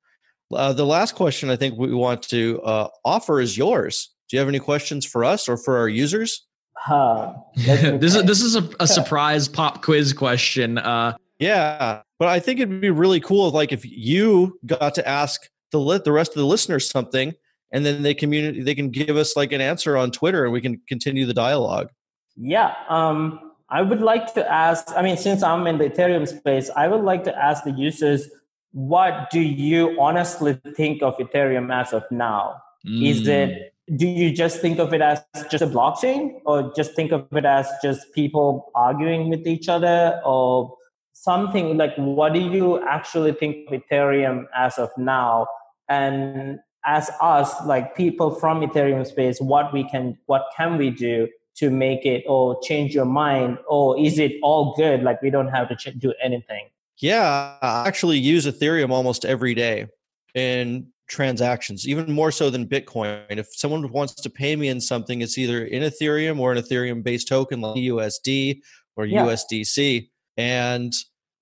Uh, 0.53 0.73
the 0.73 0.85
last 0.85 1.15
question 1.15 1.51
I 1.51 1.57
think 1.57 1.79
we 1.79 1.95
want 1.95 2.23
to 2.25 2.61
uh, 2.63 2.89
offer 3.05 3.41
is 3.41 3.57
yours. 3.57 4.15
Do 4.29 4.37
you 4.37 4.41
have 4.41 4.49
any 4.49 4.59
questions 4.59 5.07
for 5.07 5.25
us 5.25 5.49
or 5.49 5.57
for 5.57 5.79
our 5.79 5.89
users? 5.89 6.47
Uh, 6.89 7.33
this 7.57 8.15
is 8.15 8.25
this 8.25 8.43
is 8.43 8.57
a, 8.57 8.69
a 8.81 8.87
surprise 8.99 9.49
pop 9.49 9.83
quiz 9.83 10.13
question. 10.13 10.79
Uh, 10.79 11.17
yeah, 11.39 12.03
but 12.19 12.29
I 12.29 12.41
think 12.41 12.61
it'd 12.61 12.81
be 12.81 12.91
really 12.91 13.21
cool, 13.21 13.49
if, 13.49 13.55
like 13.55 13.73
if 13.73 13.85
you 13.85 14.59
got 14.67 14.95
to 14.97 15.09
ask 15.09 15.49
the 15.71 15.81
li- 15.81 16.01
the 16.05 16.13
rest 16.13 16.33
of 16.33 16.37
the 16.37 16.47
listeners 16.47 16.89
something, 16.89 17.35
and 17.73 17.85
then 17.85 18.03
they 18.03 18.15
community 18.15 18.63
they 18.63 18.75
can 18.75 18.91
give 18.91 19.17
us 19.17 19.37
like 19.37 19.53
an 19.53 19.61
answer 19.61 19.97
on 19.97 20.11
Twitter, 20.11 20.45
and 20.45 20.53
we 20.53 20.61
can 20.61 20.81
continue 20.89 21.27
the 21.27 21.35
dialogue. 21.35 21.91
Yeah, 22.37 22.75
um, 22.89 23.53
I 23.69 23.83
would 23.83 24.01
like 24.01 24.35
to 24.35 24.51
ask. 24.51 24.87
I 24.97 25.03
mean, 25.03 25.17
since 25.17 25.43
I'm 25.43 25.67
in 25.67 25.79
the 25.79 25.91
Ethereum 25.91 26.27
space, 26.27 26.71
I 26.77 26.89
would 26.89 27.03
like 27.03 27.25
to 27.25 27.37
ask 27.37 27.65
the 27.65 27.73
users, 27.73 28.29
what 28.73 29.31
do 29.31 29.41
you 29.41 29.97
honestly 30.01 30.61
think 30.77 31.03
of 31.03 31.17
Ethereum 31.19 31.73
as 31.75 31.93
of 31.93 32.05
now? 32.11 32.63
Mm. 32.87 33.07
Is 33.07 33.29
it 33.29 33.75
do 33.97 34.07
you 34.07 34.33
just 34.33 34.61
think 34.61 34.79
of 34.79 34.93
it 34.93 35.01
as 35.01 35.25
just 35.51 35.63
a 35.63 35.67
blockchain 35.67 36.41
or 36.45 36.73
just 36.77 36.95
think 36.95 37.13
of 37.13 37.27
it 37.33 37.45
as 37.45 37.67
just 37.83 38.13
people 38.13 38.71
arguing 38.75 39.31
with 39.31 39.47
each 39.47 39.69
other 39.69 40.21
or 40.25 40.77
something 41.23 41.77
like 41.77 41.95
what 41.97 42.33
do 42.33 42.41
you 42.41 42.81
actually 42.87 43.33
think 43.33 43.69
of 43.69 43.81
ethereum 43.81 44.45
as 44.55 44.79
of 44.79 44.89
now 44.97 45.47
and 45.89 46.59
as 46.87 47.11
us 47.21 47.53
like 47.67 47.97
people 47.97 48.31
from 48.31 48.61
ethereum 48.61 49.05
space 49.05 49.41
what 49.41 49.73
we 49.73 49.83
can 49.89 50.17
what 50.27 50.47
can 50.57 50.77
we 50.79 50.91
do 50.91 51.29
to 51.57 51.71
make 51.71 52.07
it 52.07 52.23
or 52.29 52.61
change 52.63 52.95
your 52.95 53.05
mind 53.05 53.59
or 53.69 53.99
is 53.99 54.19
it 54.19 54.33
all 54.43 54.75
good 54.77 55.03
like 55.03 55.21
we 55.21 55.29
don't 55.29 55.49
have 55.49 55.69
to 55.69 55.75
ch- 55.75 55.99
do 55.99 56.15
anything 56.23 56.69
yeah 56.99 57.57
i 57.63 57.87
actually 57.89 58.19
use 58.19 58.47
ethereum 58.47 58.91
almost 58.91 59.25
every 59.25 59.55
day 59.55 59.87
in 60.35 60.87
transactions, 61.09 61.89
even 61.89 62.13
more 62.13 62.31
so 62.31 62.51
than 62.51 62.67
Bitcoin. 62.67 63.25
If 63.31 63.49
someone 63.55 63.91
wants 63.91 64.15
to 64.15 64.31
pay 64.31 64.55
me 64.57 64.69
in 64.69 64.79
something, 64.79 65.23
it's 65.23 65.39
either 65.39 65.65
in 65.65 65.83
Ethereum 65.83 66.39
or 66.39 66.53
an 66.53 66.59
Ethereum 66.59 67.03
based 67.03 67.29
token 67.29 67.63
like 67.63 67.77
USD 67.77 68.61
or 68.97 69.07
yeah. 69.07 69.25
USDC. 69.25 70.09
And 70.39 70.95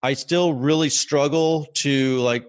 I 0.03 0.15
still 0.15 0.53
really 0.55 0.89
struggle 0.89 1.67
to 1.75 2.19
like 2.19 2.45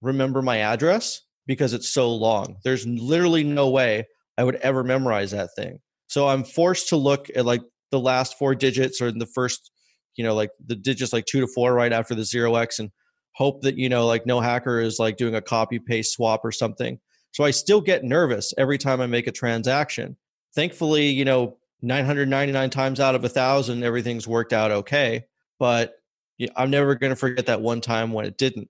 remember 0.00 0.40
my 0.40 0.58
address 0.58 1.20
because 1.46 1.74
it's 1.74 1.92
so 1.92 2.10
long. 2.14 2.56
There's 2.64 2.86
literally 2.86 3.44
no 3.44 3.68
way 3.68 4.06
I 4.38 4.44
would 4.44 4.56
ever 4.56 4.82
memorize 4.82 5.32
that 5.32 5.50
thing. 5.56 5.80
So 6.06 6.28
I'm 6.28 6.44
forced 6.44 6.88
to 6.88 6.96
look 6.96 7.26
at 7.36 7.44
like 7.44 7.60
the 7.90 8.00
last 8.00 8.38
four 8.38 8.54
digits 8.54 9.02
or 9.02 9.12
the 9.12 9.26
first, 9.26 9.70
you 10.16 10.24
know, 10.24 10.34
like 10.34 10.50
the 10.64 10.76
digits 10.76 11.12
like 11.12 11.26
two 11.26 11.42
to 11.42 11.48
four 11.54 11.74
right 11.74 11.92
after 11.92 12.14
the 12.14 12.24
zero 12.24 12.54
X 12.54 12.78
and 12.78 12.90
hope 13.38 13.62
that 13.62 13.76
you 13.76 13.88
know 13.88 14.04
like 14.04 14.26
no 14.26 14.40
hacker 14.40 14.80
is 14.80 14.98
like 14.98 15.16
doing 15.16 15.36
a 15.36 15.40
copy 15.40 15.78
paste 15.78 16.12
swap 16.12 16.40
or 16.44 16.50
something 16.50 16.98
so 17.30 17.44
i 17.44 17.52
still 17.52 17.80
get 17.80 18.02
nervous 18.02 18.52
every 18.58 18.76
time 18.76 19.00
i 19.00 19.06
make 19.06 19.28
a 19.28 19.32
transaction 19.32 20.16
thankfully 20.56 21.08
you 21.08 21.24
know 21.24 21.56
999 21.80 22.68
times 22.70 22.98
out 22.98 23.14
of 23.14 23.24
a 23.24 23.28
thousand 23.28 23.84
everything's 23.84 24.26
worked 24.26 24.52
out 24.52 24.72
okay 24.72 25.24
but 25.58 25.94
i'm 26.56 26.70
never 26.70 26.94
going 26.94 27.10
to 27.10 27.16
forget 27.16 27.46
that 27.46 27.60
one 27.60 27.80
time 27.80 28.12
when 28.12 28.24
it 28.24 28.38
didn't. 28.38 28.68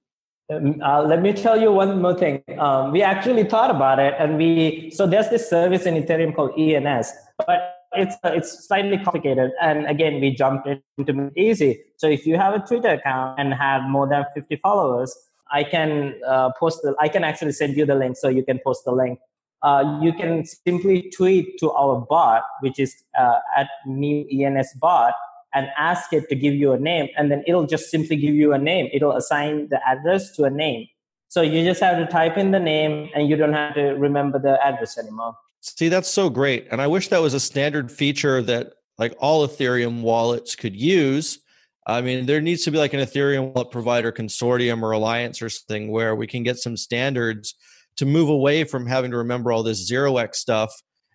Um, 0.51 0.81
uh, 0.83 1.03
let 1.03 1.21
me 1.21 1.35
tell 1.35 1.61
you 1.61 1.71
one 1.71 2.01
more 2.01 2.15
thing. 2.15 2.43
Um, 2.59 2.91
we 2.91 3.03
actually 3.03 3.45
thought 3.45 3.71
about 3.71 3.99
it, 3.99 4.15
and 4.19 4.39
we 4.39 4.91
so 4.95 5.07
there's 5.07 5.29
this 5.29 5.47
service 5.49 5.85
in 5.85 5.95
Ethereum 6.03 6.35
called 6.35 6.59
ENS, 6.59 7.13
but 7.47 7.79
it's 7.93 8.17
uh, 8.25 8.31
it's 8.31 8.67
slightly 8.67 8.99
complicated 8.99 9.53
and 9.61 9.87
again 9.87 10.21
we 10.21 10.31
jumped 10.31 10.67
into 10.67 11.23
it 11.27 11.33
easy. 11.37 11.81
So 11.97 12.09
if 12.09 12.27
you 12.27 12.37
have 12.37 12.55
a 12.55 12.61
twitter 12.61 12.89
account 12.89 13.39
and 13.39 13.55
have 13.55 13.83
more 13.83 14.09
than 14.09 14.25
50 14.35 14.57
followers 14.57 15.17
i 15.51 15.65
can 15.65 16.15
uh, 16.27 16.51
post 16.59 16.81
the 16.83 16.95
i 17.01 17.09
can 17.09 17.25
actually 17.25 17.53
send 17.53 17.77
you 17.77 17.87
the 17.87 17.95
link 17.95 18.17
so 18.17 18.29
you 18.29 18.45
can 18.45 18.61
post 18.65 18.85
the 18.85 18.93
link. 18.93 19.19
Uh, 19.61 19.99
you 20.01 20.13
can 20.13 20.45
simply 20.45 21.11
tweet 21.11 21.59
to 21.59 21.73
our 21.73 22.07
bot 22.09 22.43
which 22.61 22.79
is 22.79 22.95
uh, 23.19 23.39
at 23.57 23.69
mew 23.87 24.27
ens 24.31 24.73
bot 24.75 25.15
and 25.55 25.69
ask 25.77 26.13
it 26.13 26.29
to 26.29 26.35
give 26.35 26.55
you 26.55 26.73
a 26.73 26.79
name 26.79 27.09
and 27.17 27.31
then 27.31 27.43
it'll 27.47 27.67
just 27.67 27.91
simply 27.91 28.17
give 28.17 28.35
you 28.35 28.53
a 28.53 28.59
name 28.59 28.89
it'll 28.93 29.17
assign 29.17 29.69
the 29.69 29.81
address 29.89 30.35
to 30.37 30.45
a 30.45 30.51
name 30.51 30.87
so 31.29 31.43
you 31.43 31.65
just 31.65 31.81
have 31.81 31.99
to 31.99 32.07
type 32.07 32.37
in 32.37 32.51
the 32.51 32.61
name 32.61 33.09
and 33.15 33.29
you 33.29 33.37
don't 33.37 33.53
have 33.53 33.75
to 33.75 33.93
remember 33.95 34.39
the 34.39 34.59
address 34.65 34.99
anymore 34.99 35.35
See, 35.61 35.89
that's 35.89 36.09
so 36.09 36.31
great. 36.31 36.69
And 36.71 36.81
I 36.81 36.87
wish 36.87 37.09
that 37.09 37.21
was 37.21 37.35
a 37.35 37.41
standard 37.41 37.91
feature 37.91 38.43
that 38.43 38.75
like 38.99 39.15
all 39.19 39.47
Ethereum 39.47 40.03
wallets 40.03 40.55
could 40.55 40.77
use. 40.77 41.39
I 41.87 42.01
mean, 42.01 42.27
there 42.27 42.41
needs 42.41 42.65
to 42.65 42.71
be 42.71 42.79
like 42.79 42.93
an 42.93 43.01
Ethereum 43.01 43.53
wallet 43.53 43.71
provider 43.71 44.13
consortium 44.13 44.83
or 44.83 44.93
alliance 44.93 45.41
or 45.41 45.49
something 45.49 45.91
where 45.91 46.15
we 46.15 46.27
can 46.27 46.43
get 46.43 46.59
some 46.59 46.77
standards 46.77 47.55
to 47.97 48.07
move 48.07 48.29
away 48.29 48.65
from 48.65 48.87
having 48.87 49.11
to 49.11 49.17
remember 49.17 49.51
all 49.51 49.63
this 49.63 49.91
0x 49.91 50.37
stuff. 50.37 50.73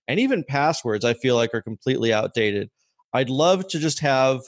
And 0.07 0.19
even 0.19 0.43
passwords, 0.43 1.05
I 1.05 1.13
feel 1.13 1.35
like, 1.35 1.53
are 1.53 1.61
completely 1.61 2.11
outdated. 2.11 2.69
I'd 3.13 3.29
love 3.29 3.67
to 3.69 3.79
just 3.79 3.99
have 3.99 4.41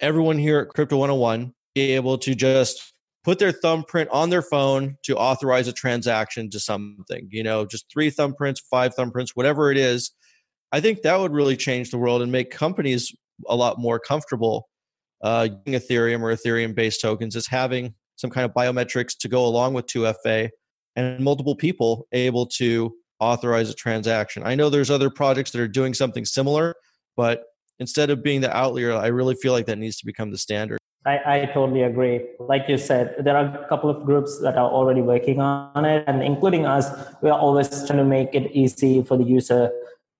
everyone 0.00 0.38
here 0.38 0.60
at 0.60 0.68
Crypto 0.68 0.96
101 0.96 1.52
be 1.74 1.92
able 1.92 2.18
to 2.18 2.34
just 2.34 2.92
put 3.24 3.38
their 3.40 3.50
thumbprint 3.50 4.08
on 4.10 4.30
their 4.30 4.42
phone 4.42 4.96
to 5.02 5.16
authorize 5.16 5.66
a 5.66 5.72
transaction 5.72 6.48
to 6.50 6.60
something, 6.60 7.28
you 7.30 7.42
know, 7.42 7.66
just 7.66 7.86
three 7.92 8.10
thumbprints, 8.10 8.60
five 8.70 8.94
thumbprints, 8.94 9.30
whatever 9.34 9.72
it 9.72 9.76
is. 9.76 10.12
I 10.70 10.80
think 10.80 11.02
that 11.02 11.18
would 11.18 11.32
really 11.32 11.56
change 11.56 11.90
the 11.90 11.98
world 11.98 12.22
and 12.22 12.30
make 12.30 12.50
companies 12.50 13.12
a 13.48 13.56
lot 13.56 13.80
more 13.80 13.98
comfortable 13.98 14.68
uh, 15.22 15.48
using 15.66 15.80
Ethereum 15.80 16.22
or 16.22 16.32
Ethereum 16.32 16.74
based 16.74 17.00
tokens 17.00 17.34
as 17.34 17.48
having 17.48 17.94
some 18.14 18.30
kind 18.30 18.44
of 18.44 18.54
biometrics 18.54 19.16
to 19.18 19.28
go 19.28 19.44
along 19.44 19.74
with 19.74 19.86
2FA 19.86 20.50
and 20.94 21.20
multiple 21.20 21.56
people 21.56 22.06
able 22.12 22.46
to 22.46 22.94
authorize 23.18 23.70
a 23.70 23.74
transaction. 23.74 24.42
I 24.44 24.54
know 24.54 24.70
there's 24.70 24.90
other 24.90 25.10
projects 25.10 25.50
that 25.50 25.60
are 25.60 25.68
doing 25.68 25.94
something 25.94 26.24
similar, 26.24 26.74
but 27.16 27.42
instead 27.78 28.10
of 28.10 28.22
being 28.22 28.40
the 28.40 28.54
outlier, 28.56 28.92
I 28.92 29.08
really 29.08 29.34
feel 29.34 29.52
like 29.52 29.66
that 29.66 29.78
needs 29.78 29.96
to 29.98 30.06
become 30.06 30.30
the 30.30 30.38
standard. 30.38 30.78
I, 31.04 31.20
I 31.24 31.46
totally 31.54 31.82
agree. 31.82 32.26
Like 32.40 32.68
you 32.68 32.78
said, 32.78 33.14
there 33.20 33.36
are 33.36 33.44
a 33.44 33.68
couple 33.68 33.88
of 33.88 34.04
groups 34.04 34.40
that 34.40 34.56
are 34.58 34.68
already 34.68 35.02
working 35.02 35.40
on 35.40 35.84
it, 35.84 36.02
and 36.08 36.22
including 36.22 36.66
us, 36.66 36.90
we 37.22 37.30
are 37.30 37.38
always 37.38 37.68
trying 37.86 37.98
to 37.98 38.04
make 38.04 38.34
it 38.34 38.50
easy 38.50 39.02
for 39.04 39.16
the 39.16 39.22
user 39.22 39.70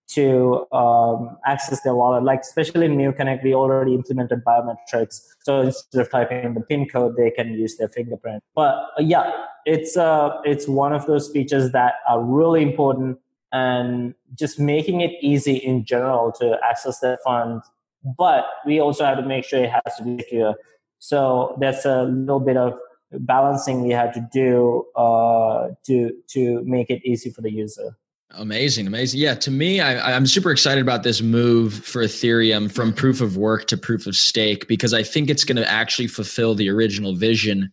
to 0.09 0.65
um, 0.73 1.37
access 1.45 1.81
their 1.83 1.95
wallet. 1.95 2.23
Like 2.23 2.41
especially 2.41 2.87
in 2.87 2.97
Mew 2.97 3.13
Connect, 3.13 3.43
we 3.43 3.55
already 3.55 3.95
implemented 3.95 4.45
biometrics. 4.45 5.21
So 5.43 5.63
instead 5.63 6.01
of 6.01 6.11
typing 6.11 6.45
in 6.45 6.55
the 6.55 6.61
PIN 6.61 6.89
code, 6.89 7.17
they 7.17 7.31
can 7.31 7.53
use 7.55 7.77
their 7.77 7.89
fingerprint. 7.89 8.45
But 8.55 8.75
uh, 8.97 9.01
yeah, 9.01 9.33
it's 9.65 9.97
uh, 9.97 10.39
it's 10.45 10.69
one 10.69 10.93
of 10.93 11.07
those 11.07 11.29
features 11.31 11.73
that 11.73 11.95
are 12.09 12.23
really 12.23 12.63
important, 12.63 13.19
and 13.57 14.15
just 14.35 14.61
making 14.61 15.01
it 15.01 15.13
easy 15.21 15.57
in 15.57 15.85
general 15.85 16.31
to 16.33 16.59
access 16.69 17.01
their 17.01 17.19
funds. 17.25 17.65
But 18.19 18.45
we 18.67 18.81
also 18.81 19.05
have 19.05 19.17
to 19.19 19.25
make 19.25 19.45
sure 19.45 19.65
it 19.65 19.71
has 19.71 19.97
to 19.97 20.05
be 20.05 20.19
secure. 20.19 20.55
So 20.99 21.57
that's 21.61 21.85
a 21.85 22.03
little 22.05 22.41
bit 22.41 22.57
of 22.57 22.75
balancing 23.13 23.83
we 23.83 23.91
had 23.91 24.13
to 24.15 24.29
do 24.33 24.85
uh, 24.97 25.69
to 25.87 26.13
to 26.29 26.63
make 26.65 26.91
it 26.91 27.01
easy 27.05 27.31
for 27.31 27.41
the 27.41 27.51
user. 27.51 27.97
Amazing, 28.33 28.87
amazing. 28.87 29.21
Yeah, 29.21 29.35
to 29.37 29.51
me, 29.51 29.81
I, 29.81 30.15
I'm 30.15 30.27
super 30.27 30.51
excited 30.51 30.83
about 30.83 31.05
this 31.05 31.23
move 31.23 31.73
for 31.73 32.03
Ethereum 32.03 32.71
from 32.71 32.93
proof 32.93 33.21
of 33.21 33.37
work 33.37 33.67
to 33.69 33.77
proof 33.77 34.07
of 34.07 34.17
stake 34.17 34.67
because 34.69 34.93
I 34.93 35.03
think 35.03 35.31
it's 35.31 35.45
going 35.45 35.57
to 35.57 35.71
actually 35.71 36.09
fulfill 36.09 36.55
the 36.55 36.69
original 36.69 37.15
vision 37.15 37.73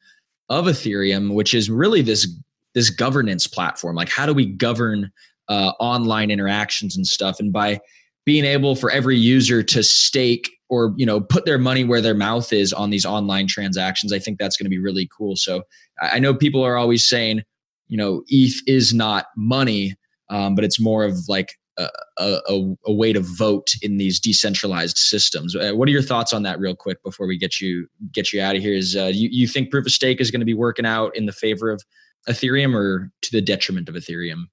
of 0.50 0.66
Ethereum, 0.66 1.34
which 1.34 1.54
is 1.54 1.70
really 1.70 2.02
this 2.02 2.28
this 2.74 2.90
governance 2.90 3.48
platform. 3.48 3.96
Like, 3.96 4.10
how 4.10 4.26
do 4.26 4.34
we 4.34 4.46
govern 4.46 5.12
uh, 5.54 5.74
online 5.80 6.32
interactions 6.32 6.96
and 6.96 7.06
stuff? 7.06 7.40
And 7.40 7.52
by 7.52 7.80
being 8.26 8.46
able 8.46 8.76
for 8.76 8.90
every 8.90 9.18
user 9.18 9.62
to 9.64 9.84
stake 9.84 10.50
or 10.70 10.94
you 10.96 11.06
know 11.06 11.20
put 11.20 11.46
their 11.46 11.58
money 11.58 11.84
where 11.84 12.02
their 12.02 12.16
mouth 12.16 12.52
is 12.54 12.74
on 12.74 12.90
these 12.90 13.06
online 13.06 13.48
transactions, 13.48 14.14
I 14.14 14.20
think 14.20 14.40
that's 14.40 14.58
going 14.58 14.66
to 14.66 14.70
be 14.70 14.80
really 14.80 15.10
cool. 15.16 15.36
So 15.36 15.64
I 16.02 16.20
know 16.20 16.34
people 16.34 16.64
are 16.64 16.78
always 16.78 17.08
saying, 17.08 17.44
you 17.88 17.98
know, 17.98 18.24
ETH 18.30 18.62
is 18.68 18.94
not 18.94 19.26
money 19.36 19.96
um, 20.30 20.56
but 20.56 20.64
it's 20.64 20.80
more 20.80 21.04
of 21.04 21.18
like 21.28 21.58
a, 21.78 21.90
a, 22.18 22.76
a, 22.86 22.94
way 22.94 23.14
to 23.14 23.20
vote 23.20 23.70
in 23.82 23.98
these 23.98 24.20
decentralized 24.20 24.98
systems. 24.98 25.56
Uh, 25.56 25.72
what 25.74 25.88
are 25.88 25.92
your 25.92 26.02
thoughts 26.02 26.34
on 26.34 26.44
that, 26.44 26.60
real 26.60 26.76
quick, 26.76 27.02
before 27.04 27.28
we 27.28 27.38
get 27.38 27.60
you 27.60 27.88
get 28.12 28.32
you 28.32 28.42
out 28.42 28.56
of 28.56 28.62
here? 28.62 28.74
Is 28.74 28.96
uh, 28.96 29.12
you 29.14 29.30
you 29.32 29.48
think 29.48 29.72
proof 29.72 29.86
of 29.86 29.92
stake 29.92 30.22
is 30.22 30.32
going 30.32 30.42
to 30.42 30.46
be 30.46 30.54
working 30.54 30.86
out 30.86 31.16
in 31.16 31.26
the 31.26 31.32
favor 31.32 31.72
of 31.72 31.82
Ethereum 32.30 32.76
or 32.76 33.12
to 33.22 33.32
the 33.32 33.42
detriment 33.42 33.90
of 33.90 33.96
Ethereum? 33.96 34.46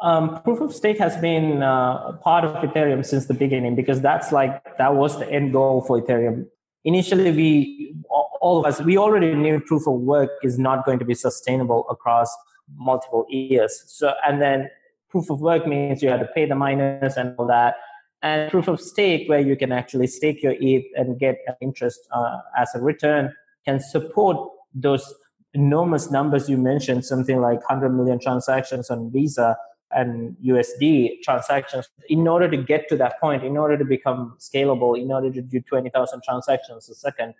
Um, 0.00 0.40
proof 0.42 0.60
of 0.60 0.72
stake 0.72 0.98
has 0.98 1.16
been 1.16 1.62
uh, 1.62 2.12
part 2.22 2.44
of 2.44 2.54
Ethereum 2.62 3.04
since 3.04 3.26
the 3.26 3.34
beginning 3.34 3.74
because 3.74 4.00
that's 4.00 4.30
like 4.30 4.62
that 4.78 4.94
was 4.94 5.18
the 5.18 5.28
end 5.30 5.52
goal 5.52 5.82
for 5.82 6.00
Ethereum. 6.00 6.46
Initially, 6.84 7.32
we 7.32 7.96
all 8.40 8.60
of 8.60 8.66
us 8.66 8.80
we 8.80 8.96
already 8.96 9.34
knew 9.34 9.60
proof 9.60 9.86
of 9.88 9.94
work 9.94 10.30
is 10.42 10.58
not 10.58 10.86
going 10.86 10.98
to 11.00 11.04
be 11.04 11.14
sustainable 11.14 11.84
across 11.90 12.34
multiple 12.76 13.26
years. 13.28 13.82
So, 13.86 14.14
and 14.26 14.40
then 14.40 14.70
proof 15.08 15.30
of 15.30 15.40
work 15.40 15.66
means 15.66 16.02
you 16.02 16.10
have 16.10 16.20
to 16.20 16.28
pay 16.34 16.46
the 16.46 16.54
miners 16.54 17.16
and 17.16 17.34
all 17.38 17.46
that. 17.46 17.76
And 18.22 18.50
proof 18.50 18.68
of 18.68 18.80
stake, 18.80 19.28
where 19.28 19.40
you 19.40 19.56
can 19.56 19.72
actually 19.72 20.08
stake 20.08 20.42
your 20.42 20.54
ETH 20.60 20.84
and 20.96 21.18
get 21.18 21.38
interest 21.60 22.00
uh, 22.12 22.38
as 22.56 22.74
a 22.74 22.80
return, 22.80 23.32
can 23.64 23.80
support 23.80 24.36
those 24.74 25.14
enormous 25.54 26.10
numbers 26.10 26.48
you 26.48 26.56
mentioned, 26.56 27.04
something 27.04 27.40
like 27.40 27.58
100 27.68 27.90
million 27.90 28.18
transactions 28.18 28.90
on 28.90 29.10
Visa 29.10 29.56
and 29.92 30.36
USD 30.44 31.22
transactions. 31.22 31.88
In 32.08 32.28
order 32.28 32.50
to 32.50 32.56
get 32.56 32.88
to 32.88 32.96
that 32.96 33.20
point, 33.20 33.44
in 33.44 33.56
order 33.56 33.76
to 33.76 33.84
become 33.84 34.36
scalable, 34.38 35.00
in 35.00 35.10
order 35.10 35.30
to 35.30 35.40
do 35.40 35.60
20,000 35.60 36.22
transactions 36.22 36.88
a 36.88 36.94
second, 36.94 37.34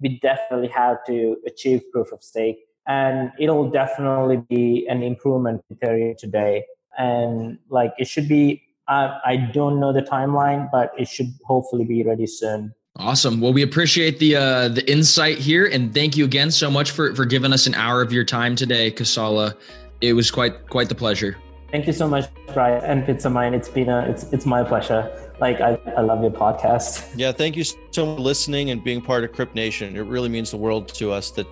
we 0.00 0.18
definitely 0.20 0.68
have 0.68 0.98
to 1.06 1.36
achieve 1.46 1.82
proof 1.92 2.12
of 2.12 2.22
stake. 2.22 2.66
And 2.86 3.30
it'll 3.38 3.70
definitely 3.70 4.38
be 4.48 4.86
an 4.88 5.02
improvement 5.02 5.62
in 5.68 6.16
today 6.18 6.64
and 6.98 7.58
like 7.68 7.92
it 7.98 8.08
should 8.08 8.28
be 8.28 8.62
i 8.88 9.36
don't 9.52 9.78
know 9.78 9.92
the 9.92 10.02
timeline 10.02 10.68
but 10.72 10.92
it 10.98 11.08
should 11.08 11.32
hopefully 11.44 11.84
be 11.84 12.02
ready 12.02 12.26
soon 12.26 12.74
awesome 12.96 13.40
well 13.40 13.52
we 13.52 13.62
appreciate 13.62 14.18
the 14.18 14.34
uh 14.34 14.68
the 14.68 14.88
insight 14.90 15.38
here 15.38 15.66
and 15.66 15.94
thank 15.94 16.16
you 16.16 16.24
again 16.24 16.50
so 16.50 16.70
much 16.70 16.90
for 16.90 17.14
for 17.14 17.24
giving 17.24 17.52
us 17.52 17.66
an 17.66 17.74
hour 17.74 18.02
of 18.02 18.12
your 18.12 18.24
time 18.24 18.56
today 18.56 18.90
Kosala 18.90 19.54
it 20.00 20.12
was 20.12 20.30
quite 20.30 20.68
quite 20.68 20.88
the 20.88 20.94
pleasure 20.94 21.36
thank 21.70 21.86
you 21.86 21.92
so 21.92 22.08
much 22.08 22.26
brian 22.52 22.82
and 22.84 23.06
pizza 23.06 23.30
mine 23.30 23.54
it's 23.54 23.68
been 23.68 23.88
a 23.88 24.00
it's 24.02 24.24
it's 24.32 24.46
my 24.46 24.62
pleasure 24.62 25.10
like 25.40 25.60
I, 25.60 25.78
I 25.96 26.00
love 26.00 26.22
your 26.22 26.30
podcast 26.30 27.12
yeah 27.16 27.32
thank 27.32 27.56
you 27.56 27.64
so 27.64 27.76
much 27.78 28.16
for 28.16 28.22
listening 28.22 28.70
and 28.70 28.82
being 28.82 29.00
part 29.00 29.24
of 29.24 29.32
crypt 29.32 29.54
nation 29.54 29.96
it 29.96 30.00
really 30.02 30.28
means 30.28 30.50
the 30.50 30.56
world 30.56 30.88
to 30.94 31.12
us 31.12 31.30
that 31.32 31.46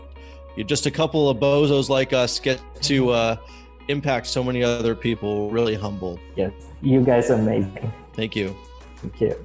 you're 0.56 0.66
just 0.66 0.86
a 0.86 0.90
couple 0.90 1.28
of 1.28 1.38
bozos 1.38 1.88
like 1.88 2.12
us 2.12 2.38
get 2.38 2.60
to 2.82 3.10
uh 3.10 3.36
impact 3.88 4.26
so 4.26 4.44
many 4.44 4.62
other 4.62 4.94
people. 4.94 5.50
Really 5.50 5.74
humbled. 5.74 6.20
Yes, 6.36 6.52
you 6.80 7.00
guys 7.02 7.30
are 7.30 7.34
amazing. 7.34 7.92
Thank 8.12 8.36
you. 8.36 8.56
Thank 8.96 9.20
you. 9.20 9.44